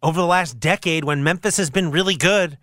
over 0.00 0.20
the 0.20 0.26
last 0.26 0.60
decade, 0.60 1.04
when 1.04 1.24
Memphis 1.24 1.56
has 1.56 1.70
been 1.70 1.90
really 1.90 2.16
good. 2.16 2.58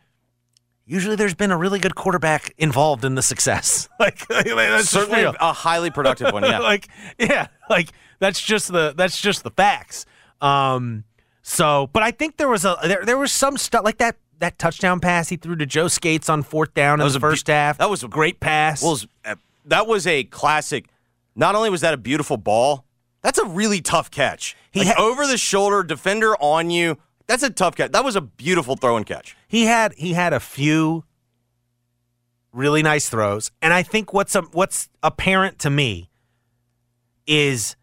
Usually, 0.86 1.16
there's 1.16 1.36
been 1.36 1.52
a 1.52 1.58
really 1.58 1.80
good 1.80 1.96
quarterback 1.96 2.54
involved 2.58 3.06
in 3.06 3.16
the 3.16 3.22
success. 3.22 3.88
like 4.00 4.28
that's 4.28 4.90
Certainly 4.90 5.24
a 5.24 5.54
highly 5.54 5.90
productive 5.90 6.34
one. 6.34 6.44
Yeah. 6.44 6.60
like 6.72 6.88
yeah, 7.18 7.48
like 7.70 7.92
that's 8.20 8.42
just 8.42 8.72
the 8.72 8.94
that's 8.96 9.20
just 9.20 9.44
the 9.44 9.52
facts. 9.52 10.06
Um, 10.42 11.04
so, 11.42 11.90
but 11.94 12.04
I 12.04 12.12
think 12.12 12.38
there 12.38 12.50
was 12.50 12.66
a 12.66 12.78
there 12.84 13.04
there 13.06 13.18
was 13.18 13.32
some 13.32 13.58
stuff 13.58 13.84
like 13.84 13.98
that 14.00 14.18
that 14.40 14.58
touchdown 14.58 15.00
pass 15.00 15.30
he 15.30 15.36
threw 15.38 15.56
to 15.56 15.66
Joe 15.66 15.88
Scates 15.88 16.30
on 16.30 16.42
fourth 16.44 16.74
down 16.74 17.00
in 17.00 17.04
was 17.04 17.14
the 17.14 17.20
first 17.20 17.48
half. 17.48 17.78
that 17.78 17.90
was 17.90 18.04
a- 18.04 18.08
great 18.08 18.40
pass. 18.40 18.82
Well, 18.84 19.00
uh, 19.26 19.36
that 19.66 19.86
was 19.88 20.08
a 20.08 20.24
classic. 20.26 20.88
Not 21.36 21.56
only 21.56 21.70
was 21.70 21.82
that 21.82 21.94
a 21.94 21.98
beautiful 21.98 22.38
ball, 22.38 22.86
that's 23.22 23.38
a 23.38 23.46
really 23.46 23.82
tough 23.82 24.10
catch. 24.12 24.56
He 24.72 24.84
Like, 24.84 24.98
over 24.98 25.28
the 25.28 25.38
shoulder, 25.38 25.84
defender 25.84 26.36
on 26.42 26.70
you. 26.70 26.98
That's 27.28 27.44
a 27.44 27.50
tough 27.50 27.76
catch. 27.76 27.92
That 27.92 28.04
was 28.04 28.16
a 28.16 28.22
beautiful 28.22 28.76
throw 28.76 28.98
and 28.98 29.06
catch. 29.06 29.36
he 29.48 29.66
had 29.66 29.94
he 29.94 30.14
had 30.14 30.34
a 30.34 30.40
few 30.40 31.04
really 32.52 32.84
nice 32.84 33.08
throws, 33.10 33.52
and 33.62 33.74
I 33.74 33.84
think 33.84 34.12
what's 34.14 34.36
a, 34.36 34.42
what's 34.42 34.90
apparent 35.04 35.60
to 35.60 35.70
me 35.70 36.10
is 37.28 37.76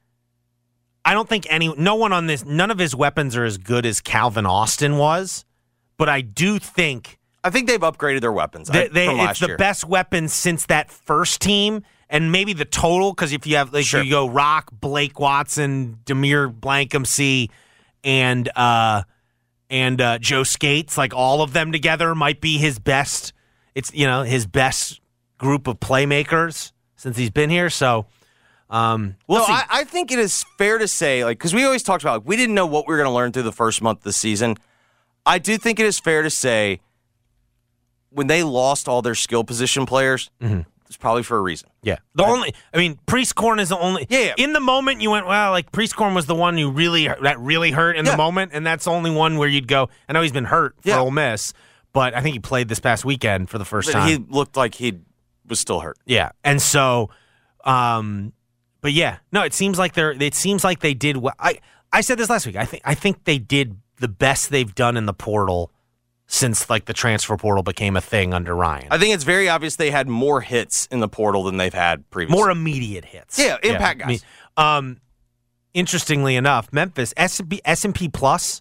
I 1.09 1.15
don't 1.15 1.27
think 1.27 1.47
any 1.49 1.75
no 1.75 1.95
one 1.95 2.13
on 2.13 2.27
this 2.27 2.45
none 2.45 2.71
of 2.71 2.79
his 2.79 2.95
weapons 2.95 3.35
are 3.35 3.45
as 3.45 3.57
good 3.57 3.87
as 3.87 4.01
Calvin 4.03 4.45
Austin 4.45 4.99
was, 4.99 5.47
but 5.97 6.07
I 6.11 6.21
do 6.21 6.59
think 6.59 7.19
I 7.43 7.49
think 7.49 7.67
they've 7.67 7.81
upgraded 7.81 8.21
their 8.21 8.33
weapons 8.33 8.69
They, 8.69 8.89
they, 8.89 9.09
it's 9.09 9.41
the 9.41 9.47
year. 9.47 9.57
best 9.57 9.87
weapon 9.87 10.29
since 10.29 10.67
that 10.67 10.91
first 10.91 11.41
team, 11.41 11.83
and 12.11 12.31
maybe 12.31 12.53
the 12.53 12.67
total 12.67 13.13
because 13.13 13.33
if 13.33 13.47
you 13.47 13.57
have 13.57 13.73
like 13.73 13.87
Sure. 13.87 14.03
you 14.03 14.11
go 14.11 14.29
Roc, 14.29 14.71
Blake 14.71 15.19
Watson, 15.19 15.99
DeMeer 16.05 16.53
Blankumsee, 16.53 17.49
and 18.05 18.51
uh, 18.55 19.05
and 19.71 20.01
uh, 20.03 20.19
Joe 20.19 20.43
Scates, 20.43 20.99
like 20.99 21.15
all 21.15 21.41
of 21.41 21.55
them 21.55 21.73
together, 21.73 22.15
might 22.15 22.43
be 22.43 22.59
his 22.59 22.79
best. 22.79 23.33
It's 23.75 23.95
you 23.95 24.07
know 24.07 24.25
his 24.25 24.47
best 24.47 25.01
group 25.39 25.67
of 25.69 25.81
playmakers 25.81 26.73
since 26.97 27.17
he's 27.17 27.31
been 27.31 27.49
here. 27.49 27.71
So 27.71 28.05
um, 28.71 29.17
we'll 29.27 29.39
no. 29.41 29.45
I, 29.49 29.65
I 29.71 29.85
think 29.85 30.11
it 30.13 30.19
is 30.19 30.45
fair 30.59 30.79
to 30.79 30.87
say, 30.89 31.25
like, 31.25 31.39
because 31.39 31.55
we 31.55 31.65
always 31.65 31.83
talked 31.83 32.03
about, 32.03 32.21
like, 32.21 32.29
we 32.29 32.37
didn't 32.37 32.55
know 32.55 32.67
what 32.67 32.87
we 32.87 32.93
were 32.93 32.99
going 32.99 33.09
to 33.09 33.15
learn 33.15 33.33
through 33.33 33.43
the 33.45 33.53
first 33.53 33.81
month 33.83 33.99
of 34.01 34.05
the 34.05 34.13
season. 34.13 34.57
I 35.25 35.39
do 35.39 35.57
think 35.59 35.79
it 35.81 35.87
is 35.87 35.99
fair 35.99 36.23
to 36.23 36.31
say 36.31 36.81
when 38.11 38.27
they 38.27 38.43
lost 38.43 38.89
all 38.89 39.03
their 39.03 39.15
skill 39.15 39.45
position 39.45 39.85
players, 39.87 40.31
Mm-hmm. 40.41 40.61
it's 40.87 40.97
probably 40.97 41.23
for 41.23 41.37
a 41.37 41.41
reason. 41.43 41.69
Yeah. 41.83 41.97
The 42.15 42.25
only, 42.25 42.55
I 42.73 42.79
mean, 42.79 42.99
Priest 43.07 43.35
Corn 43.35 43.59
is 43.61 43.69
the 43.69 43.79
only. 43.79 44.07
Yeah, 44.09 44.19
yeah. 44.21 44.35
In 44.39 44.53
the 44.55 44.61
moment, 44.61 45.01
you 45.03 45.11
went, 45.11 45.27
well, 45.27 45.51
like 45.51 45.71
Priest 45.73 45.95
Corn 45.97 46.15
was 46.15 46.27
the 46.27 46.35
one 46.35 46.57
who 46.57 46.71
really 46.71 47.09
that 47.23 47.39
really 47.39 47.71
hurt 47.71 47.97
in 47.97 48.05
Yeah. 48.07 48.13
the 48.13 48.17
moment, 48.17 48.53
and 48.55 48.67
that's 48.67 48.85
the 48.87 48.91
only 48.91 49.11
one 49.11 49.37
where 49.37 49.49
you'd 49.49 49.69
go. 49.69 49.91
I 50.09 50.13
know 50.15 50.23
he's 50.23 50.33
been 50.33 50.45
hurt 50.47 50.75
for 50.81 50.89
Yeah. 50.89 51.01
Ole 51.01 51.11
Miss, 51.11 51.53
but 51.93 52.15
I 52.15 52.21
think 52.23 52.33
he 52.35 52.41
played 52.41 52.69
this 52.69 52.81
past 52.81 53.05
weekend 53.05 53.51
for 53.51 53.59
the 53.59 53.65
first 53.67 53.89
But 53.89 53.99
time. 54.01 54.09
he 54.09 54.17
looked 54.17 54.57
like 54.57 54.75
he 54.75 54.99
was 55.47 55.61
still 55.61 55.81
hurt. 55.81 55.99
yeah, 56.07 56.31
and 56.45 56.61
so, 56.63 57.11
um, 57.65 58.33
but 58.81 58.93
yeah, 58.93 59.19
no, 59.33 59.43
it 59.43 59.55
seems 59.55 59.79
like 59.79 59.95
they're. 59.95 60.13
It 60.13 60.35
seems 60.35 60.65
like 60.65 60.81
they 60.81 60.95
did. 60.95 61.17
Well. 61.19 61.35
I 61.39 61.59
I 61.93 62.01
said 62.01 62.19
this 62.19 62.31
last 62.31 62.47
week. 62.47 62.57
I 62.57 62.65
think 62.65 62.83
I 62.85 62.95
think 62.95 63.25
they 63.25 63.39
did 63.39 63.77
the 63.97 64.09
best 64.09 64.51
they've 64.51 64.75
done 64.75 64.97
in 64.97 65.07
the 65.07 65.15
portal 65.15 65.73
since 66.27 66.69
like 66.69 66.85
the 66.85 66.93
transfer 66.93 67.37
portal 67.37 67.63
became 67.63 67.97
a 67.97 68.01
thing 68.01 68.35
under 68.35 68.55
Ryan. 68.55 68.89
I 68.91 68.99
think 68.99 69.15
it's 69.15 69.25
very 69.25 69.49
obvious 69.49 69.77
they 69.77 69.91
had 69.91 70.09
more 70.09 70.43
hits 70.43 70.87
in 70.87 71.01
the 71.01 71.09
portal 71.09 71.45
than 71.45 71.57
they've 71.57 71.73
had 71.73 72.09
previously. 72.11 72.39
more 72.39 72.51
immediate 72.51 73.07
hits. 73.07 73.39
Yeah, 73.39 73.57
impact 73.63 74.03
I 74.05 74.07
mean, 74.07 74.19
guys. 74.57 74.79
um, 74.79 75.01
interestingly 75.73 76.37
enough, 76.37 76.71
Memphis 76.71 77.15
S&P, 77.17 77.63
S&P 77.65 78.11
Plus 78.11 78.61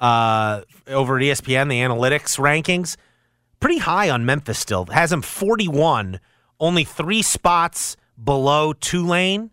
uh, 0.00 0.62
over 0.88 1.18
at 1.18 1.22
ESPN, 1.22 1.68
the 1.68 1.80
analytics 1.80 2.38
rankings, 2.38 2.96
pretty 3.60 3.78
high 3.78 4.08
on 4.08 4.24
Memphis 4.24 4.58
still. 4.58 4.86
Has 4.86 5.12
him 5.12 5.20
41, 5.20 6.18
only 6.58 6.84
three 6.84 7.20
spots 7.20 7.98
below 8.22 8.72
Tulane 8.72 9.50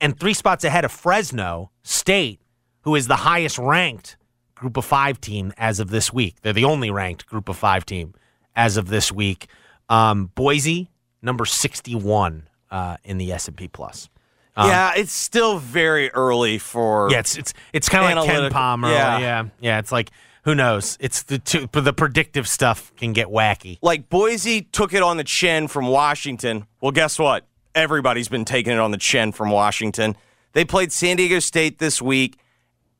and 0.00 0.18
three 0.18 0.34
spots 0.34 0.64
ahead 0.64 0.84
of 0.84 0.92
Fresno 0.92 1.70
State, 1.82 2.40
who 2.82 2.94
is 2.94 3.06
the 3.08 3.16
highest 3.16 3.58
ranked 3.58 4.16
group 4.54 4.76
of 4.76 4.84
five 4.84 5.20
team 5.20 5.52
as 5.56 5.80
of 5.80 5.90
this 5.90 6.12
week. 6.12 6.36
They're 6.42 6.52
the 6.52 6.64
only 6.64 6.90
ranked 6.90 7.26
group 7.26 7.48
of 7.48 7.56
five 7.56 7.84
team 7.86 8.14
as 8.56 8.76
of 8.76 8.88
this 8.88 9.12
week. 9.12 9.46
Um, 9.88 10.30
Boise, 10.34 10.90
number 11.22 11.44
61 11.44 12.48
uh, 12.70 12.96
in 13.04 13.18
the 13.18 13.32
S&P 13.32 13.68
Plus. 13.68 14.08
yeah, 14.56 14.92
it's 14.96 15.12
still 15.12 15.58
very 15.58 16.10
early 16.10 16.58
for. 16.58 17.08
Yeah, 17.12 17.20
it's 17.20 17.38
it's 17.38 17.54
it's 17.72 17.88
kind 17.88 18.18
of 18.18 18.24
like 18.26 18.30
KenPom. 18.52 18.90
yeah. 18.90 19.18
Yeah. 19.18 19.44
yeah, 19.60 19.78
It's 19.78 19.92
like 19.92 20.10
who 20.44 20.54
knows? 20.54 20.96
It's 21.00 21.22
the 21.22 21.38
two, 21.38 21.68
the 21.72 21.92
predictive 21.92 22.48
stuff 22.48 22.92
can 22.96 23.12
get 23.12 23.28
wacky. 23.28 23.78
like 23.82 24.08
Boise 24.08 24.62
took 24.62 24.92
it 24.94 25.02
on 25.02 25.16
the 25.16 25.24
chin 25.24 25.68
from 25.68 25.86
Washington. 25.86 26.66
Well, 26.80 26.90
guess 26.90 27.18
what? 27.18 27.46
Everybody's 27.78 28.28
been 28.28 28.44
taking 28.44 28.72
it 28.72 28.80
on 28.80 28.90
the 28.90 28.98
chin 28.98 29.30
from 29.30 29.50
Washington. 29.50 30.16
They 30.52 30.64
played 30.64 30.90
San 30.90 31.16
Diego 31.16 31.38
State 31.38 31.78
this 31.78 32.02
week. 32.02 32.36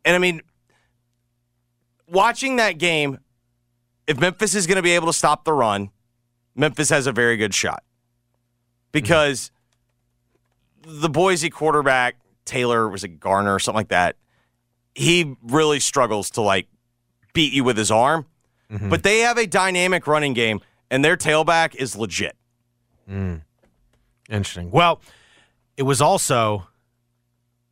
And 0.05 0.14
I 0.14 0.21
mean, 0.21 0.41
watching 2.07 2.57
that 2.57 2.79
game, 2.79 3.19
if 4.07 4.21
Memphis 4.21 4.55
is 4.55 4.69
going 4.69 4.77
to 4.77 4.83
be 4.83 4.93
able 4.93 5.09
to 5.09 5.12
stop 5.12 5.45
the 5.45 5.53
run, 5.53 5.91
Memphis 6.55 6.91
has 6.91 7.09
a 7.09 7.12
very 7.12 7.37
good 7.37 7.53
shot. 7.55 7.83
Because 8.93 9.51
the 10.87 11.09
Boise 11.09 11.51
quarterback, 11.51 12.14
Taylor, 12.45 12.88
was 12.88 13.03
it 13.03 13.19
Garner 13.19 13.57
or 13.57 13.59
something 13.59 13.79
like 13.79 13.88
that? 13.88 14.14
He 14.95 15.37
really 15.43 15.81
struggles 15.81 16.31
to 16.31 16.41
like 16.41 16.69
beat 17.33 17.53
you 17.53 17.64
with 17.64 17.77
his 17.77 17.91
arm. 17.91 18.27
Mm-hmm. 18.71 18.91
But 18.91 19.03
they 19.03 19.19
have 19.21 19.38
a 19.38 19.47
dynamic 19.49 20.07
running 20.07 20.35
game, 20.35 20.61
and 20.88 21.05
their 21.05 21.17
tailback 21.17 21.75
is 21.75 21.97
legit. 21.97 22.37
Mm. 23.11 23.43
Interesting. 24.29 24.71
Well, 24.71 25.01
it 25.77 25.85
was 25.85 26.01
also, 26.01 26.67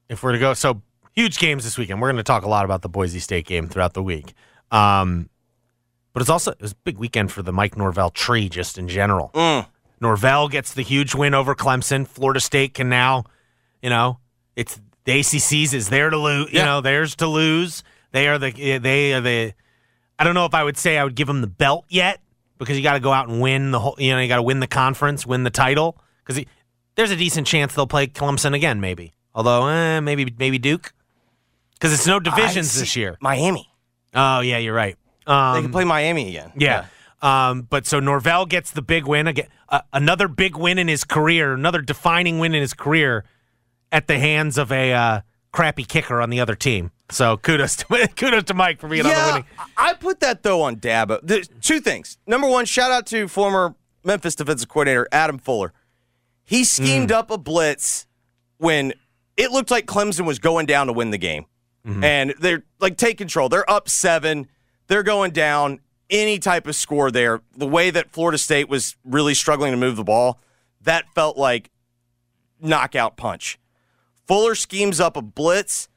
if 0.09 0.23
we're 0.23 0.33
to 0.33 0.39
go, 0.39 0.55
so 0.55 0.83
huge 1.17 1.39
games 1.39 1.65
this 1.65 1.77
weekend. 1.77 2.01
We're 2.01 2.09
going 2.09 2.19
to 2.19 2.23
talk 2.23 2.45
a 2.45 2.49
lot 2.49 2.65
about 2.65 2.83
the 2.83 2.89
Boise 2.89 3.19
State 3.19 3.47
game 3.47 3.69
throughout 3.69 3.95
the 3.95 4.03
week. 4.03 4.35
Um, 4.71 5.29
but 6.13 6.21
it's 6.23 6.31
also 6.31 6.53
it 6.53 6.61
was 6.61 6.73
a 6.73 6.77
big 6.85 6.99
weekend 6.99 7.33
for 7.33 7.43
the 7.43 7.53
Mike 7.53 7.77
Norvell 7.77 8.11
tree, 8.11 8.49
just 8.49 8.79
in 8.79 8.89
general. 8.89 9.31
Norvell 10.01 10.49
gets 10.49 10.75
the 10.75 10.83
huge 10.83 11.15
win 11.15 11.35
over 11.35 11.55
Clemson. 11.55 12.07
Florida 12.07 12.41
State 12.41 12.75
can 12.75 12.89
now, 12.89 13.25
you 13.83 13.91
know, 13.91 14.19
it's 14.55 14.81
the 15.05 15.21
ACC's 15.21 15.75
is 15.75 15.89
there 15.89 16.11
to 16.11 16.17
lose. 16.17 16.53
You 16.53 16.61
know, 16.61 16.81
theirs 16.81 17.17
to 17.17 17.27
lose. 17.27 17.83
They 18.13 18.29
are 18.29 18.39
the 18.39 18.79
they 18.79 19.13
are 19.13 19.21
the. 19.21 19.53
I 20.19 20.25
don't 20.25 20.35
know 20.35 20.47
if 20.47 20.55
I 20.55 20.65
would 20.65 20.79
say 20.79 20.97
I 20.97 21.05
would 21.05 21.15
give 21.15 21.27
them 21.27 21.43
the 21.43 21.47
belt 21.47 21.85
yet 21.89 22.21
because 22.59 22.77
you 22.77 22.83
got 22.83 22.95
to 22.95 23.01
go 23.01 23.13
out 23.13 23.29
and 23.29 23.41
win 23.41 23.71
the 23.71 23.79
whole. 23.79 23.97
You 23.99 24.15
know, 24.15 24.21
you 24.21 24.29
got 24.29 24.37
to 24.37 24.43
win 24.43 24.61
the 24.61 24.67
conference, 24.67 25.27
win 25.27 25.45
the 25.45 25.51
title 25.51 25.99
because 26.27 26.45
there's 26.97 27.11
a 27.11 27.17
decent 27.17 27.47
chance 27.47 27.75
they'll 27.75 27.87
play 27.87 28.07
Clemson 28.07 28.55
again, 28.55 28.81
maybe. 28.81 29.13
Although, 29.35 29.67
eh, 29.69 30.01
maybe 30.01 30.35
maybe 30.39 30.59
Duke 30.59 30.93
because 31.75 31.93
it's 31.93 32.07
no 32.07 32.19
divisions 32.19 32.79
this 32.79 32.97
year. 32.97 33.17
Miami. 33.21 33.69
Oh 34.15 34.41
yeah, 34.41 34.59
you're 34.59 34.75
right. 34.75 34.97
Um, 35.27 35.55
They 35.57 35.63
can 35.63 35.73
play 35.73 35.85
Miami 35.85 36.29
again. 36.29 36.53
yeah. 36.57 36.87
Um, 37.23 37.63
but 37.63 37.87
so 37.87 37.99
Norvell 37.99 38.47
gets 38.47 38.71
the 38.71 38.83
big 38.83 39.07
win 39.07 39.27
again, 39.27 39.49
uh, 39.71 39.81
another 39.93 40.29
big 40.29 40.55
win 40.57 40.79
in 40.79 40.87
his 40.87 41.03
career, 41.03 41.55
another 41.55 41.81
defining 41.81 42.39
win 42.39 42.55
in 42.55 42.61
his 42.61 42.75
career 42.75 43.25
at 43.91 44.07
the 44.07 44.19
hands 44.19 44.59
of 44.59 44.71
a 44.71 44.93
uh, 44.93 45.21
crappy 45.51 45.85
kicker 45.85 46.21
on 46.21 46.29
the 46.31 46.41
other 46.41 46.55
team. 46.55 46.91
So 47.11 47.37
kudos 47.39 47.77
to 47.77 48.09
kudos 48.17 48.45
to 48.45 48.55
Mike 48.55 48.81
for 48.81 48.89
being 48.89 49.03
on 49.07 49.11
the 49.11 49.17
Yeah, 49.17 49.27
winning. 49.33 49.45
I 49.77 49.95
put 49.95 50.21
that 50.21 50.43
though 50.43 50.63
on 50.63 50.77
Dabo. 50.77 51.19
There's 51.23 51.49
two 51.61 51.81
things. 51.81 52.19
Number 52.27 52.49
one, 52.49 52.65
shout 52.67 52.91
out 52.93 53.07
to 53.07 53.29
former 53.29 53.75
Memphis 54.05 54.35
defensive 54.35 54.69
coordinator 54.69 55.09
Adam 55.11 55.39
Fuller. 55.39 55.73
He 56.47 56.65
schemed 56.65 57.11
mm. 57.11 57.15
up 57.15 57.31
a 57.31 57.37
blitz 57.37 58.07
when 58.57 58.95
it 59.37 59.51
looked 59.51 59.71
like 59.71 59.85
Clemson 59.87 60.25
was 60.25 60.39
going 60.39 60.65
down 60.65 60.87
to 60.87 60.93
win 60.93 61.11
the 61.11 61.19
game, 61.19 61.45
mm-hmm. 61.87 62.03
and 62.03 62.35
they're 62.41 62.63
like 62.81 62.97
take 62.97 63.19
control. 63.19 63.49
They're 63.49 63.69
up 63.69 63.89
seven. 63.89 64.49
They're 64.87 65.03
going 65.03 65.33
down. 65.33 65.81
Any 66.09 66.39
type 66.39 66.69
of 66.69 66.77
score 66.77 67.11
there. 67.11 67.43
The 67.57 67.67
way 67.67 67.91
that 67.91 68.13
Florida 68.13 68.39
State 68.39 68.69
was 68.69 68.95
really 69.05 69.35
struggling 69.35 69.73
to 69.73 69.77
move 69.77 69.97
the 69.97 70.05
ball, 70.05 70.41
that 70.83 71.05
felt 71.17 71.37
like 71.37 71.71
knockout 72.61 73.17
punch. 73.17 73.59
Fuller 74.27 74.55
schemes 74.55 75.01
up 75.01 75.17
a 75.17 75.23
blitz. 75.23 75.89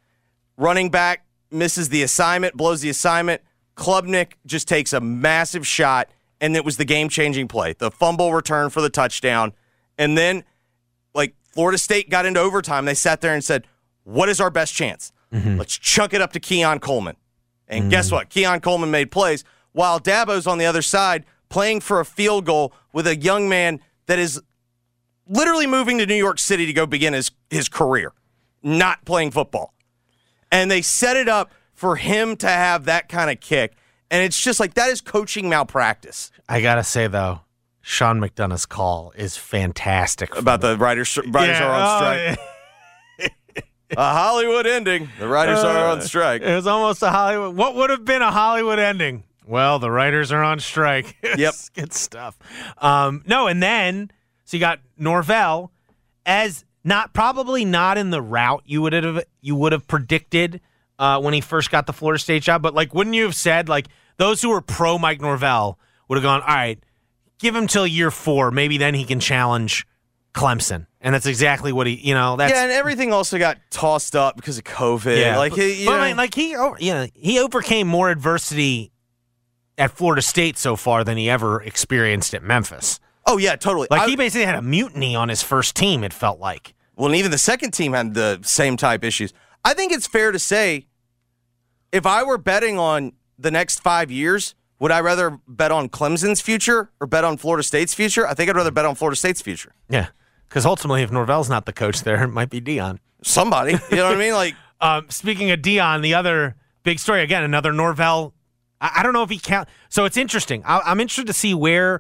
Running 0.58 0.90
back 0.90 1.26
misses 1.52 1.90
the 1.90 2.02
assignment, 2.02 2.58
blows 2.58 2.82
the 2.82 2.90
assignment. 2.90 3.44
Klubnik 3.78 4.34
just 4.48 4.68
takes 4.68 4.94
a 4.94 5.00
massive 5.00 5.66
shot, 5.66 6.10
and 6.42 6.56
it 6.56 6.66
was 6.66 6.78
the 6.78 6.86
game 6.86 7.08
changing 7.08 7.48
play. 7.48 7.74
The 7.74 7.92
fumble 7.92 8.34
return 8.34 8.72
for 8.72 8.82
the 8.82 8.90
touchdown. 8.90 9.54
And 10.00 10.18
then, 10.18 10.44
like, 11.14 11.36
Florida 11.54 11.78
State 11.78 12.10
got 12.10 12.26
into 12.26 12.40
overtime. 12.40 12.86
They 12.86 12.96
sat 12.96 13.22
there 13.22 13.36
and 13.36 13.44
said, 13.44 13.68
What 14.04 14.30
is 14.30 14.42
our 14.42 14.50
best 14.50 14.74
chance? 14.74 15.12
Mm-hmm. 15.32 15.58
Let's 15.58 15.78
chunk 15.78 16.14
it 16.14 16.22
up 16.22 16.34
to 16.34 16.40
Keon 16.40 16.80
Coleman. 16.80 17.16
And 17.68 17.92
guess 17.92 18.10
mm. 18.10 18.14
what? 18.14 18.30
Keon 18.30 18.62
Coleman 18.62 18.90
made 18.90 19.12
plays 19.12 19.44
while 19.74 20.00
Dabo's 20.00 20.48
on 20.48 20.58
the 20.58 20.66
other 20.66 20.82
side 20.82 21.24
playing 21.50 21.82
for 21.82 22.00
a 22.00 22.06
field 22.06 22.46
goal 22.46 22.74
with 22.94 23.06
a 23.06 23.16
young 23.16 23.48
man 23.48 23.80
that 24.08 24.18
is 24.18 24.42
literally 25.28 25.68
moving 25.68 26.00
to 26.00 26.06
New 26.06 26.16
York 26.16 26.40
City 26.40 26.66
to 26.66 26.74
go 26.74 26.88
begin 26.88 27.14
his, 27.14 27.30
his 27.52 27.70
career, 27.70 28.14
not 28.64 29.06
playing 29.06 29.30
football. 29.30 29.74
And 30.52 30.72
they 30.72 30.82
set 30.82 31.16
it 31.16 31.30
up 31.30 31.52
for 31.74 31.96
him 31.96 32.36
to 32.38 32.48
have 32.48 32.86
that 32.86 33.08
kind 33.08 33.30
of 33.30 33.40
kick. 33.40 33.76
And 34.10 34.24
it's 34.24 34.40
just 34.40 34.60
like 34.60 34.74
that 34.74 34.90
is 34.90 35.02
coaching 35.02 35.48
malpractice 35.48 36.32
I 36.48 36.62
gotta 36.62 36.84
say 36.84 37.06
though, 37.06 37.42
Sean 37.82 38.20
McDonough's 38.20 38.66
call 38.66 39.12
is 39.16 39.38
fantastic. 39.38 40.36
about 40.38 40.62
the 40.62 40.78
writers. 40.78 41.18
Writers 41.28 41.60
are 41.60 41.72
on 41.72 41.98
strike. 41.98 42.40
oh, 42.40 43.26
A 43.98 44.14
Hollywood 44.14 44.68
ending. 44.68 45.10
The 45.18 45.28
writers 45.28 45.60
are 45.60 45.88
on 45.88 46.02
strike. 46.02 46.44
It 46.44 46.54
was 46.54 46.68
almost 46.68 47.02
a 47.02 47.10
Hollywood. 47.10 47.56
What 47.56 47.74
would 47.76 47.90
have 47.90 48.06
been 48.06 48.22
a 48.22 48.32
Hollywood 48.32 48.78
ending? 48.78 49.24
Well, 49.48 49.80
the 49.80 49.90
writers 49.90 50.32
are 50.32 50.44
on 50.44 50.60
strike. 50.60 51.16
Yep. 51.38 51.54
good 51.74 51.94
stuff. 51.94 52.38
Um, 52.78 53.24
no, 53.26 53.48
and 53.48 53.64
then 53.64 54.12
so 54.46 54.58
you 54.58 54.62
got 54.62 54.80
Norvell 54.98 55.72
as 56.26 56.66
not 56.84 57.14
probably 57.14 57.66
not 57.66 57.98
in 57.98 58.12
the 58.12 58.22
route 58.22 58.62
you 58.66 58.82
would 58.84 58.94
have 58.94 59.24
you 59.42 59.56
would 59.56 59.72
have 59.72 59.88
predicted 59.88 60.62
uh, 61.00 61.20
when 61.20 61.34
he 61.34 61.42
first 61.42 61.72
got 61.72 61.88
the 61.88 61.94
Florida 61.94 62.20
State 62.20 62.44
job, 62.44 62.62
but 62.62 62.76
like 62.76 62.94
wouldn't 62.94 63.16
you 63.16 63.24
have 63.24 63.36
said 63.36 63.68
like 63.68 63.88
those 64.18 64.42
who 64.42 64.50
were 64.50 64.62
pro 64.62 65.00
Mike 65.00 65.20
Norvell 65.20 65.80
would 66.08 66.18
have 66.18 66.24
gone, 66.24 66.42
all 66.42 66.48
right, 66.48 66.78
give 67.40 67.56
him 67.56 67.68
till 67.68 67.88
year 67.88 68.12
four, 68.12 68.52
maybe 68.52 68.78
then 68.78 68.94
he 68.94 69.04
can 69.06 69.20
challenge 69.20 69.88
Clemson, 70.34 70.86
and 71.02 71.16
that's 71.16 71.26
exactly 71.26 71.72
what 71.72 71.88
he 71.88 71.96
you 71.96 72.14
know 72.14 72.36
that's 72.36 72.54
Yeah, 72.54 72.64
and 72.64 72.72
everything 72.72 73.12
also 73.12 73.40
got 73.40 73.58
tossed 73.72 74.16
up 74.16 74.36
because 74.36 74.58
of 74.58 74.64
COVID. 74.66 75.36
Like, 75.38 75.52
but, 75.52 75.60
he, 75.60 75.82
you 75.82 75.86
but, 75.88 75.98
know, 75.98 76.04
I 76.04 76.08
mean, 76.10 76.18
like 76.18 76.36
he, 76.36 76.56
oh, 76.56 76.76
yeah, 76.80 77.08
he 77.14 77.40
overcame 77.40 77.88
more 77.88 78.12
adversity 78.12 78.92
at 79.78 79.92
Florida 79.92 80.22
State 80.22 80.58
so 80.58 80.76
far 80.76 81.04
than 81.04 81.18
he 81.18 81.30
ever 81.30 81.62
experienced 81.62 82.34
at 82.34 82.44
Memphis. 82.44 83.00
oh 83.26 83.38
yeah, 83.38 83.56
totally. 83.56 83.88
Like 83.90 84.02
I- 84.02 84.08
he 84.08 84.16
basically 84.16 84.46
had 84.46 84.56
a 84.56 84.62
mutiny 84.62 85.16
on 85.16 85.30
his 85.30 85.42
first 85.42 85.76
team. 85.76 86.04
It 86.04 86.14
felt 86.14 86.40
like. 86.40 86.76
Well, 86.96 87.08
and 87.08 87.16
even 87.16 87.32
the 87.32 87.38
second 87.38 87.72
team 87.72 87.94
had 87.94 88.14
the 88.14 88.40
same 88.44 88.76
type 88.76 89.04
issues. 89.04 89.34
I 89.64 89.74
think 89.74 89.94
it's 89.94 90.06
fair 90.06 90.32
to 90.32 90.40
say 90.40 90.88
if 91.92 92.06
I 92.06 92.24
were 92.24 92.38
betting 92.38 92.78
on 92.78 93.14
the 93.38 93.52
next 93.52 93.80
five 93.80 94.12
years, 94.12 94.54
would 94.80 94.92
I 94.92 95.02
rather 95.02 95.40
bet 95.48 95.72
on 95.72 95.90
Clemson's 95.90 96.42
future 96.42 96.90
or 97.00 97.08
bet 97.08 97.24
on 97.24 97.38
Florida 97.38 97.64
State's 97.64 97.94
future? 97.94 98.26
I 98.28 98.34
think 98.34 98.50
I'd 98.50 98.56
rather 98.56 98.72
bet 98.72 98.86
on 98.86 98.96
Florida 98.96 99.16
State's 99.16 99.42
future. 99.42 99.74
Yeah, 99.90 100.08
because 100.48 100.66
ultimately, 100.66 101.04
if 101.04 101.12
Norvell's 101.12 101.50
not 101.50 101.66
the 101.66 101.74
coach 101.74 102.04
there, 102.04 102.24
it 102.24 102.30
might 102.30 102.50
be 102.50 102.62
Deion. 102.62 103.00
Somebody, 103.22 103.74
you 103.92 103.98
know 103.98 104.06
what 104.06 104.16
I 104.16 104.20
mean? 104.20 104.34
Like, 104.34 104.56
Um, 104.82 105.08
speaking 105.10 105.52
of 105.52 105.60
Deion, 105.60 106.02
the 106.02 106.14
other 106.14 106.56
big 106.84 107.00
story 107.00 107.22
again, 107.22 107.44
another 107.44 107.74
Norvell. 107.74 108.34
I, 108.80 108.92
I 108.98 109.04
don't 109.04 109.14
know 109.14 109.24
if 109.24 109.30
he 109.30 109.38
count. 109.38 109.68
So 109.90 110.06
it's 110.06 110.16
interesting. 110.18 110.64
I, 110.66 110.80
I'm 110.86 111.00
interested 111.00 111.28
to 111.28 111.34
see 111.34 111.54
where 111.54 112.00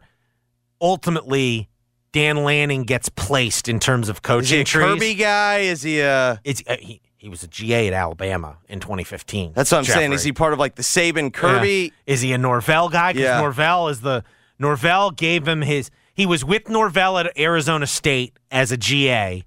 ultimately 0.79 1.69
Dan 2.11 2.43
Lanning 2.43 2.83
gets 2.83 3.09
placed 3.09 3.67
in 3.67 3.79
terms 3.79 4.09
of 4.09 4.17
is 4.17 4.19
he 4.19 4.21
coaching 4.21 4.61
a 4.61 4.63
trees. 4.63 4.85
Kirby 4.85 5.15
guy? 5.15 5.57
Is 5.59 5.81
he 5.81 5.99
a? 5.99 6.39
It's 6.43 6.63
uh, 6.65 6.77
he, 6.79 7.01
he 7.19 7.27
was 7.29 7.43
a 7.43 7.47
GA 7.47 7.87
at 7.87 7.93
Alabama 7.93 8.57
in 8.69 8.79
2015. 8.79 9.51
That's 9.53 9.71
what 9.71 9.79
I'm 9.79 9.83
saying. 9.83 10.13
Is 10.13 10.23
he 10.23 10.31
part 10.31 10.53
of 10.53 10.59
like 10.59 10.75
the 10.75 10.81
Saban 10.83 11.31
Kirby? 11.33 11.91
Yeah. 12.07 12.13
Is 12.13 12.21
he 12.21 12.31
a 12.33 12.37
Norvell 12.37 12.89
guy? 12.89 13.11
Because 13.13 13.23
Yeah. 13.25 13.39
Norvell 13.41 13.89
is 13.89 14.01
the 14.01 14.23
Norvell 14.57 15.11
gave 15.11 15.47
him 15.47 15.61
his. 15.61 15.91
He 16.13 16.25
was 16.25 16.43
with 16.43 16.67
Norvell 16.69 17.17
at 17.17 17.37
Arizona 17.37 17.85
State 17.87 18.37
as 18.49 18.71
a 18.71 18.77
GA, 18.77 19.43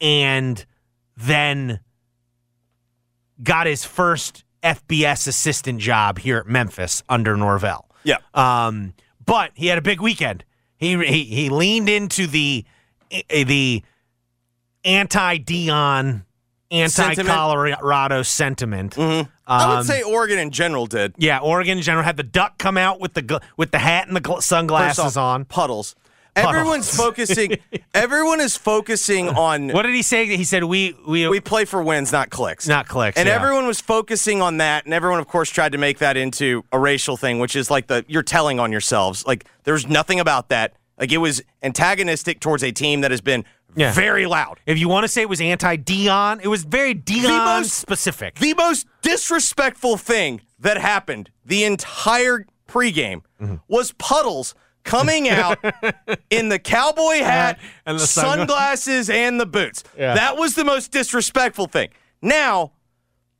and 0.00 0.66
then 1.16 1.80
got 3.42 3.66
his 3.66 3.84
first 3.84 4.44
FBS 4.62 5.28
assistant 5.28 5.80
job 5.80 6.18
here 6.18 6.38
at 6.38 6.46
Memphis 6.46 7.02
under 7.08 7.36
Norvell. 7.36 7.88
Yeah. 8.02 8.16
Um, 8.34 8.94
but 9.24 9.52
he 9.54 9.68
had 9.68 9.78
a 9.78 9.82
big 9.82 10.00
weekend. 10.00 10.44
He 10.76 10.96
he, 11.06 11.24
he 11.24 11.48
leaned 11.50 11.88
into 11.88 12.26
the 12.26 12.64
eh, 13.10 13.44
the 13.44 13.82
anti 14.84 15.38
Deion, 15.38 16.24
anti-Colorado 16.82 18.22
sentiment. 18.22 18.94
Mm-hmm. 18.96 19.30
I 19.46 19.64
Um, 19.64 19.76
would 19.78 19.86
say 19.86 20.02
Oregon 20.02 20.38
in 20.38 20.50
general 20.50 20.86
did. 20.86 21.14
Yeah, 21.18 21.38
Oregon 21.38 21.78
in 21.78 21.82
general 21.82 22.04
had 22.04 22.16
the 22.16 22.22
duck 22.22 22.58
come 22.58 22.76
out 22.76 23.00
with 23.00 23.14
the 23.14 23.22
gl- 23.22 23.42
with 23.56 23.70
the 23.70 23.78
hat 23.78 24.06
and 24.08 24.16
the 24.16 24.20
gl- 24.20 24.42
sunglasses 24.42 25.16
off, 25.16 25.16
on. 25.16 25.44
puddles. 25.44 25.94
Puddles. 26.34 26.54
Everyone's 26.54 26.94
focusing. 26.94 27.56
everyone 27.94 28.40
is 28.42 28.58
focusing 28.58 29.30
on. 29.30 29.68
What 29.68 29.82
did 29.84 29.94
he 29.94 30.02
say? 30.02 30.26
He 30.36 30.44
said 30.44 30.64
we 30.64 30.94
we, 31.06 31.26
we 31.28 31.40
play 31.40 31.64
for 31.64 31.82
wins, 31.82 32.12
not 32.12 32.28
clicks. 32.28 32.68
Not 32.68 32.88
clicks, 32.88 33.16
And 33.16 33.26
yeah. 33.26 33.34
everyone 33.36 33.66
was 33.66 33.80
focusing 33.80 34.42
on 34.42 34.58
that, 34.58 34.84
and 34.84 34.92
everyone, 34.92 35.18
of 35.18 35.28
course, 35.28 35.48
tried 35.48 35.72
to 35.72 35.78
make 35.78 35.98
that 35.98 36.16
into 36.18 36.62
a 36.72 36.78
racial 36.78 37.16
thing, 37.16 37.38
which 37.38 37.56
is 37.56 37.70
like 37.70 37.86
the 37.86 38.04
you're 38.06 38.22
telling 38.22 38.60
on 38.60 38.70
yourselves. 38.70 39.24
Like 39.26 39.46
there's 39.64 39.86
nothing 39.88 40.20
about 40.20 40.50
that. 40.50 40.74
Like 40.98 41.10
it 41.12 41.18
was 41.18 41.42
antagonistic 41.62 42.40
towards 42.40 42.62
a 42.62 42.70
team 42.72 43.00
that 43.02 43.10
has 43.12 43.20
been 43.20 43.44
Yeah. 43.76 43.92
very 43.92 44.26
loud. 44.26 44.58
if 44.66 44.78
you 44.78 44.88
want 44.88 45.04
to 45.04 45.08
say 45.08 45.20
it 45.22 45.28
was 45.28 45.40
anti-Deion, 45.40 46.40
it 46.42 46.48
was 46.48 46.64
very 46.64 46.94
Deion 46.94 47.58
most- 47.60 47.74
specific. 47.74 48.36
The 48.38 48.54
most 48.54 48.86
disrespectful 49.02 49.96
thing 49.96 50.40
that 50.58 50.78
happened 50.78 51.30
the 51.44 51.64
entire 51.64 52.46
pregame 52.68 53.22
Mm-hmm. 53.40 53.56
was 53.68 53.92
Puddles 53.92 54.54
coming 54.82 55.28
out 55.28 55.58
in 56.30 56.48
the 56.48 56.58
cowboy 56.58 57.16
hat, 57.18 57.58
and 57.84 57.98
the 57.98 58.06
sunglasses, 58.06 59.10
and 59.10 59.38
the 59.38 59.44
boots. 59.46 59.84
Yeah. 59.98 60.14
That 60.14 60.36
was 60.38 60.54
the 60.54 60.64
most 60.64 60.90
disrespectful 60.90 61.66
thing. 61.66 61.90
Now, 62.22 62.72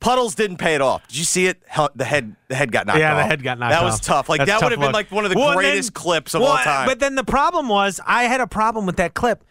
Puddles 0.01 0.35
didn't 0.35 0.59
pay 0.59 0.75
it 0.75 0.83
off. 0.83 1.07
Did 1.09 1.17
you 1.17 1.25
see 1.25 1.47
it? 1.47 1.63
Hel- 1.67 1.91
The 1.95 2.05
head, 2.05 2.37
the 2.49 2.55
head 2.55 2.71
got 2.73 2.87
knocked 2.87 2.99
yeah, 2.99 3.13
off. 3.15 3.19
the 3.19 3.25
head 3.25 3.43
got 3.43 3.59
knocked 3.59 3.71
That 3.73 3.83
off. 3.83 3.93
was 3.93 4.01
tough. 4.01 4.29
Like 4.29 4.41
That's 4.41 4.51
that 4.51 4.63
would 4.63 4.73
have 4.73 4.81
been 4.81 4.93
like 4.93 5.11
one 5.11 5.25
of 5.25 5.31
the 5.31 5.39
Well, 5.39 5.55
greatest 5.55 5.95
then- 5.95 6.03
clips 6.03 6.35
of 6.35 6.43
well, 6.43 6.51
all 6.53 6.59
time. 6.59 6.87
But 6.87 6.99
then 7.01 7.15
the 7.15 7.25
problem 7.25 7.69
was, 7.71 8.01
I 8.07 8.25
had 8.25 8.43
a 8.43 8.47
problem 8.47 8.85
with 8.85 8.97
that 8.97 9.15
clip. 9.15 9.43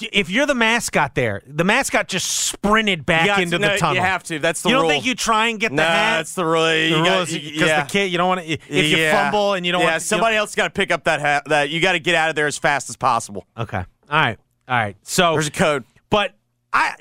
If 0.00 0.30
you're 0.30 0.46
the 0.46 0.54
mascot 0.54 1.14
there, 1.16 1.42
the 1.46 1.64
mascot 1.64 2.06
just 2.08 2.28
sprinted 2.30 3.04
back 3.04 3.26
You 3.26 3.34
to- 3.34 3.42
into 3.42 3.58
no, 3.58 3.72
the 3.72 3.78
tunnel. 3.78 3.96
you 3.96 4.00
have 4.00 4.22
to. 4.24 4.38
That's 4.38 4.62
the 4.62 4.68
you 4.68 4.74
don't 4.76 4.82
rule. 4.82 4.90
think 4.90 5.04
you 5.04 5.14
try 5.16 5.48
and 5.48 5.58
get 5.58 5.70
the 5.70 5.76
Nah, 5.76 5.82
hat? 5.82 6.16
that's 6.18 6.34
the 6.34 6.44
rule. 6.44 6.72
You 6.72 6.96
the 6.98 7.02
got- 7.02 7.16
rules 7.16 7.32
y- 7.32 7.38
because 7.44 7.68
yeah. 7.68 7.82
the 7.82 7.90
kid, 7.90 8.12
you 8.12 8.18
don't 8.18 8.28
want 8.28 8.40
to. 8.42 8.46
If 8.52 8.70
you 8.70 8.96
Yeah. 8.98 9.24
fumble 9.24 9.54
and 9.54 9.66
you 9.66 9.72
don't 9.72 9.80
yeah, 9.82 9.90
want, 9.92 10.02
somebody 10.02 10.36
else 10.36 10.54
got 10.54 10.64
to 10.64 10.70
pick 10.70 10.92
up 10.92 11.04
that 11.04 11.20
hat. 11.20 11.44
That 11.46 11.70
you 11.70 11.80
got 11.80 11.92
to 11.92 11.98
get 11.98 12.14
out 12.14 12.28
of 12.28 12.36
there 12.36 12.46
as 12.46 12.56
fast 12.58 12.88
as 12.88 12.96
possible. 12.96 13.44
Okay. 13.56 13.78
All 13.78 13.84
right. 14.20 14.38
All 14.68 14.76
right. 14.76 14.96
So 15.02 15.32
There's 15.32 15.48
a 15.48 15.50
code. 15.50 15.84
but 16.10 16.34
I, 16.72 16.94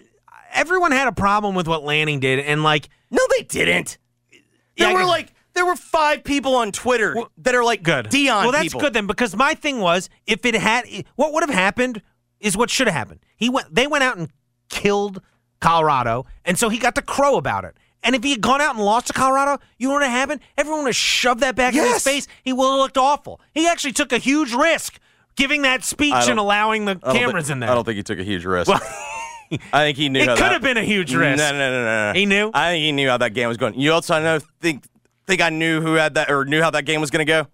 everyone 0.54 0.92
had 0.92 1.08
a 1.08 1.12
problem 1.12 1.54
with 1.54 1.68
what 1.68 1.84
Lanning 1.84 2.20
did, 2.20 2.40
and 2.40 2.64
like, 2.64 2.90
No, 3.12 3.22
they 3.38 3.44
didn't. 3.44 4.00
There 4.32 4.90
Yeah, 4.90 4.94
were 4.94 5.06
like 5.06 5.34
there 5.54 5.66
were 5.66 5.76
five 5.76 6.24
people 6.24 6.56
on 6.56 6.72
Twitter 6.72 7.16
that 7.40 7.54
are 7.56 7.64
like 7.64 7.84
good. 7.84 8.08
Deion. 8.08 8.42
Well, 8.44 8.52
that's 8.52 8.66
people. 8.66 8.80
good 8.82 8.94
then, 8.94 9.06
because 9.08 9.36
my 9.36 9.54
thing 9.56 9.80
was, 9.82 10.10
if 10.26 10.46
it 10.46 10.56
had, 10.56 10.86
what 11.16 11.34
would 11.34 11.44
have 11.44 11.54
happened 11.54 12.02
is 12.40 12.56
what 12.58 12.70
should 12.70 12.88
have 12.88 12.96
happened. 12.96 13.20
He 13.36 13.50
went, 13.50 13.74
they 13.74 13.88
went 13.88 14.04
out 14.04 14.18
and 14.18 14.30
killed 14.70 15.22
Colorado, 15.60 16.26
and 16.46 16.58
so 16.58 16.70
he 16.70 16.78
got 16.78 16.96
to 16.96 17.02
crow 17.02 17.38
about 17.38 17.66
it. 17.66 17.76
And 18.04 18.16
if 18.16 18.24
he 18.24 18.32
had 18.32 18.42
gone 18.42 18.62
out 18.62 18.76
and 18.76 18.86
lost 18.86 19.08
to 19.08 19.14
Colorado, 19.14 19.62
you 19.78 19.88
know 19.88 19.96
what 19.96 20.02
would 20.02 20.10
have 20.10 20.18
happened? 20.18 20.42
Everyone 20.58 20.84
would 20.84 20.90
have 20.90 20.96
shoved 20.96 21.42
that 21.42 21.56
back 21.56 21.74
in 21.74 21.84
his 21.84 22.04
face. 22.04 22.28
He 22.44 22.54
would 22.54 22.66
have 22.70 22.78
looked 22.80 22.98
awful. 22.98 23.42
He 23.54 23.68
actually 23.68 23.94
took 23.94 24.12
a 24.12 24.18
huge 24.18 24.54
risk 24.54 25.00
giving 25.36 25.64
that 25.64 25.84
speech 25.84 26.14
and 26.14 26.40
allowing 26.40 26.86
the 26.86 26.96
cameras 26.96 27.46
think- 27.48 27.56
in 27.56 27.60
there. 27.62 27.72
I 27.72 27.76
don't 27.76 27.84
think 27.84 27.98
he 27.98 28.04
took 28.04 28.20
a 28.20 28.24
huge 28.24 28.46
risk. 28.46 28.72
I 29.74 29.86
think 29.86 29.98
he 29.98 30.10
knew. 30.10 30.20
It 30.22 30.28
how 30.28 30.36
could 30.36 30.44
that- 30.44 30.52
have 30.54 30.62
been 30.62 30.78
a 30.78 30.84
huge 30.84 31.14
risk. 31.14 31.38
No, 31.38 31.52
no, 31.52 31.58
no, 31.58 31.84
no, 31.84 32.14
no. 32.14 32.20
He 32.20 32.26
knew? 32.26 32.52
I 32.54 32.72
think 32.72 32.84
he 32.84 32.92
knew 32.92 33.10
how 33.10 33.18
that 33.18 33.34
game 33.34 33.48
was 33.48 33.58
going. 33.58 33.80
You 33.80 33.94
also 33.94 34.22
know 34.22 34.40
think 34.62 34.86
think 35.26 35.42
I 35.42 35.50
knew 35.50 35.82
who 35.82 35.94
had 35.94 36.16
that 36.16 36.30
or 36.30 36.46
knew 36.46 36.62
how 36.62 36.70
that 36.72 36.86
game 36.86 37.02
was 37.02 37.12
going 37.12 37.26
to 37.26 37.32
go. 37.32 37.48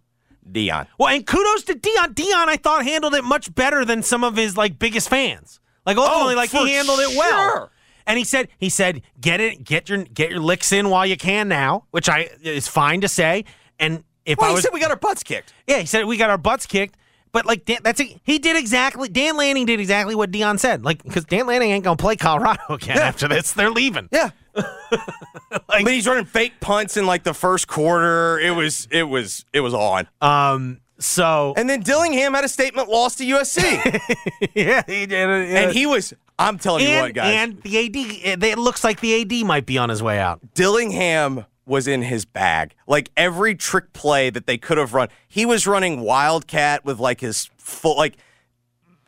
Deion. 0.52 0.88
Well, 0.98 1.10
and 1.10 1.26
kudos 1.26 1.64
to 1.64 1.74
Deion. 1.76 2.14
Deion, 2.14 2.48
I 2.48 2.58
thought 2.58 2.84
handled 2.86 3.14
it 3.16 3.24
much 3.24 3.54
better 3.54 3.86
than 3.86 4.04
some 4.04 4.24
of 4.24 4.36
his 4.36 4.58
like 4.58 4.78
biggest 4.80 5.10
fans. 5.10 5.60
Like 5.86 5.98
ultimately, 5.98 6.34
Oh, 6.34 6.38
like 6.38 6.50
he 6.52 6.72
handled 6.74 7.00
it 7.00 7.18
well. 7.18 7.70
And 8.06 8.18
he 8.18 8.26
said, 8.26 8.50
he 8.58 8.70
said, 8.70 9.02
get 9.22 9.40
it, 9.40 9.64
get 9.64 9.88
your 9.90 10.04
get 10.04 10.30
your 10.30 10.40
licks 10.42 10.72
in 10.74 10.90
while 10.90 11.06
you 11.06 11.16
can 11.18 11.48
now, 11.48 11.86
which 11.92 12.10
I 12.10 12.30
is 12.42 12.68
fine 12.68 13.02
to 13.02 13.08
say. 13.08 13.46
And 13.80 14.04
if 14.26 14.38
Well, 14.40 14.52
I 14.52 14.56
he 14.56 14.62
said 14.62 14.72
we 14.74 14.80
got 14.82 14.92
our 14.92 14.98
butts 14.98 15.24
kicked. 15.24 15.54
yeah, 15.68 15.80
he 15.80 15.86
said 15.86 16.06
we 16.06 16.18
got 16.18 16.30
our 16.30 16.38
butts 16.38 16.66
kicked. 16.66 16.96
But 17.32 17.46
like 17.46 17.66
Dan, 17.66 17.80
that's 17.82 18.00
he 18.02 18.38
did 18.40 18.56
exactly. 18.58 19.08
Dan 19.10 19.38
Lanning 19.38 19.66
did 19.66 19.80
exactly 19.80 20.14
what 20.16 20.32
Deion 20.32 20.60
said. 20.60 20.84
Like 20.84 21.02
because 21.04 21.26
Dan 21.26 21.48
Lanning 21.48 21.72
ain't 21.72 21.84
gonna 21.84 21.96
play 21.98 22.16
Colorado 22.16 22.62
again 22.76 22.98
Yeah. 22.98 23.04
after 23.08 23.28
this. 23.28 23.54
They're 23.54 23.72
leaving. 23.72 24.08
Yeah. 24.12 24.30
I 25.70 25.84
mean, 25.84 25.88
he's 25.88 26.08
running 26.08 26.26
fake 26.26 26.60
punts 26.60 26.98
in 26.98 27.06
like 27.06 27.24
the 27.24 27.34
first 27.34 27.68
quarter. 27.68 28.40
It 28.40 28.52
was, 28.52 28.88
it 28.92 29.04
was, 29.04 29.46
it 29.54 29.62
was 29.62 29.74
on. 29.74 30.08
Um. 30.22 30.80
So 31.00 31.54
And 31.58 31.70
then 31.70 31.82
Dillingham 31.82 32.34
had 32.34 32.46
a 32.46 32.48
statement 32.50 32.88
lost 32.88 33.18
to 33.18 33.26
USC, 33.26 33.62
yeah, 34.54 34.84
he 34.88 35.06
did. 35.06 35.12
yeah. 35.12 35.60
and 35.60 35.72
he 35.74 35.86
was. 35.86 36.14
I'm 36.40 36.58
telling 36.58 36.84
you 36.84 36.90
and, 36.90 37.02
what, 37.02 37.14
guys. 37.14 37.34
and 37.36 37.62
the 37.62 37.78
AD. 37.86 37.96
It, 37.96 38.44
it 38.44 38.58
looks 38.58 38.84
like 38.84 39.02
the 39.02 39.22
AD 39.22 39.46
might 39.46 39.66
be 39.66 39.78
on 39.78 39.90
his 39.90 40.02
way 40.02 40.20
out. 40.20 40.40
Dillingham 40.54 41.46
was 41.66 41.88
in 41.88 42.04
his 42.04 42.26
bag. 42.26 42.76
Like 42.88 43.10
every 43.18 43.56
trick 43.56 43.92
play 43.94 44.30
that 44.30 44.48
they 44.48 44.58
could 44.58 44.78
have 44.78 44.94
run, 44.94 45.10
he 45.28 45.46
was 45.46 45.68
running 45.68 46.02
wildcat 46.02 46.86
with 46.86 47.00
like 47.00 47.22
his 47.22 47.50
full 47.58 47.98
like 47.98 48.18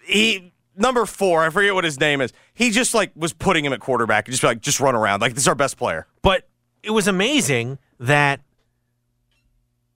he 0.03 0.53
number 0.77 1.05
four. 1.05 1.43
I 1.43 1.49
forget 1.49 1.73
what 1.73 1.83
his 1.83 1.99
name 1.99 2.21
is. 2.21 2.31
He 2.53 2.71
just 2.71 2.93
like 2.93 3.11
was 3.15 3.33
putting 3.33 3.65
him 3.65 3.73
at 3.73 3.79
quarterback 3.79 4.27
and 4.27 4.33
just 4.33 4.43
like 4.43 4.61
just 4.61 4.79
run 4.79 4.95
around 4.95 5.21
like 5.21 5.33
this 5.33 5.43
is 5.43 5.47
our 5.47 5.55
best 5.55 5.77
player. 5.77 6.07
But 6.21 6.47
it 6.83 6.91
was 6.91 7.07
amazing 7.07 7.77
that. 7.99 8.41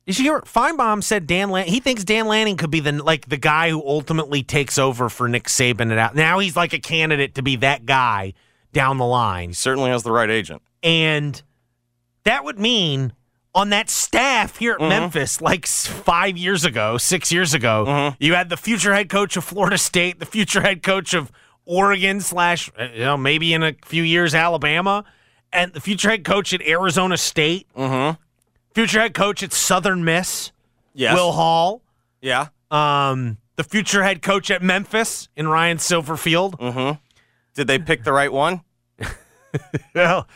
Did 0.05 0.17
you 0.17 0.25
hear? 0.25 0.41
Finebaum 0.41 1.03
said 1.03 1.27
Dan. 1.27 1.51
Lan- 1.51 1.67
he 1.67 1.79
thinks 1.79 2.03
Dan 2.03 2.25
Lanning 2.27 2.57
could 2.57 2.71
be 2.71 2.79
the 2.79 2.91
like 2.93 3.27
the 3.29 3.37
guy 3.37 3.69
who 3.69 3.85
ultimately 3.85 4.41
takes 4.41 4.79
over 4.79 5.07
for 5.07 5.27
Nick 5.27 5.43
Saban. 5.43 5.91
It 5.91 5.99
out 5.99 6.15
now 6.15 6.39
he's 6.39 6.55
like 6.55 6.73
a 6.73 6.79
candidate 6.79 7.35
to 7.35 7.43
be 7.43 7.57
that 7.57 7.85
guy 7.85 8.33
down 8.73 8.97
the 8.97 9.05
line, 9.05 9.49
He 9.49 9.53
certainly 9.55 9.89
has 9.91 10.03
the 10.03 10.11
right 10.11 10.29
agent. 10.29 10.61
and 10.83 11.41
that 12.23 12.43
would 12.43 12.59
mean 12.59 13.13
on 13.55 13.69
that 13.71 13.89
staff 13.89 14.57
here 14.57 14.73
at 14.73 14.81
Memphis, 14.81 15.41
like 15.41 15.65
five 15.65 16.37
years 16.37 16.65
ago, 16.65 16.97
six 16.97 17.31
years 17.31 17.53
ago, 17.53 18.13
you 18.19 18.33
had 18.35 18.49
the 18.49 18.57
future 18.57 18.93
head 18.93 19.09
coach 19.09 19.35
of 19.37 19.43
Florida 19.43 19.77
State, 19.77 20.19
the 20.19 20.25
future 20.25 20.61
head 20.61 20.83
coach 20.83 21.13
of 21.13 21.31
Oregon 21.65 22.21
slash 22.21 22.69
uh, 22.79 22.87
you 22.93 22.99
know 23.01 23.17
maybe 23.17 23.53
in 23.53 23.63
a 23.63 23.73
few 23.85 24.03
years 24.03 24.33
Alabama, 24.35 25.03
and 25.51 25.73
the 25.73 25.81
future 25.81 26.09
head 26.09 26.23
coach 26.23 26.53
at 26.53 26.61
Arizona 26.61 27.17
State, 27.17 27.67
future 28.73 28.99
head 28.99 29.13
coach 29.13 29.41
at 29.43 29.51
Southern 29.53 30.03
Miss, 30.03 30.51
Yes. 30.93 31.15
Will 31.15 31.31
Hall, 31.31 31.81
Yeah. 32.21 32.47
um, 32.71 33.37
the 33.55 33.63
future 33.63 34.03
head 34.03 34.21
coach 34.21 34.49
at 34.51 34.61
Memphis 34.63 35.27
in 35.35 35.47
Ryan 35.47 35.77
Silverfield. 35.77 36.97
Did 37.55 37.67
they 37.67 37.79
pick 37.79 38.03
the 38.03 38.13
right 38.13 38.31
one? 38.31 38.61
Well, 39.95 40.27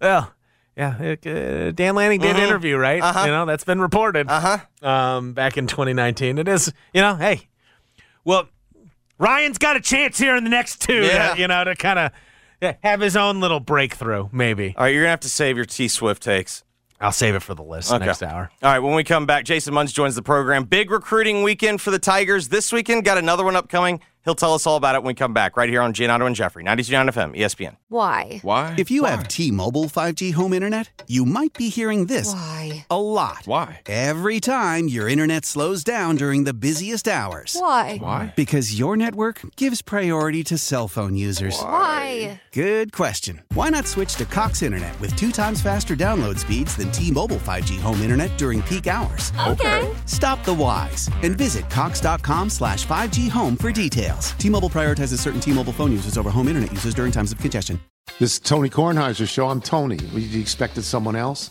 well, 0.00 0.32
yeah. 0.76 1.14
uh, 1.26 1.70
Dan 1.72 1.94
Lanning 1.94 2.20
did 2.20 2.36
Mm-hmm. 2.36 2.44
interview, 2.44 2.76
right? 2.76 3.02
Uh-huh. 3.02 3.24
You 3.24 3.30
know 3.30 3.46
that's 3.46 3.64
been 3.64 3.80
reported. 3.80 4.28
Uh 4.28 4.58
huh. 4.82 4.88
Um, 4.88 5.32
back 5.32 5.56
in 5.56 5.66
2019, 5.66 6.38
it 6.38 6.48
is. 6.48 6.72
You 6.94 7.00
know, 7.02 7.14
hey, 7.16 7.48
well, 8.24 8.48
Ryan's 9.18 9.58
got 9.58 9.76
a 9.76 9.80
chance 9.80 10.18
here 10.18 10.36
in 10.36 10.44
the 10.44 10.50
next 10.50 10.80
two. 10.80 11.02
Yeah. 11.02 11.34
To, 11.34 11.40
you 11.40 11.48
know, 11.48 11.64
to 11.64 11.74
kind 11.76 11.98
of 11.98 12.76
have 12.82 13.00
his 13.00 13.16
own 13.16 13.40
little 13.40 13.60
breakthrough. 13.60 14.28
Maybe 14.32 14.74
All 14.76 14.84
right, 14.84 14.90
you're 14.94 15.02
gonna 15.02 15.10
have 15.10 15.20
to 15.20 15.28
save 15.28 15.56
your 15.56 15.64
T 15.66 15.88
Swift 15.88 16.22
takes. 16.22 16.64
I'll 17.00 17.10
save 17.10 17.34
it 17.34 17.40
for 17.42 17.54
the 17.54 17.64
list 17.64 17.92
Okay. 17.92 18.06
next 18.06 18.22
hour. 18.22 18.48
All 18.62 18.70
right, 18.70 18.78
when 18.78 18.94
we 18.94 19.02
come 19.02 19.26
back, 19.26 19.44
Jason 19.44 19.74
Munz 19.74 19.92
joins 19.92 20.14
the 20.14 20.22
program. 20.22 20.62
Big 20.64 20.88
recruiting 20.88 21.42
weekend 21.42 21.80
for 21.80 21.90
the 21.90 21.98
Tigers 21.98 22.48
this 22.48 22.72
weekend. 22.72 23.04
Got 23.04 23.18
another 23.18 23.42
one 23.44 23.56
upcoming. 23.56 24.00
He'll 24.24 24.36
tell 24.36 24.54
us 24.54 24.68
all 24.68 24.76
about 24.76 24.94
it 24.94 25.02
when 25.02 25.08
we 25.08 25.14
come 25.14 25.32
back, 25.34 25.56
right 25.56 25.68
here 25.68 25.82
on 25.82 25.94
Giannotto 25.94 26.26
and 26.28 26.36
Jeffrey, 26.36 26.62
92.9 26.62 27.08
FM, 27.10 27.36
ESPN. 27.36 27.76
Why? 27.88 28.38
Why? 28.42 28.74
If 28.78 28.88
you 28.88 29.02
have 29.04 29.26
T-Mobile 29.26 29.86
5G 29.86 30.32
home 30.34 30.52
internet, 30.52 31.02
you 31.08 31.24
might 31.24 31.52
be 31.54 31.68
hearing 31.70 32.06
this 32.06 32.32
Why? 32.32 32.86
a 32.88 33.00
lot. 33.00 33.42
Why? 33.46 33.80
Every 33.86 34.38
time 34.38 34.86
your 34.86 35.08
internet 35.08 35.44
slows 35.44 35.82
down 35.82 36.16
during 36.16 36.44
the 36.44 36.54
busiest 36.54 37.08
hours. 37.08 37.56
Why? 37.58 37.96
Why? 38.00 38.32
Because 38.36 38.78
your 38.78 38.96
network 38.96 39.40
gives 39.56 39.82
priority 39.82 40.44
to 40.44 40.56
cell 40.58 40.86
phone 40.86 41.16
users. 41.16 41.58
Why? 41.58 42.40
Good 42.52 42.92
question. 42.92 43.42
Why 43.54 43.70
not 43.70 43.88
switch 43.88 44.14
to 44.16 44.24
Cox 44.24 44.62
Internet 44.62 44.98
with 45.00 45.16
two 45.16 45.32
times 45.32 45.60
faster 45.60 45.96
download 45.96 46.38
speeds 46.38 46.76
than 46.76 46.92
T-Mobile 46.92 47.38
5G 47.38 47.80
home 47.80 48.00
internet 48.00 48.30
during 48.38 48.62
peak 48.62 48.86
hours? 48.86 49.32
Okay. 49.48 49.90
Stop 50.06 50.44
the 50.44 50.54
whys 50.54 51.10
and 51.22 51.36
visit 51.36 51.68
cox.com 51.70 52.50
slash 52.50 52.86
5G 52.86 53.28
home 53.28 53.56
for 53.56 53.72
details. 53.72 54.11
T-Mobile 54.20 54.70
prioritizes 54.70 55.20
certain 55.20 55.40
T-Mobile 55.40 55.72
phone 55.72 55.92
users 55.92 56.16
over 56.16 56.30
home 56.30 56.48
internet 56.48 56.72
users 56.72 56.94
during 56.94 57.12
times 57.12 57.32
of 57.32 57.38
congestion. 57.38 57.80
This 58.18 58.34
is 58.34 58.40
Tony 58.40 58.68
Kornheiser 58.68 59.28
show. 59.28 59.48
I'm 59.48 59.60
Tony. 59.60 59.96
You 59.96 60.40
expected 60.40 60.84
someone 60.84 61.16
else? 61.16 61.50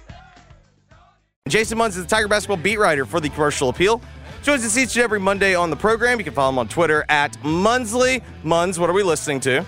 Jason 1.51 1.77
Munz 1.77 1.97
is 1.97 2.03
the 2.03 2.09
Tiger 2.09 2.29
basketball 2.29 2.55
beat 2.55 2.79
writer 2.79 3.05
for 3.05 3.19
the 3.19 3.27
Commercial 3.27 3.67
Appeal. 3.67 4.01
Joins 4.41 4.63
us 4.63 4.77
each 4.77 4.95
and 4.95 5.03
every 5.03 5.19
Monday 5.19 5.53
on 5.53 5.69
the 5.69 5.75
program. 5.75 6.17
You 6.17 6.23
can 6.23 6.33
follow 6.33 6.49
him 6.49 6.59
on 6.59 6.69
Twitter 6.69 7.03
at 7.09 7.33
Munsley. 7.43 8.23
Munz, 8.43 8.79
what 8.79 8.89
are 8.89 8.93
we 8.93 9.03
listening 9.03 9.41
to? 9.41 9.65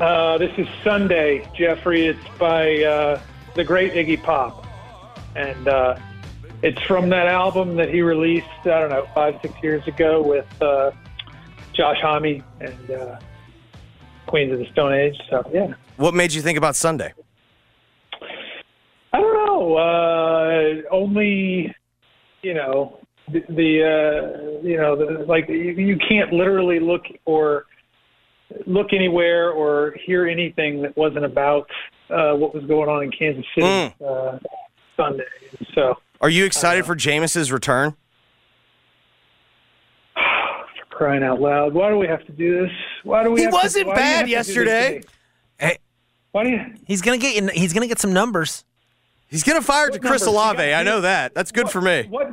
Uh, 0.00 0.38
this 0.38 0.50
is 0.58 0.66
Sunday, 0.82 1.48
Jeffrey. 1.56 2.06
It's 2.06 2.18
by 2.36 2.82
uh, 2.82 3.20
the 3.54 3.62
great 3.62 3.92
Iggy 3.92 4.20
Pop. 4.20 4.66
And 5.36 5.68
uh, 5.68 5.98
it's 6.62 6.82
from 6.82 7.10
that 7.10 7.28
album 7.28 7.76
that 7.76 7.88
he 7.88 8.02
released, 8.02 8.48
I 8.62 8.80
don't 8.80 8.90
know, 8.90 9.06
five, 9.14 9.38
six 9.42 9.54
years 9.62 9.86
ago 9.86 10.20
with 10.20 10.46
uh, 10.60 10.90
Josh 11.74 12.00
Homme 12.00 12.42
and 12.60 12.90
uh, 12.90 13.20
Queens 14.26 14.52
of 14.52 14.58
the 14.58 14.66
Stone 14.72 14.94
Age. 14.94 15.16
So, 15.30 15.48
yeah. 15.54 15.74
What 15.96 16.14
made 16.14 16.32
you 16.32 16.42
think 16.42 16.58
about 16.58 16.74
Sunday? 16.74 17.12
Uh, 19.56 20.82
only, 20.94 21.74
you 22.42 22.54
know, 22.54 22.98
the, 23.32 23.40
the 23.48 23.82
uh, 23.82 24.66
you 24.66 24.76
know, 24.76 24.94
the, 24.96 25.24
like 25.26 25.48
you, 25.48 25.72
you 25.72 25.96
can't 26.08 26.32
literally 26.32 26.78
look 26.80 27.02
or 27.24 27.66
look 28.66 28.92
anywhere 28.92 29.50
or 29.50 29.94
hear 30.04 30.26
anything 30.26 30.80
that 30.82 30.96
wasn't 30.96 31.24
about 31.24 31.68
uh, 32.10 32.32
what 32.34 32.54
was 32.54 32.64
going 32.66 32.88
on 32.88 33.02
in 33.02 33.10
Kansas 33.10 33.44
City 33.54 33.66
Mm. 33.66 33.92
uh, 34.06 34.38
Sunday. 34.96 35.24
So, 35.74 35.94
Are 36.20 36.30
you 36.30 36.44
excited 36.44 36.86
for 36.86 36.94
Jameis's 36.94 37.50
return? 37.50 37.96
for 40.14 40.86
crying 40.96 41.22
out 41.24 41.40
loud, 41.40 41.74
why 41.74 41.88
do 41.90 41.96
we 41.98 42.06
have 42.06 42.24
to 42.26 42.32
do 42.32 42.62
this? 42.62 42.70
Why 43.02 43.24
do 43.24 43.30
we? 43.32 43.40
He 43.40 43.44
have 43.44 43.52
to- 43.52 43.56
wasn't 43.56 43.86
why 43.88 43.94
do 43.94 44.00
you 44.00 44.04
bad 44.04 44.12
have 44.12 44.20
to 44.20 44.26
to 44.26 44.30
yesterday. 44.30 45.00
Hey, 45.58 45.78
Why 46.32 46.44
do 46.44 46.50
you? 46.50 46.60
he's 46.86 47.02
gonna 47.02 47.18
get 47.18 47.36
in, 47.36 47.48
he's 47.48 47.72
gonna 47.72 47.86
get 47.88 47.98
some 47.98 48.12
numbers. 48.12 48.64
He's 49.28 49.42
going 49.42 49.58
to 49.60 49.66
fire 49.66 49.90
to 49.90 49.98
Chris 49.98 50.22
numbers? 50.22 50.26
Olave. 50.26 50.72
I 50.74 50.82
know 50.82 51.00
that. 51.00 51.34
That's 51.34 51.52
good 51.52 51.68
for 51.68 51.80
me. 51.80 52.06
What? 52.08 52.28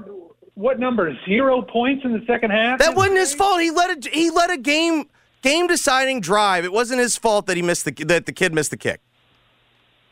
What 0.55 0.79
number? 0.79 1.17
Zero 1.25 1.63
points 1.63 2.05
in 2.05 2.13
the 2.13 2.23
second 2.27 2.51
half. 2.51 2.77
That 2.77 2.95
wasn't 2.95 3.17
his 3.17 3.33
fault. 3.33 3.59
He 3.59 3.71
let 3.71 4.05
a 4.05 4.09
he 4.09 4.29
let 4.29 4.51
a 4.51 4.57
game 4.57 5.09
game 5.41 5.65
deciding 5.65 6.21
drive. 6.21 6.63
It 6.63 6.71
wasn't 6.71 6.99
his 6.99 7.17
fault 7.17 7.47
that 7.47 7.57
he 7.57 7.63
missed 7.63 7.85
the 7.85 7.91
that 8.05 8.27
the 8.27 8.31
kid 8.31 8.53
missed 8.53 8.69
the 8.69 8.77
kick. 8.77 9.01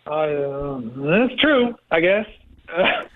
Uh, 0.07 0.79
that's 0.95 1.39
true, 1.39 1.75
I 1.91 1.99
guess. 1.99 2.25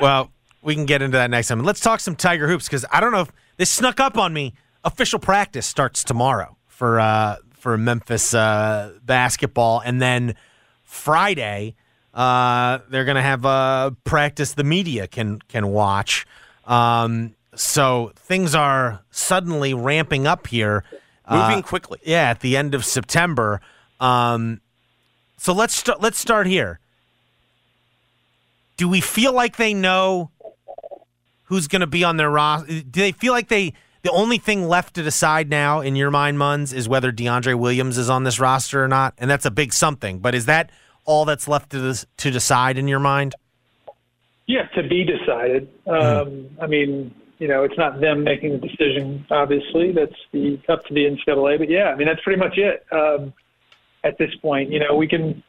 Well, 0.00 0.30
we 0.62 0.74
can 0.74 0.84
get 0.84 1.00
into 1.00 1.16
that 1.16 1.30
next 1.30 1.48
time. 1.48 1.62
Let's 1.62 1.80
talk 1.80 2.00
some 2.00 2.16
Tiger 2.16 2.48
hoops 2.48 2.66
because 2.66 2.84
I 2.92 3.00
don't 3.00 3.12
know 3.12 3.20
if 3.22 3.32
this 3.56 3.70
snuck 3.70 4.00
up 4.00 4.18
on 4.18 4.32
me. 4.32 4.54
Official 4.84 5.18
practice 5.18 5.66
starts 5.66 6.04
tomorrow 6.04 6.56
for 6.66 7.00
uh, 7.00 7.36
for 7.52 7.78
Memphis 7.78 8.34
uh, 8.34 8.92
basketball, 9.04 9.80
and 9.80 10.02
then 10.02 10.34
Friday 10.82 11.76
uh, 12.20 12.80
they're 12.90 13.06
going 13.06 13.16
to 13.16 13.22
have 13.22 13.46
uh, 13.46 13.92
practice. 14.04 14.52
The 14.52 14.64
media 14.64 15.06
can 15.06 15.40
can 15.48 15.68
watch. 15.68 16.26
Um, 16.66 17.34
so 17.54 18.12
things 18.14 18.54
are 18.54 19.00
suddenly 19.10 19.72
ramping 19.74 20.26
up 20.26 20.46
here. 20.46 20.84
Moving 21.30 21.58
Uh, 21.58 21.62
quickly. 21.62 21.98
Yeah, 22.04 22.28
at 22.30 22.40
the 22.40 22.56
end 22.56 22.74
of 22.74 22.84
September. 22.84 23.60
Um, 24.00 24.60
so 25.38 25.52
let's 25.54 25.74
start. 25.74 26.02
Let's 26.02 26.18
start 26.18 26.46
here. 26.46 26.78
Do 28.76 28.88
we 28.88 29.00
feel 29.00 29.32
like 29.32 29.56
they 29.56 29.72
know 29.72 30.30
who's 31.44 31.68
going 31.68 31.80
to 31.80 31.86
be 31.86 32.04
on 32.04 32.16
their 32.18 32.30
roster? 32.30 32.66
Do 32.82 33.00
they 33.00 33.12
feel 33.12 33.32
like 33.32 33.48
they 33.48 33.72
the 34.02 34.10
only 34.10 34.38
thing 34.38 34.68
left 34.68 34.94
to 34.94 35.02
decide 35.02 35.48
now 35.50 35.80
in 35.80 35.96
your 35.96 36.10
mind, 36.10 36.38
Munz, 36.38 36.72
is 36.72 36.88
whether 36.88 37.12
DeAndre 37.12 37.54
Williams 37.58 37.96
is 37.98 38.08
on 38.10 38.24
this 38.24 38.38
roster 38.40 38.82
or 38.84 38.88
not? 38.88 39.14
And 39.18 39.30
that's 39.30 39.46
a 39.46 39.50
big 39.50 39.72
something. 39.72 40.18
But 40.20 40.34
is 40.34 40.46
that 40.46 40.70
all 41.04 41.24
that's 41.24 41.48
left 41.48 41.70
to 41.70 41.78
this, 41.78 42.06
to 42.18 42.30
decide 42.30 42.78
in 42.78 42.88
your 42.88 43.00
mind? 43.00 43.34
Yeah, 44.46 44.66
to 44.74 44.82
be 44.82 45.04
decided. 45.04 45.68
Um, 45.86 46.48
I 46.60 46.66
mean, 46.66 47.14
you 47.38 47.48
know, 47.48 47.64
it's 47.64 47.78
not 47.78 48.00
them 48.00 48.24
making 48.24 48.52
the 48.52 48.58
decision. 48.58 49.24
Obviously, 49.30 49.92
that's 49.92 50.14
the 50.32 50.60
up 50.68 50.84
to 50.86 50.94
the 50.94 51.04
NCAA. 51.04 51.58
But 51.58 51.70
yeah, 51.70 51.84
I 51.84 51.96
mean, 51.96 52.06
that's 52.06 52.20
pretty 52.22 52.38
much 52.38 52.58
it. 52.58 52.84
Um, 52.92 53.32
at 54.04 54.18
this 54.18 54.30
point, 54.42 54.70
you 54.70 54.78
know, 54.78 54.94
we 54.94 55.06
can, 55.06 55.42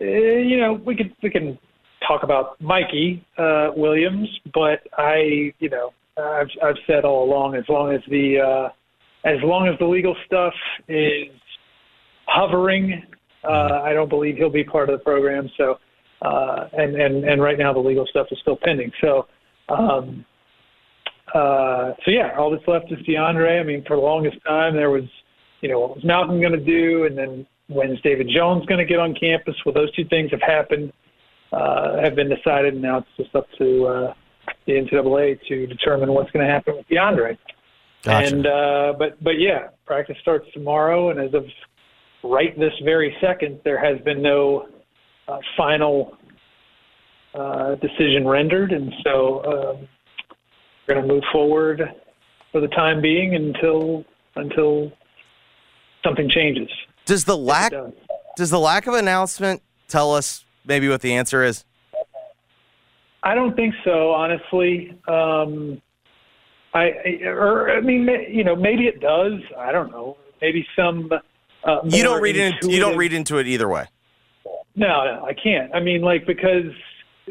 uh, 0.00 0.04
you 0.04 0.58
know, 0.58 0.74
we 0.74 0.94
could 0.96 1.14
we 1.22 1.30
can 1.30 1.58
talk 2.06 2.22
about 2.22 2.60
Mikey 2.60 3.24
uh, 3.38 3.70
Williams, 3.76 4.28
but 4.52 4.80
I, 4.96 5.52
you 5.58 5.70
know, 5.70 5.92
I've 6.18 6.50
I've 6.62 6.76
said 6.86 7.04
all 7.04 7.24
along, 7.24 7.54
as 7.54 7.64
long 7.68 7.92
as 7.92 8.00
the 8.08 8.40
uh, 8.40 8.68
as 9.26 9.42
long 9.42 9.68
as 9.68 9.78
the 9.78 9.86
legal 9.86 10.16
stuff 10.26 10.54
is 10.88 11.28
hovering, 12.26 13.02
uh, 13.48 13.82
I 13.84 13.92
don't 13.92 14.08
believe 14.08 14.36
he'll 14.36 14.50
be 14.50 14.64
part 14.64 14.88
of 14.88 14.98
the 14.98 15.04
program. 15.04 15.48
So 15.56 15.78
uh, 16.22 16.68
and 16.72 16.96
and 16.96 17.24
and 17.24 17.42
right 17.42 17.58
now 17.58 17.72
the 17.72 17.78
legal 17.78 18.06
stuff 18.06 18.28
is 18.30 18.38
still 18.40 18.56
pending. 18.56 18.90
So, 19.00 19.26
um, 19.68 20.24
uh, 21.34 21.92
so 22.04 22.10
yeah, 22.10 22.36
all 22.38 22.50
that's 22.50 22.66
left 22.66 22.90
is 22.90 22.98
DeAndre. 23.06 23.60
I 23.60 23.62
mean, 23.62 23.84
for 23.86 23.96
the 23.96 24.02
longest 24.02 24.38
time 24.46 24.74
there 24.74 24.90
was, 24.90 25.04
you 25.60 25.68
know, 25.68 25.80
what 25.80 25.96
was 25.96 26.04
Malcolm 26.04 26.40
going 26.40 26.52
to 26.52 26.64
do, 26.64 27.04
and 27.04 27.16
then 27.16 27.46
when's 27.68 28.00
David 28.00 28.28
Jones 28.34 28.64
going 28.66 28.78
to 28.78 28.86
get 28.86 28.98
on 28.98 29.14
campus? 29.14 29.54
Well, 29.64 29.74
those 29.74 29.92
two 29.92 30.04
things 30.06 30.30
have 30.30 30.40
happened, 30.40 30.92
uh, 31.52 32.00
have 32.00 32.14
been 32.14 32.30
decided, 32.30 32.74
and 32.74 32.82
now 32.82 32.98
it's 32.98 33.08
just 33.18 33.34
up 33.34 33.46
to 33.58 33.86
uh, 33.86 34.14
the 34.66 34.72
NCAA 34.72 35.38
to 35.48 35.66
determine 35.66 36.12
what's 36.12 36.30
going 36.30 36.46
to 36.46 36.52
happen 36.52 36.76
with 36.76 36.88
DeAndre. 36.88 37.36
Gotcha. 38.04 38.34
And 38.34 38.46
uh, 38.46 38.94
but 38.98 39.22
but 39.22 39.38
yeah, 39.38 39.68
practice 39.84 40.16
starts 40.22 40.46
tomorrow, 40.54 41.10
and 41.10 41.20
as 41.20 41.34
of 41.34 41.44
right 42.26 42.58
this 42.58 42.72
very 42.84 43.16
second, 43.20 43.60
there 43.64 43.78
has 43.78 44.02
been 44.04 44.22
no 44.22 44.68
uh, 45.28 45.38
final 45.56 46.16
uh, 47.34 47.74
decision 47.76 48.26
rendered, 48.26 48.72
and 48.72 48.92
so 49.04 49.44
um, 49.44 49.88
we're 50.86 50.94
going 50.94 51.06
to 51.06 51.14
move 51.14 51.24
forward 51.32 51.82
for 52.52 52.60
the 52.60 52.68
time 52.68 53.02
being 53.02 53.34
until 53.34 54.04
until 54.36 54.92
something 56.04 56.28
changes. 56.30 56.68
Does 57.04 57.24
the 57.24 57.36
lack 57.36 57.72
does. 57.72 57.92
does 58.36 58.50
the 58.50 58.58
lack 58.58 58.86
of 58.86 58.94
announcement 58.94 59.62
tell 59.88 60.14
us 60.14 60.44
maybe 60.64 60.88
what 60.88 61.00
the 61.00 61.14
answer 61.14 61.42
is? 61.42 61.64
I 63.22 63.34
don't 63.34 63.56
think 63.56 63.74
so, 63.84 64.12
honestly. 64.12 64.96
Um, 65.08 65.82
I, 66.74 66.92
I 67.04 67.24
or 67.24 67.70
I 67.70 67.80
mean, 67.80 68.08
you 68.30 68.44
know, 68.44 68.54
maybe 68.54 68.84
it 68.84 69.00
does. 69.00 69.40
I 69.58 69.72
don't 69.72 69.90
know. 69.90 70.16
Maybe 70.40 70.66
some. 70.76 71.10
Uh, 71.66 71.80
You 71.84 72.02
don't 72.02 72.22
read 72.22 72.36
it. 72.36 72.54
You 72.62 72.78
don't 72.78 72.96
read 72.96 73.12
into 73.12 73.38
it 73.38 73.46
either 73.46 73.68
way. 73.68 73.86
No, 74.76 75.04
no, 75.04 75.24
I 75.26 75.32
can't. 75.34 75.74
I 75.74 75.80
mean, 75.80 76.02
like 76.02 76.26
because 76.26 76.70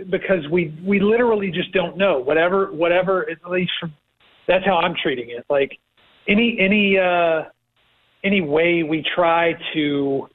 because 0.10 0.48
we 0.52 0.78
we 0.84 1.00
literally 1.00 1.52
just 1.52 1.72
don't 1.72 1.98
know. 1.98 2.20
Whatever 2.20 2.72
whatever 2.74 3.30
at 3.30 3.50
least 3.50 3.72
from 3.80 3.94
that's 4.48 4.66
how 4.66 4.78
I'm 4.78 4.96
treating 5.02 5.30
it. 5.30 5.46
Like 5.50 5.80
any 6.28 6.58
any 6.60 6.98
uh 6.98 7.44
any 8.24 8.42
way 8.42 8.84
we 8.84 9.04
try 9.16 9.54
to 9.74 10.28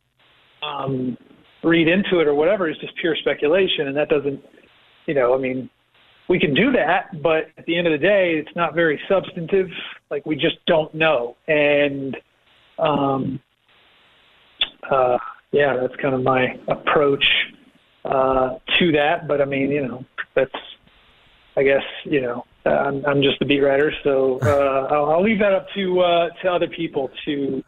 um 0.62 1.18
read 1.62 1.88
into 1.88 2.20
it 2.20 2.26
or 2.26 2.34
whatever 2.34 2.70
is 2.70 2.76
just 2.78 2.96
pure 2.96 3.14
speculation 3.16 3.88
and 3.88 3.96
that 3.96 4.08
doesn't 4.08 4.40
you 5.06 5.14
know, 5.14 5.34
I 5.34 5.38
mean 5.38 5.68
we 6.28 6.38
can 6.38 6.54
do 6.54 6.70
that, 6.72 7.20
but 7.22 7.48
at 7.58 7.66
the 7.66 7.76
end 7.76 7.88
of 7.88 7.92
the 7.92 7.98
day 7.98 8.34
it's 8.36 8.54
not 8.56 8.74
very 8.74 9.00
substantive. 9.08 9.68
Like 10.10 10.24
we 10.24 10.36
just 10.36 10.64
don't 10.66 10.94
know. 10.94 11.36
And 11.48 12.16
um 12.78 13.40
uh 14.90 15.18
yeah, 15.52 15.76
that's 15.80 15.96
kind 15.96 16.14
of 16.14 16.22
my 16.22 16.58
approach 16.68 17.24
uh, 18.04 18.58
to 18.78 18.92
that. 18.92 19.26
But 19.26 19.40
I 19.40 19.44
mean, 19.44 19.70
you 19.70 19.86
know, 19.86 20.04
that's 20.34 20.54
I 21.56 21.62
guess 21.62 21.82
you 22.04 22.20
know 22.20 22.44
I'm, 22.64 23.04
I'm 23.04 23.22
just 23.22 23.38
the 23.38 23.46
beat 23.46 23.60
writer, 23.60 23.92
so 24.04 24.38
uh, 24.42 24.88
I'll, 24.90 25.10
I'll 25.10 25.22
leave 25.22 25.38
that 25.40 25.52
up 25.52 25.66
to 25.74 26.00
uh, 26.00 26.28
to 26.42 26.48
other 26.48 26.68
people 26.68 27.10
to 27.24 27.64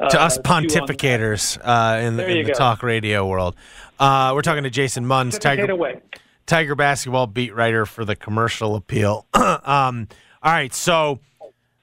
uh, 0.00 0.08
to 0.08 0.20
us 0.20 0.36
chew 0.36 0.42
on 0.50 0.62
that. 0.62 0.70
pontificators 0.70 1.58
uh, 1.62 2.00
in 2.00 2.16
the, 2.16 2.26
in 2.28 2.46
the 2.46 2.52
talk 2.52 2.82
radio 2.82 3.26
world. 3.26 3.56
Uh, 3.98 4.32
we're 4.34 4.42
talking 4.42 4.64
to 4.64 4.70
Jason 4.70 5.08
Pontificate 5.08 5.68
Tiger. 5.68 6.00
Tiger 6.46 6.74
basketball 6.74 7.26
beat 7.26 7.54
writer 7.54 7.84
for 7.84 8.06
the 8.06 8.16
commercial 8.16 8.74
appeal. 8.74 9.26
um, 9.34 10.08
all 10.42 10.52
right, 10.52 10.72
so 10.72 11.20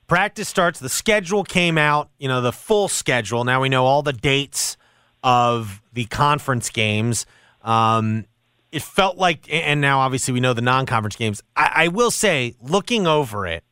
practice 0.07 0.47
starts. 0.47 0.79
The 0.79 0.89
schedule 0.89 1.43
came 1.43 1.77
out, 1.77 2.09
you 2.17 2.27
know, 2.27 2.41
the 2.41 2.51
full 2.51 2.87
schedule. 2.87 3.43
Now 3.43 3.61
we 3.61 3.69
know 3.69 3.85
all 3.85 4.01
the 4.01 4.13
dates 4.13 4.77
of 5.23 5.81
the 5.93 6.05
conference 6.05 6.69
games. 6.69 7.25
Um, 7.63 8.25
it 8.71 8.81
felt 8.81 9.17
like, 9.17 9.51
and 9.51 9.81
now 9.81 9.99
obviously 9.99 10.33
we 10.33 10.39
know 10.39 10.53
the 10.53 10.61
non-conference 10.61 11.15
games. 11.15 11.41
I, 11.55 11.71
I 11.75 11.87
will 11.87 12.11
say, 12.11 12.55
looking 12.61 13.07
over 13.07 13.47
it, 13.47 13.63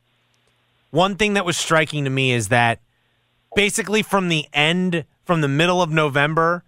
one 0.90 1.16
thing 1.16 1.34
that 1.34 1.44
was 1.44 1.56
striking 1.56 2.04
to 2.04 2.10
me 2.10 2.32
is 2.32 2.48
that 2.48 2.80
basically 3.54 4.02
from 4.02 4.28
the 4.28 4.46
end, 4.52 5.04
from 5.24 5.40
the 5.40 5.48
middle 5.48 5.82
of 5.82 5.90
November, 5.90 6.64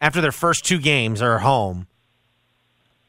after 0.00 0.20
their 0.20 0.32
first 0.32 0.64
two 0.64 0.78
games 0.78 1.20
are 1.20 1.38
home, 1.38 1.86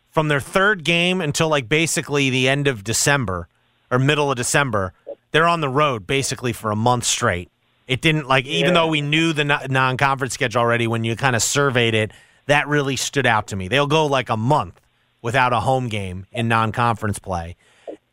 from 0.10 0.30
their 0.30 0.40
third 0.40 0.84
game 0.84 1.20
until 1.20 1.50
like 1.50 1.68
basically 1.68 2.30
the 2.30 2.48
end 2.48 2.68
of 2.68 2.84
December 2.84 3.50
or 3.92 4.00
middle 4.00 4.32
of 4.32 4.38
December, 4.38 4.94
they're 5.36 5.50
on 5.50 5.60
the 5.60 5.68
road 5.68 6.08
basically 6.08 6.54
for 6.54 6.72
a 6.72 6.78
month 6.78 7.04
straight. 7.04 7.52
It 7.90 8.00
didn't 8.00 8.26
like, 8.26 8.46
even 8.46 8.74
though 8.74 8.88
we 8.88 9.02
knew 9.02 9.34
the 9.34 9.44
non 9.44 9.98
conference 9.98 10.34
schedule 10.34 10.62
already, 10.62 10.88
when 10.88 11.04
you 11.04 11.18
kind 11.18 11.36
of 11.36 11.44
surveyed 11.44 11.94
it, 11.94 12.12
that 12.46 12.70
really 12.70 12.96
stood 12.96 13.26
out 13.26 13.48
to 13.48 13.58
me. 13.58 13.68
They'll 13.68 13.86
go 13.86 14.06
like 14.06 14.30
a 14.30 14.38
month 14.38 14.80
without 15.22 15.52
a 15.52 15.60
home 15.60 15.90
game 15.90 16.26
in 16.32 16.48
non 16.48 16.72
conference 16.72 17.20
play. 17.20 17.58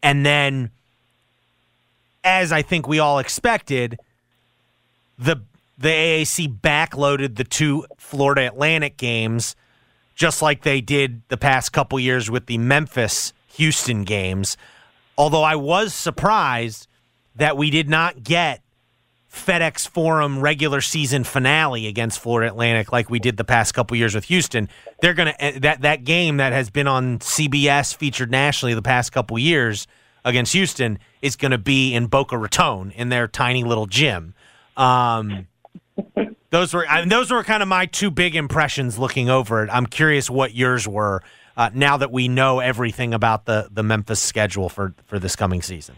And 0.03 0.27
then, 0.27 0.73
as 2.25 2.51
I 2.51 2.63
think 2.63 2.89
we 2.89 2.99
all 2.99 3.21
expected, 3.21 4.01
the 5.17 5.37
the 5.79 5.91
AAC 5.91 6.61
backloaded 6.61 7.37
the 7.37 7.45
two 7.45 7.87
Florida 7.99 8.49
Atlantic 8.49 8.97
games 8.97 9.55
just 10.17 10.43
like 10.43 10.65
they 10.65 10.81
did 10.81 11.23
the 11.29 11.37
past 11.37 11.73
couple 11.73 12.01
years 12.01 12.29
with 12.29 12.47
the 12.47 12.59
Memphis 12.59 13.33
Houston 13.55 14.03
games. 14.03 14.57
Although 15.17 15.45
I 15.45 15.55
was 15.55 15.95
surprised 15.95 16.89
that 17.37 17.57
we 17.57 17.71
did 17.71 17.89
not 17.89 18.23
get 18.23 18.63
FedEx 19.33 19.89
Forum 19.89 20.41
regular 20.41 20.81
season 20.81 21.25
finale 21.25 21.87
against 21.87 22.21
Florida 22.21 22.53
Atlantic 22.53 22.93
like 22.93 23.09
we 23.09 23.19
did 23.19 23.39
the 23.39 23.45
past 23.45 23.73
couple 23.73 23.97
years 23.97 24.15
with 24.15 24.25
Houston. 24.25 24.69
They're 25.01 25.15
going 25.15 25.33
to 25.33 25.61
that 25.61 25.81
that 25.81 26.05
game 26.05 26.37
that 26.37 26.53
has 26.53 26.69
been 26.69 26.87
on 26.87 27.19
CBS 27.19 27.97
featured 27.97 28.31
nationally 28.31 28.75
the 28.75 28.83
past 28.83 29.13
couple 29.13 29.39
years 29.39 29.87
against 30.25 30.53
Houston 30.53 30.99
is 31.23 31.37
going 31.37 31.51
to 31.51 31.59
be 31.59 31.95
in 31.95 32.07
Boca 32.07 32.37
Raton 32.37 32.91
in 32.93 33.09
their 33.09 33.27
tiny 33.27 33.65
little 33.65 33.87
gym. 33.87 34.35
Um, 34.77 35.49
those 36.51 36.75
were 36.75 36.87
I 36.89 37.05
those 37.07 37.31
were 37.31 37.43
kind 37.43 37.63
of 37.63 37.69
my 37.69 37.87
two 37.87 38.11
big 38.11 38.37
impressions 38.37 38.99
looking 38.99 39.31
over 39.31 39.65
it. 39.65 39.71
I'm 39.71 39.87
curious 39.87 40.29
what 40.29 40.55
yours 40.55 40.87
were 40.87 41.23
uh, 41.57 41.71
now 41.73 41.97
that 41.97 42.13
we 42.13 42.29
know 42.29 42.61
everything 42.61 43.15
about 43.15 43.47
the 43.47 43.69
the 43.71 43.83
Memphis 43.83 44.21
schedule 44.21 44.69
for 44.69 44.95
for 45.07 45.19
this 45.19 45.37
coming 45.37 45.63
season. 45.63 45.97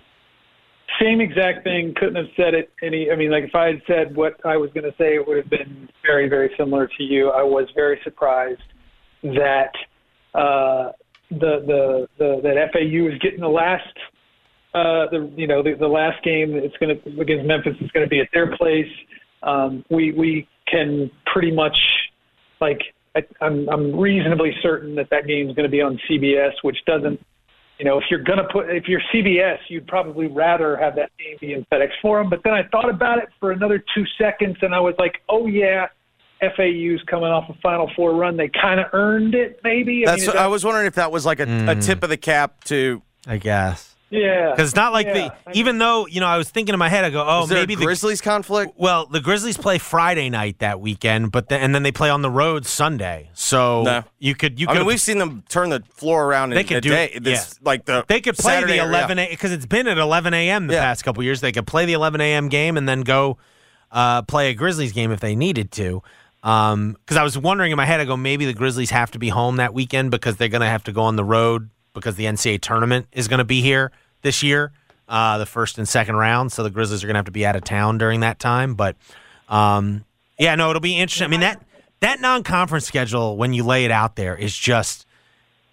Same 1.00 1.20
exact 1.20 1.64
thing. 1.64 1.94
Couldn't 1.96 2.16
have 2.16 2.32
said 2.36 2.54
it 2.54 2.70
any. 2.82 3.10
I 3.10 3.16
mean, 3.16 3.30
like 3.30 3.44
if 3.44 3.54
I 3.54 3.66
had 3.66 3.82
said 3.86 4.14
what 4.14 4.34
I 4.44 4.56
was 4.56 4.70
going 4.74 4.84
to 4.84 4.96
say, 4.96 5.16
it 5.16 5.26
would 5.26 5.36
have 5.36 5.50
been 5.50 5.88
very, 6.04 6.28
very 6.28 6.50
similar 6.56 6.86
to 6.86 7.02
you. 7.02 7.30
I 7.30 7.42
was 7.42 7.66
very 7.74 8.00
surprised 8.04 8.62
that 9.22 9.72
uh, 10.34 10.92
the, 11.30 11.64
the 11.66 12.08
the 12.18 12.40
that 12.42 12.72
FAU 12.72 13.12
is 13.12 13.18
getting 13.20 13.40
the 13.40 13.48
last 13.48 13.96
uh, 14.74 15.06
the 15.10 15.32
you 15.36 15.46
know 15.46 15.62
the, 15.62 15.74
the 15.74 15.88
last 15.88 16.22
game. 16.22 16.54
It's 16.54 16.76
going 16.76 16.96
to 16.96 17.20
against 17.20 17.46
Memphis. 17.46 17.74
It's 17.80 17.92
going 17.92 18.06
to 18.06 18.10
be 18.10 18.20
at 18.20 18.28
their 18.32 18.56
place. 18.56 18.90
Um, 19.42 19.84
we 19.90 20.12
we 20.12 20.48
can 20.66 21.10
pretty 21.32 21.50
much 21.50 21.76
like 22.60 22.80
I, 23.16 23.24
I'm 23.40 23.68
I'm 23.68 23.98
reasonably 23.98 24.54
certain 24.62 24.94
that 24.96 25.10
that 25.10 25.26
game 25.26 25.48
is 25.48 25.54
going 25.54 25.64
to 25.64 25.70
be 25.70 25.80
on 25.80 25.98
CBS, 26.08 26.52
which 26.62 26.78
doesn't 26.86 27.20
you 27.78 27.84
know, 27.84 27.98
if 27.98 28.04
you're 28.10 28.22
going 28.22 28.38
to 28.38 28.44
put, 28.44 28.70
if 28.70 28.84
you're 28.86 29.02
CBS, 29.12 29.58
you'd 29.68 29.86
probably 29.86 30.26
rather 30.26 30.76
have 30.76 30.94
that 30.96 31.10
game 31.18 31.36
be 31.40 31.52
in 31.54 31.66
FedEx 31.72 31.90
Forum. 32.00 32.30
But 32.30 32.40
then 32.44 32.52
I 32.52 32.62
thought 32.70 32.88
about 32.88 33.18
it 33.18 33.28
for 33.40 33.50
another 33.50 33.82
two 33.94 34.04
seconds, 34.16 34.56
and 34.62 34.74
I 34.74 34.80
was 34.80 34.94
like, 34.98 35.22
oh 35.28 35.46
yeah, 35.46 35.88
FAU's 36.40 37.02
coming 37.06 37.30
off 37.30 37.48
a 37.48 37.54
Final 37.60 37.90
Four 37.96 38.14
run. 38.14 38.36
They 38.36 38.48
kind 38.48 38.78
of 38.78 38.86
earned 38.92 39.34
it, 39.34 39.60
maybe. 39.64 40.06
I 40.06 40.12
That's. 40.12 40.28
Mean, 40.28 40.36
I 40.36 40.46
was 40.46 40.64
wondering 40.64 40.86
if 40.86 40.94
that 40.94 41.10
was 41.10 41.26
like 41.26 41.40
a, 41.40 41.46
mm. 41.46 41.68
a 41.68 41.80
tip 41.80 42.02
of 42.02 42.10
the 42.10 42.16
cap 42.16 42.64
to. 42.64 43.02
I 43.26 43.38
guess. 43.38 43.93
Yeah, 44.14 44.50
because 44.50 44.70
it's 44.70 44.76
not 44.76 44.92
like 44.92 45.06
yeah. 45.06 45.30
the 45.44 45.58
even 45.58 45.78
though 45.78 46.06
you 46.06 46.20
know 46.20 46.26
I 46.26 46.36
was 46.36 46.48
thinking 46.48 46.72
in 46.72 46.78
my 46.78 46.88
head 46.88 47.04
I 47.04 47.10
go 47.10 47.24
oh 47.26 47.46
maybe 47.48 47.74
the 47.74 47.84
Grizzlies 47.84 48.20
conflict. 48.20 48.74
Well, 48.76 49.06
the 49.06 49.20
Grizzlies 49.20 49.56
play 49.56 49.78
Friday 49.78 50.30
night 50.30 50.60
that 50.60 50.80
weekend, 50.80 51.32
but 51.32 51.48
then, 51.48 51.60
and 51.60 51.74
then 51.74 51.82
they 51.82 51.90
play 51.90 52.10
on 52.10 52.22
the 52.22 52.30
road 52.30 52.64
Sunday. 52.64 53.30
So 53.34 53.82
no. 53.82 54.04
you 54.20 54.34
could 54.34 54.60
you 54.60 54.68
could. 54.68 54.76
I 54.76 54.78
mean, 54.80 54.86
we've 54.86 55.00
seen 55.00 55.18
them 55.18 55.42
turn 55.48 55.70
the 55.70 55.82
floor 55.94 56.24
around. 56.26 56.50
They 56.50 56.60
in 56.60 56.66
could 56.66 56.82
do 56.82 56.90
day, 56.90 57.18
this, 57.20 57.58
yeah. 57.58 57.66
like 57.68 57.84
the 57.86 58.04
they 58.06 58.20
could 58.20 58.36
play 58.36 58.54
Saturday, 58.54 58.78
the 58.78 58.84
11 58.84 59.18
a 59.18 59.28
because 59.28 59.50
it's 59.50 59.66
been 59.66 59.88
at 59.88 59.98
11 59.98 60.32
a.m. 60.32 60.68
the 60.68 60.74
yeah. 60.74 60.82
past 60.82 61.04
couple 61.04 61.22
years. 61.24 61.40
They 61.40 61.52
could 61.52 61.66
play 61.66 61.84
the 61.84 61.94
11 61.94 62.20
a.m. 62.20 62.48
game 62.48 62.76
and 62.76 62.88
then 62.88 63.00
go 63.00 63.38
uh, 63.90 64.22
play 64.22 64.50
a 64.50 64.54
Grizzlies 64.54 64.92
game 64.92 65.10
if 65.10 65.20
they 65.20 65.34
needed 65.34 65.72
to. 65.72 66.02
Because 66.40 66.72
um, 66.74 66.96
I 67.10 67.22
was 67.22 67.38
wondering 67.38 67.72
in 67.72 67.76
my 67.76 67.86
head, 67.86 68.00
I 68.00 68.04
go 68.04 68.16
maybe 68.16 68.44
the 68.44 68.52
Grizzlies 68.52 68.90
have 68.90 69.10
to 69.12 69.18
be 69.18 69.30
home 69.30 69.56
that 69.56 69.72
weekend 69.72 70.10
because 70.10 70.36
they're 70.36 70.48
going 70.48 70.60
to 70.60 70.68
have 70.68 70.84
to 70.84 70.92
go 70.92 71.02
on 71.02 71.16
the 71.16 71.24
road 71.24 71.70
because 71.94 72.16
the 72.16 72.26
NCAA 72.26 72.60
tournament 72.60 73.06
is 73.12 73.28
going 73.28 73.38
to 73.38 73.44
be 73.44 73.62
here 73.62 73.92
this 74.24 74.42
year, 74.42 74.72
uh, 75.08 75.38
the 75.38 75.46
first 75.46 75.78
and 75.78 75.88
second 75.88 76.16
round. 76.16 76.50
So 76.50 76.64
the 76.64 76.70
Grizzlies 76.70 77.04
are 77.04 77.06
going 77.06 77.14
to 77.14 77.18
have 77.18 77.26
to 77.26 77.30
be 77.30 77.46
out 77.46 77.54
of 77.54 77.62
town 77.62 77.98
during 77.98 78.20
that 78.20 78.40
time. 78.40 78.74
But 78.74 78.96
um, 79.48 80.04
yeah, 80.36 80.56
no, 80.56 80.70
it'll 80.70 80.80
be 80.80 80.98
interesting. 80.98 81.26
I 81.26 81.30
mean 81.30 81.40
that 81.40 81.62
that 82.00 82.20
non-conference 82.20 82.86
schedule 82.86 83.36
when 83.36 83.52
you 83.52 83.62
lay 83.62 83.84
it 83.84 83.92
out 83.92 84.16
there 84.16 84.36
is 84.36 84.56
just 84.56 85.06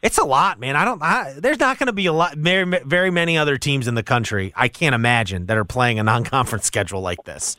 it's 0.02 0.18
a 0.18 0.24
lot, 0.24 0.60
man. 0.60 0.76
I 0.76 0.86
don't. 0.86 1.02
I, 1.02 1.36
there's 1.38 1.60
not 1.60 1.78
going 1.78 1.88
to 1.88 1.94
be 1.94 2.08
a 2.08 2.14
lot, 2.14 2.36
very, 2.36 2.80
very 2.86 3.12
many 3.12 3.38
other 3.38 3.58
teams 3.58 3.88
in 3.88 3.96
the 3.96 4.04
country. 4.04 4.52
I 4.56 4.68
can't 4.68 4.96
imagine 4.96 5.46
that 5.46 5.58
are 5.58 5.66
playing 5.66 6.00
a 6.00 6.04
non-conference 6.04 6.66
schedule 6.72 7.02
like 7.02 7.24
this. 7.24 7.58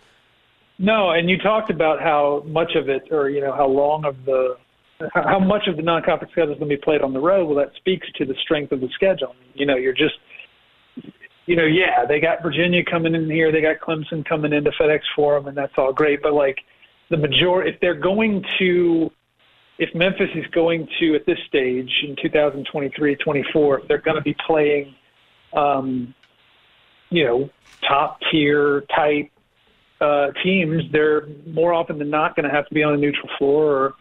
No, 0.79 1.11
and 1.11 1.31
you 1.31 1.39
talked 1.39 1.71
about 1.71 2.01
how 2.01 2.43
much 2.47 2.75
of 2.75 2.89
it, 2.89 3.03
or 3.13 3.31
you 3.31 3.41
know, 3.41 3.53
how 3.53 3.69
long 3.69 4.05
of 4.05 4.25
the, 4.25 4.57
how 5.15 5.39
much 5.39 5.69
of 5.69 5.77
the 5.77 5.83
non-conference 5.83 6.33
schedule 6.33 6.53
is 6.53 6.59
going 6.59 6.71
to 6.71 6.77
be 6.77 6.83
played 6.83 7.03
on 7.03 7.13
the 7.13 7.21
road. 7.21 7.47
Well, 7.47 7.57
that 7.65 7.73
speaks 7.77 8.09
to 8.17 8.25
the 8.25 8.35
strength 8.43 8.73
of 8.73 8.81
the 8.81 8.89
schedule. 8.95 9.37
You 9.55 9.67
know, 9.67 9.77
you're 9.77 9.93
just 9.93 10.15
you 11.47 11.57
know, 11.57 11.65
yeah, 11.65 12.05
they 12.07 12.21
got 12.21 12.43
Virginia 12.43 12.85
coming 12.85 13.15
in 13.15 13.29
here, 13.29 13.51
they 13.51 13.61
got 13.61 13.81
Clemson 13.81 14.25
coming 14.25 14.53
into 14.53 14.71
FedEx 14.73 15.01
Forum, 15.17 15.49
and 15.49 15.57
that's 15.57 15.73
all 15.77 15.93
great. 15.93 16.23
But 16.23 16.35
like 16.35 16.59
the 17.11 17.17
majority, 17.17 17.71
if 17.71 17.81
they're 17.81 17.95
going 17.95 18.45
to, 18.59 19.11
if 19.79 19.93
Memphis 19.95 20.31
is 20.35 20.47
going 20.53 20.89
to 21.01 21.17
at 21.17 21.27
this 21.27 21.39
stage 21.49 21.91
in 22.07 22.17
2023, 22.23 23.17
24, 23.17 23.81
if 23.81 23.89
they're 23.89 23.99
going 23.99 24.17
to 24.17 24.23
be 24.23 24.37
playing, 24.47 24.95
um, 25.53 26.15
you 27.11 27.25
know, 27.25 27.51
top 27.87 28.21
tier 28.31 28.83
type 28.95 29.31
uh, 30.01 30.29
teams, 30.45 30.85
they're 30.93 31.27
more 31.47 31.73
often 31.73 31.99
than 31.99 32.09
not 32.11 32.37
going 32.37 32.49
to 32.49 32.55
have 32.55 32.69
to 32.69 32.75
be 32.75 32.85
on 32.85 32.95
a 32.95 32.97
neutral 32.97 33.29
floor 33.39 33.65
or 33.67 33.95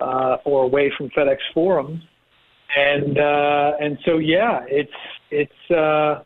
uh, 0.00 0.36
or 0.44 0.64
away 0.64 0.92
from 0.96 1.08
FedEx 1.10 1.38
Forum, 1.52 2.02
and 2.76 3.18
uh, 3.18 3.72
and 3.80 3.98
so 4.04 4.18
yeah, 4.18 4.64
it's 4.68 4.92
it's. 5.32 5.70
Uh, 5.70 6.22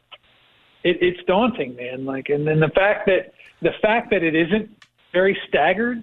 it, 0.85 0.99
it's 1.01 1.21
daunting, 1.27 1.77
man. 1.77 2.05
Like, 2.05 2.29
and 2.29 2.47
then 2.47 2.61
the 2.61 2.69
fact 2.69 3.07
that 3.07 3.33
the 3.63 3.73
fact 3.83 4.11
that 4.11 4.23
it 4.23 4.35
isn't 4.35 4.71
very 5.13 5.39
staggered. 5.49 6.03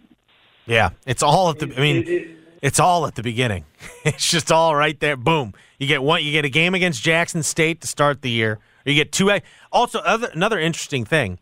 Yeah, 0.66 0.90
it's 1.06 1.24
all 1.24 1.50
at 1.50 1.60
the. 1.60 1.74
I 1.76 1.80
mean, 1.80 1.98
it, 1.98 2.08
it, 2.08 2.38
it's 2.62 2.80
all 2.80 3.06
at 3.06 3.16
the 3.16 3.24
beginning. 3.24 3.66
It's 4.04 4.30
just 4.30 4.52
all 4.52 4.76
right 4.76 5.00
there. 5.00 5.18
Boom. 5.18 5.54
You 5.80 5.88
get 5.88 6.04
one. 6.04 6.24
You 6.24 6.32
get 6.32 6.46
a 6.46 6.50
game 6.50 6.76
against 6.76 7.02
Jackson 7.02 7.42
State 7.42 7.82
to 7.82 7.88
start 7.88 8.22
the 8.22 8.30
year. 8.30 8.60
You 8.86 8.94
get 8.94 9.12
two. 9.12 9.32
Also, 9.72 10.00
other, 10.00 10.30
another 10.32 10.60
interesting 10.60 11.06
thing. 11.06 11.40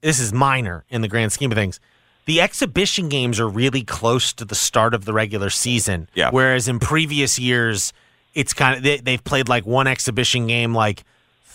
This 0.00 0.18
is 0.18 0.32
minor 0.32 0.84
in 0.90 1.00
the 1.00 1.06
grand 1.06 1.30
scheme 1.30 1.52
of 1.52 1.56
things. 1.56 1.78
The 2.26 2.40
exhibition 2.40 3.08
games 3.08 3.38
are 3.38 3.48
really 3.48 3.82
close 3.82 4.32
to 4.34 4.44
the 4.44 4.56
start 4.56 4.94
of 4.94 5.04
the 5.04 5.12
regular 5.12 5.48
season. 5.48 6.08
Yeah. 6.14 6.30
Whereas 6.30 6.66
in 6.66 6.80
previous 6.80 7.38
years, 7.38 7.92
it's 8.34 8.52
kind 8.52 8.76
of 8.76 8.82
they, 8.82 8.96
they've 8.98 9.22
played 9.22 9.48
like 9.48 9.64
one 9.64 9.86
exhibition 9.86 10.48
game 10.48 10.74
like 10.74 11.04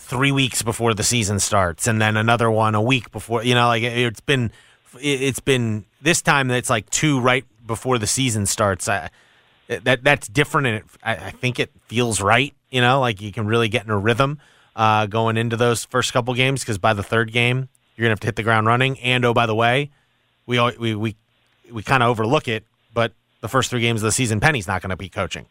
three 0.05 0.31
weeks 0.31 0.61
before 0.61 0.93
the 0.93 1.03
season 1.03 1.39
starts, 1.39 1.87
and 1.87 1.99
then 1.99 2.15
another 2.15 2.49
one 2.49 2.75
a 2.75 2.81
week 2.81 3.11
before. 3.11 3.43
You 3.43 3.55
know, 3.55 3.67
like 3.67 3.83
it's 3.83 4.21
been 4.21 4.51
it's 5.01 5.39
been 5.39 5.85
this 6.01 6.21
time 6.21 6.47
that 6.49 6.57
it's 6.57 6.69
like 6.69 6.89
two 6.89 7.19
right 7.19 7.45
before 7.65 7.97
the 7.97 8.07
season 8.07 8.45
starts. 8.45 8.87
I, 8.87 9.09
that 9.67 10.03
that's 10.03 10.27
different, 10.27 10.67
and 10.67 10.77
it, 10.77 10.85
I, 11.03 11.15
I, 11.15 11.31
think 11.31 11.59
it 11.59 11.71
feels 11.87 12.21
right. 12.21 12.53
You 12.69 12.81
know, 12.81 12.99
like 12.99 13.19
you 13.19 13.31
can 13.31 13.47
really 13.47 13.67
get 13.67 13.83
in 13.83 13.89
a 13.89 13.97
rhythm 13.97 14.39
uh, 14.75 15.07
going 15.07 15.37
into 15.37 15.57
those 15.57 15.85
first 15.85 16.13
couple 16.13 16.33
games 16.35 16.61
because 16.61 16.77
by 16.77 16.93
the 16.93 17.03
third 17.03 17.31
game 17.31 17.67
you're 17.95 18.05
gonna 18.05 18.11
have 18.11 18.19
to 18.21 18.27
hit 18.27 18.35
the 18.35 18.43
ground 18.43 18.67
running. 18.67 18.99
And 18.99 19.25
oh, 19.25 19.33
by 19.33 19.47
the 19.47 19.55
way, 19.55 19.89
we 20.45 20.59
we 20.77 20.95
we 20.95 21.15
we 21.71 21.81
kind 21.81 22.03
of 22.03 22.09
overlook 22.09 22.47
it, 22.47 22.63
but 22.93 23.13
the 23.41 23.47
first 23.47 23.71
three 23.71 23.81
games 23.81 24.01
of 24.01 24.05
the 24.05 24.11
season, 24.11 24.39
Penny's 24.39 24.67
not 24.67 24.81
going 24.81 24.91
to 24.91 24.95
be 24.95 25.09
coaching 25.09 25.47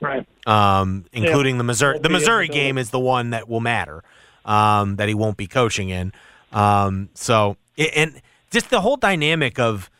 right? 0.00 0.26
Um, 0.46 1.04
including 1.12 1.56
yeah. 1.56 1.58
the 1.58 1.64
Missouri. 1.64 1.98
The 1.98 2.08
Missouri 2.08 2.48
game 2.48 2.78
is 2.78 2.90
the 2.90 3.00
one 3.00 3.30
that 3.30 3.48
will 3.48 3.60
matter. 3.60 4.02
Um, 4.44 4.96
that 4.96 5.08
he 5.08 5.14
won't 5.14 5.36
be 5.36 5.48
coaching 5.48 5.88
in. 5.88 6.12
Um, 6.52 7.08
so 7.14 7.56
and 7.76 8.20
just 8.50 8.70
the 8.70 8.80
whole 8.80 8.96
dynamic 8.96 9.58
of 9.58 9.90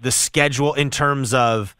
the 0.00 0.10
schedule 0.10 0.74
in 0.74 0.90
terms 0.90 1.32
of 1.34 1.76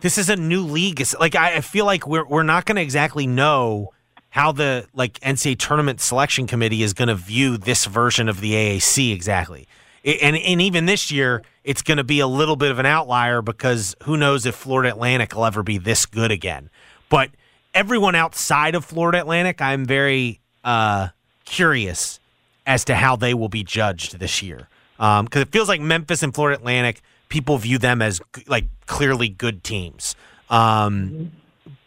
this 0.00 0.16
is 0.18 0.30
a 0.30 0.36
new 0.36 0.62
league. 0.62 1.02
like 1.18 1.34
I 1.34 1.60
feel 1.60 1.84
like 1.84 2.06
we're 2.06 2.26
we're 2.26 2.42
not 2.42 2.64
going 2.64 2.76
to 2.76 2.82
exactly 2.82 3.26
know 3.26 3.92
how 4.30 4.52
the 4.52 4.86
like 4.94 5.18
NCAA 5.20 5.58
tournament 5.58 6.00
selection 6.00 6.46
committee 6.46 6.82
is 6.82 6.92
going 6.94 7.08
to 7.08 7.14
view 7.14 7.56
this 7.56 7.84
version 7.84 8.28
of 8.28 8.40
the 8.40 8.52
AAC 8.52 9.12
exactly. 9.12 9.66
And 10.04 10.36
and 10.36 10.62
even 10.62 10.86
this 10.86 11.10
year, 11.10 11.42
it's 11.64 11.82
going 11.82 11.98
to 11.98 12.04
be 12.04 12.20
a 12.20 12.26
little 12.26 12.56
bit 12.56 12.70
of 12.70 12.78
an 12.78 12.86
outlier 12.86 13.42
because 13.42 13.94
who 14.04 14.16
knows 14.16 14.46
if 14.46 14.54
Florida 14.54 14.90
Atlantic 14.90 15.34
will 15.34 15.44
ever 15.44 15.62
be 15.62 15.78
this 15.78 16.06
good 16.06 16.30
again. 16.30 16.70
But 17.08 17.30
everyone 17.74 18.14
outside 18.14 18.74
of 18.74 18.84
Florida 18.84 19.18
Atlantic, 19.18 19.60
I'm 19.60 19.84
very 19.84 20.40
uh, 20.64 21.08
curious 21.44 22.20
as 22.66 22.84
to 22.84 22.94
how 22.94 23.16
they 23.16 23.34
will 23.34 23.48
be 23.48 23.64
judged 23.64 24.18
this 24.18 24.42
year 24.42 24.68
because 24.96 25.18
um, 25.20 25.28
it 25.32 25.50
feels 25.50 25.68
like 25.68 25.80
Memphis 25.80 26.22
and 26.22 26.34
Florida 26.34 26.58
Atlantic 26.58 27.02
people 27.28 27.56
view 27.56 27.78
them 27.78 28.02
as 28.02 28.20
like 28.46 28.66
clearly 28.86 29.28
good 29.28 29.64
teams. 29.64 30.14
Um, 30.50 31.32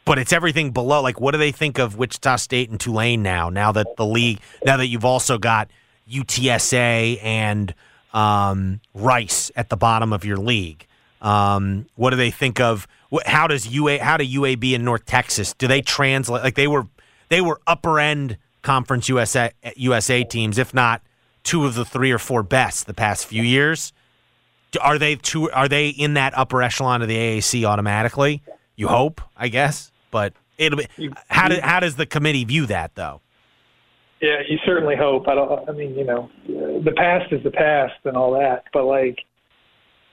but 0.05 0.17
it's 0.17 0.33
everything 0.33 0.71
below. 0.71 1.01
Like, 1.01 1.21
what 1.21 1.31
do 1.31 1.37
they 1.37 1.51
think 1.51 1.77
of 1.79 1.97
Wichita 1.97 2.37
State 2.37 2.69
and 2.69 2.79
Tulane 2.79 3.21
now? 3.21 3.49
Now 3.49 3.71
that 3.71 3.95
the 3.97 4.05
league, 4.05 4.39
now 4.65 4.77
that 4.77 4.87
you've 4.87 5.05
also 5.05 5.37
got 5.37 5.69
UTSA 6.09 7.23
and 7.23 7.73
um, 8.13 8.79
Rice 8.93 9.51
at 9.55 9.69
the 9.69 9.77
bottom 9.77 10.13
of 10.13 10.23
your 10.23 10.37
league. 10.37 10.85
Um, 11.21 11.87
what 11.95 12.11
do 12.11 12.15
they 12.15 12.31
think 12.31 12.59
of? 12.59 12.87
How 13.25 13.47
does 13.47 13.67
UA? 13.67 13.99
How 13.99 14.17
do 14.17 14.25
UAB 14.25 14.73
in 14.73 14.83
North 14.83 15.05
Texas? 15.05 15.53
Do 15.53 15.67
they 15.67 15.81
translate? 15.81 16.43
Like 16.43 16.55
they 16.55 16.67
were, 16.67 16.87
they 17.29 17.41
were 17.41 17.61
upper 17.65 17.99
end 17.99 18.37
Conference 18.61 19.09
USA 19.09 19.51
USA 19.75 20.23
teams, 20.23 20.57
if 20.57 20.73
not 20.73 21.01
two 21.43 21.65
of 21.65 21.75
the 21.75 21.85
three 21.85 22.11
or 22.11 22.19
four 22.19 22.43
best 22.43 22.87
the 22.87 22.93
past 22.93 23.25
few 23.25 23.43
years. 23.43 23.93
Are 24.81 24.97
they 24.97 25.15
two? 25.15 25.51
Are 25.51 25.67
they 25.67 25.89
in 25.89 26.15
that 26.15 26.35
upper 26.35 26.63
echelon 26.63 27.01
of 27.01 27.07
the 27.07 27.15
AAC 27.15 27.63
automatically? 27.63 28.41
You 28.75 28.87
hope, 28.87 29.21
I 29.37 29.49
guess, 29.49 29.91
but 30.09 30.33
it'll 30.57 30.79
be. 30.79 31.11
How 31.27 31.47
do, 31.49 31.59
how 31.61 31.79
does 31.79 31.95
the 31.95 32.07
committee 32.07 32.43
view 32.43 32.65
that 32.65 32.95
though? 32.95 33.21
Yeah, 34.23 34.37
you 34.47 34.57
certainly 34.65 34.95
hope. 34.95 35.27
I 35.27 35.35
don't. 35.35 35.69
I 35.69 35.73
mean, 35.73 35.95
you 35.95 36.05
know, 36.05 36.29
the 36.47 36.93
past 36.95 37.33
is 37.33 37.43
the 37.43 37.51
past 37.51 37.95
and 38.05 38.15
all 38.15 38.31
that, 38.39 38.63
but 38.71 38.85
like, 38.85 39.17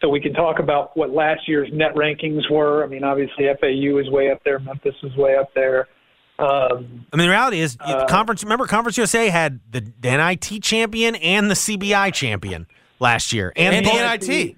so 0.00 0.08
we 0.08 0.20
can 0.20 0.32
talk 0.32 0.58
about 0.58 0.96
what 0.96 1.10
last 1.10 1.46
year's 1.46 1.68
net 1.72 1.94
rankings 1.94 2.50
were. 2.50 2.82
I 2.82 2.88
mean, 2.88 3.04
obviously 3.04 3.44
FAU 3.60 3.98
is 3.98 4.10
way 4.10 4.32
up 4.32 4.42
there, 4.44 4.58
Memphis 4.58 4.96
is 5.04 5.14
way 5.14 5.36
up 5.36 5.54
there. 5.54 5.86
Um, 6.40 7.06
I 7.12 7.16
mean, 7.16 7.26
the 7.26 7.28
reality 7.28 7.60
is, 7.60 7.76
uh, 7.78 8.06
conference. 8.06 8.42
Remember, 8.42 8.66
Conference 8.66 8.96
USA 8.96 9.28
had 9.28 9.60
the 9.70 9.92
NIT 10.02 10.60
champion 10.60 11.14
and 11.14 11.48
the 11.48 11.54
CBI 11.54 12.12
champion 12.12 12.66
last 12.98 13.32
year, 13.32 13.52
and, 13.54 13.76
and 13.76 13.86
the 13.86 14.26
NIT. 14.26 14.56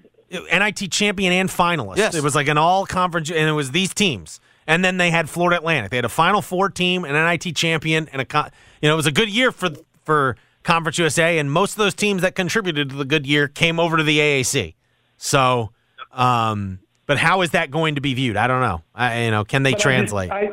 NIT 0.51 0.91
champion 0.91 1.31
and 1.31 1.47
finalist. 1.47 1.97
Yes. 1.97 2.15
It 2.15 2.23
was 2.23 2.33
like 2.33 2.47
an 2.47 2.57
all 2.57 2.87
conference, 2.87 3.29
and 3.29 3.47
it 3.47 3.51
was 3.51 3.69
these 3.69 3.93
teams. 3.93 4.39
And 4.67 4.83
then 4.83 4.97
they 4.97 5.11
had 5.11 5.29
Florida 5.29 5.57
Atlantic. 5.57 5.91
They 5.91 5.97
had 5.97 6.05
a 6.05 6.09
Final 6.09 6.41
Four 6.41 6.69
team, 6.69 7.05
an 7.05 7.13
NIT 7.13 7.55
champion, 7.55 8.07
and 8.13 8.21
a 8.21 8.51
you 8.81 8.87
know 8.87 8.93
it 8.93 8.97
was 8.97 9.07
a 9.07 9.11
good 9.11 9.29
year 9.29 9.51
for 9.51 9.69
for 10.03 10.37
Conference 10.63 10.97
USA. 10.97 11.37
And 11.37 11.51
most 11.51 11.73
of 11.73 11.77
those 11.77 11.93
teams 11.93 12.21
that 12.21 12.35
contributed 12.35 12.89
to 12.89 12.95
the 12.95 13.05
good 13.05 13.25
year 13.25 13.47
came 13.47 13.79
over 13.79 13.97
to 13.97 14.03
the 14.03 14.19
AAC. 14.19 14.75
So, 15.17 15.71
um, 16.11 16.79
but 17.05 17.17
how 17.17 17.41
is 17.41 17.51
that 17.51 17.71
going 17.71 17.95
to 17.95 18.01
be 18.01 18.13
viewed? 18.13 18.37
I 18.37 18.47
don't 18.47 18.61
know. 18.61 18.81
I, 18.95 19.25
you 19.25 19.31
know, 19.31 19.43
can 19.43 19.63
they 19.63 19.73
translate? 19.73 20.31
I, 20.31 20.49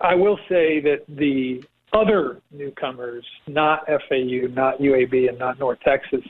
I 0.00 0.14
will 0.14 0.38
say 0.48 0.80
that 0.80 1.04
the 1.08 1.62
other 1.92 2.40
newcomers, 2.50 3.24
not 3.46 3.86
FAU, 3.86 4.46
not 4.48 4.78
UAB, 4.78 5.28
and 5.28 5.38
not 5.38 5.58
North 5.58 5.80
Texas, 5.84 6.22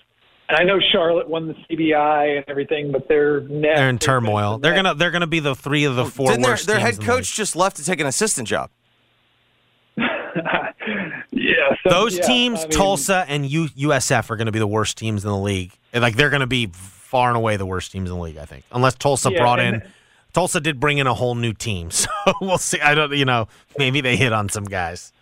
and 0.50 0.56
I 0.56 0.64
know 0.64 0.80
Charlotte 0.80 1.28
won 1.28 1.46
the 1.48 1.54
CBI 1.54 2.36
and 2.36 2.44
everything, 2.48 2.92
but 2.92 3.08
they're 3.08 3.40
net, 3.40 3.76
they're 3.76 3.88
in 3.88 3.98
turmoil. 3.98 4.58
They're 4.58 4.74
gonna 4.74 4.94
they're 4.94 5.10
gonna 5.10 5.26
be 5.26 5.40
the 5.40 5.54
three 5.54 5.84
of 5.84 5.96
the 5.96 6.04
four 6.04 6.28
Didn't 6.28 6.44
worst. 6.44 6.66
Their, 6.66 6.76
their 6.76 6.84
head 6.84 6.94
teams 6.96 7.06
coach 7.06 7.34
just 7.34 7.56
left 7.56 7.76
to 7.76 7.84
take 7.84 8.00
an 8.00 8.06
assistant 8.06 8.48
job. 8.48 8.70
yeah, 9.96 11.54
so, 11.82 11.90
those 11.90 12.16
yeah, 12.16 12.26
teams, 12.26 12.60
I 12.60 12.62
mean, 12.62 12.70
Tulsa 12.70 13.24
and 13.28 13.46
U, 13.46 13.68
USF, 13.68 14.30
are 14.30 14.36
going 14.36 14.46
to 14.46 14.52
be 14.52 14.58
the 14.58 14.66
worst 14.66 14.96
teams 14.96 15.24
in 15.24 15.30
the 15.30 15.36
league. 15.36 15.72
Like 15.92 16.16
they're 16.16 16.30
going 16.30 16.40
to 16.40 16.46
be 16.46 16.66
far 16.66 17.28
and 17.28 17.36
away 17.36 17.56
the 17.56 17.66
worst 17.66 17.92
teams 17.92 18.10
in 18.10 18.16
the 18.16 18.22
league. 18.22 18.38
I 18.38 18.44
think, 18.44 18.64
unless 18.72 18.94
Tulsa 18.94 19.30
Yeah, 19.32 19.38
brought 19.38 19.60
and- 19.60 19.82
in. 19.82 19.90
Tulsa 20.32 20.60
did 20.60 20.78
bring 20.78 20.98
in 20.98 21.08
a 21.08 21.14
whole 21.14 21.34
new 21.34 21.52
team, 21.52 21.90
so 21.90 22.08
we'll 22.40 22.56
see. 22.56 22.80
I 22.80 22.94
don't, 22.94 23.12
you 23.12 23.24
know, 23.24 23.48
maybe 23.78 24.00
they 24.00 24.16
hit 24.16 24.32
on 24.32 24.48
some 24.48 24.64
guys. 24.64 25.12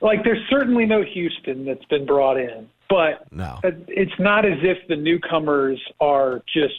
Like, 0.00 0.22
there's 0.22 0.46
certainly 0.48 0.86
no 0.86 1.02
Houston 1.02 1.64
that's 1.64 1.84
been 1.86 2.06
brought 2.06 2.36
in, 2.38 2.68
but 2.94 3.32
No. 3.32 3.60
it's 3.88 4.18
not 4.18 4.44
as 4.44 4.58
if 4.62 4.78
the 4.88 4.96
newcomers 4.96 5.80
are 6.00 6.42
just. 6.52 6.74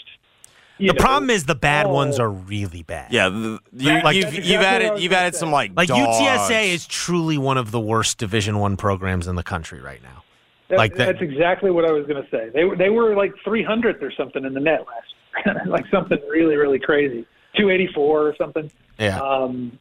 You 0.77 0.89
The 0.89 0.95
know, 0.95 0.99
problem 1.05 1.29
is 1.29 1.45
the 1.45 1.55
bad 1.55 1.85
all- 1.85 1.93
ones 1.93 2.19
are 2.19 2.29
really 2.29 2.83
bad. 2.83 3.11
Yeah, 3.13 3.29
the, 3.29 3.37
you, 3.37 3.59
That- 3.71 3.79
you've, 3.79 4.03
that's 4.03 4.15
you've 4.15 4.25
exactly 4.35 4.57
what 4.57 4.65
I 4.65 4.67
added 4.91 5.03
you've 5.03 5.13
added 5.13 5.33
say. 5.35 5.39
some 5.39 5.51
like 5.51 5.71
Like 5.75 5.87
dogs. 5.87 6.17
UTSA 6.19 6.73
is 6.73 6.85
truly 6.85 7.37
one 7.37 7.57
of 7.57 7.71
the 7.71 7.79
worst 7.79 8.17
Division 8.17 8.59
One 8.59 8.75
programs 8.75 9.27
in 9.27 9.35
the 9.35 9.43
country 9.43 9.79
right 9.81 10.03
now. 10.03 10.23
That, 10.69 10.77
like 10.77 10.95
that- 10.95 11.05
That's 11.05 11.21
exactly 11.21 11.71
what 11.71 11.85
I 11.85 11.91
was 11.91 12.05
going 12.07 12.21
to 12.21 12.29
say. 12.29 12.49
They 12.53 12.65
were 12.65 12.75
they 12.75 12.89
were 12.89 13.15
like 13.15 13.33
300th 13.45 14.01
or 14.01 14.11
something 14.11 14.43
in 14.43 14.53
the 14.53 14.59
net 14.59 14.85
last 14.85 15.65
like 15.67 15.85
something 15.91 16.17
really 16.29 16.55
really 16.57 16.79
crazy, 16.79 17.25
284 17.55 18.27
or 18.27 18.35
something. 18.37 18.69
Yeah. 18.99 19.19
Um, 19.19 19.79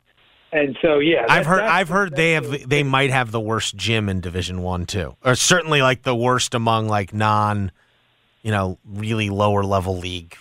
and 0.54 0.76
so 0.80 0.98
yeah, 1.00 1.26
I've 1.28 1.44
heard 1.46 1.62
I've 1.62 1.88
heard 1.88 2.16
they 2.16 2.32
have 2.32 2.68
they 2.68 2.82
might 2.82 3.10
have 3.10 3.30
the 3.32 3.40
worst 3.40 3.76
gym 3.76 4.08
in 4.08 4.20
Division 4.20 4.62
One 4.62 4.86
too, 4.86 5.16
or 5.24 5.34
certainly 5.34 5.82
like 5.82 6.02
the 6.02 6.14
worst 6.14 6.54
among 6.54 6.88
like 6.88 7.12
non, 7.12 7.72
you 8.42 8.50
know, 8.50 8.78
really 8.84 9.28
lower 9.30 9.62
level 9.64 9.98
league 9.98 10.36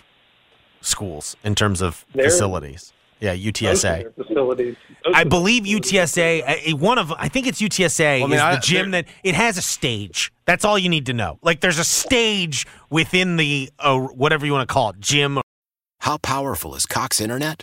schools 0.80 1.36
in 1.44 1.54
terms 1.54 1.80
of 1.82 2.04
They're- 2.14 2.24
facilities. 2.24 2.92
Yeah, 3.20 3.34
UTSA. 3.34 4.14
facilities. 4.16 4.76
I 5.14 5.24
believe 5.24 5.62
UTSA. 5.64 6.72
uh, 6.72 6.76
One 6.76 6.98
of 6.98 7.10
I 7.12 7.28
think 7.28 7.46
it's 7.46 7.58
UTSA 7.62 8.20
Well, 8.20 8.24
I 8.24 8.26
mean, 8.26 8.32
is 8.34 8.40
I- 8.40 8.54
the 8.56 8.60
gym 8.60 8.90
that 8.90 9.06
it 9.22 9.34
has 9.34 9.56
a 9.56 9.62
stage. 9.62 10.30
That's 10.44 10.62
all 10.64 10.78
you 10.78 10.90
need 10.90 11.06
to 11.06 11.14
know. 11.14 11.38
Like 11.40 11.60
there's 11.60 11.78
a 11.78 11.84
stage 11.84 12.66
within 12.90 13.36
the 13.36 13.70
uh, 13.78 13.98
whatever 13.98 14.44
you 14.44 14.52
want 14.52 14.68
to 14.68 14.72
call 14.72 14.90
it, 14.90 15.00
gym. 15.00 15.38
How 16.00 16.18
powerful 16.18 16.74
is 16.74 16.84
Cox 16.84 17.18
Internet? 17.18 17.62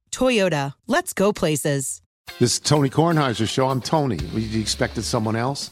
Toyota, 0.11 0.73
let's 0.87 1.13
go 1.13 1.31
places. 1.33 2.01
This 2.39 2.53
is 2.53 2.59
Tony 2.59 2.89
Kornheiser 2.89 3.47
show. 3.47 3.69
I'm 3.69 3.81
Tony. 3.81 4.17
You 4.33 4.61
expected 4.61 5.03
someone 5.03 5.35
else? 5.35 5.71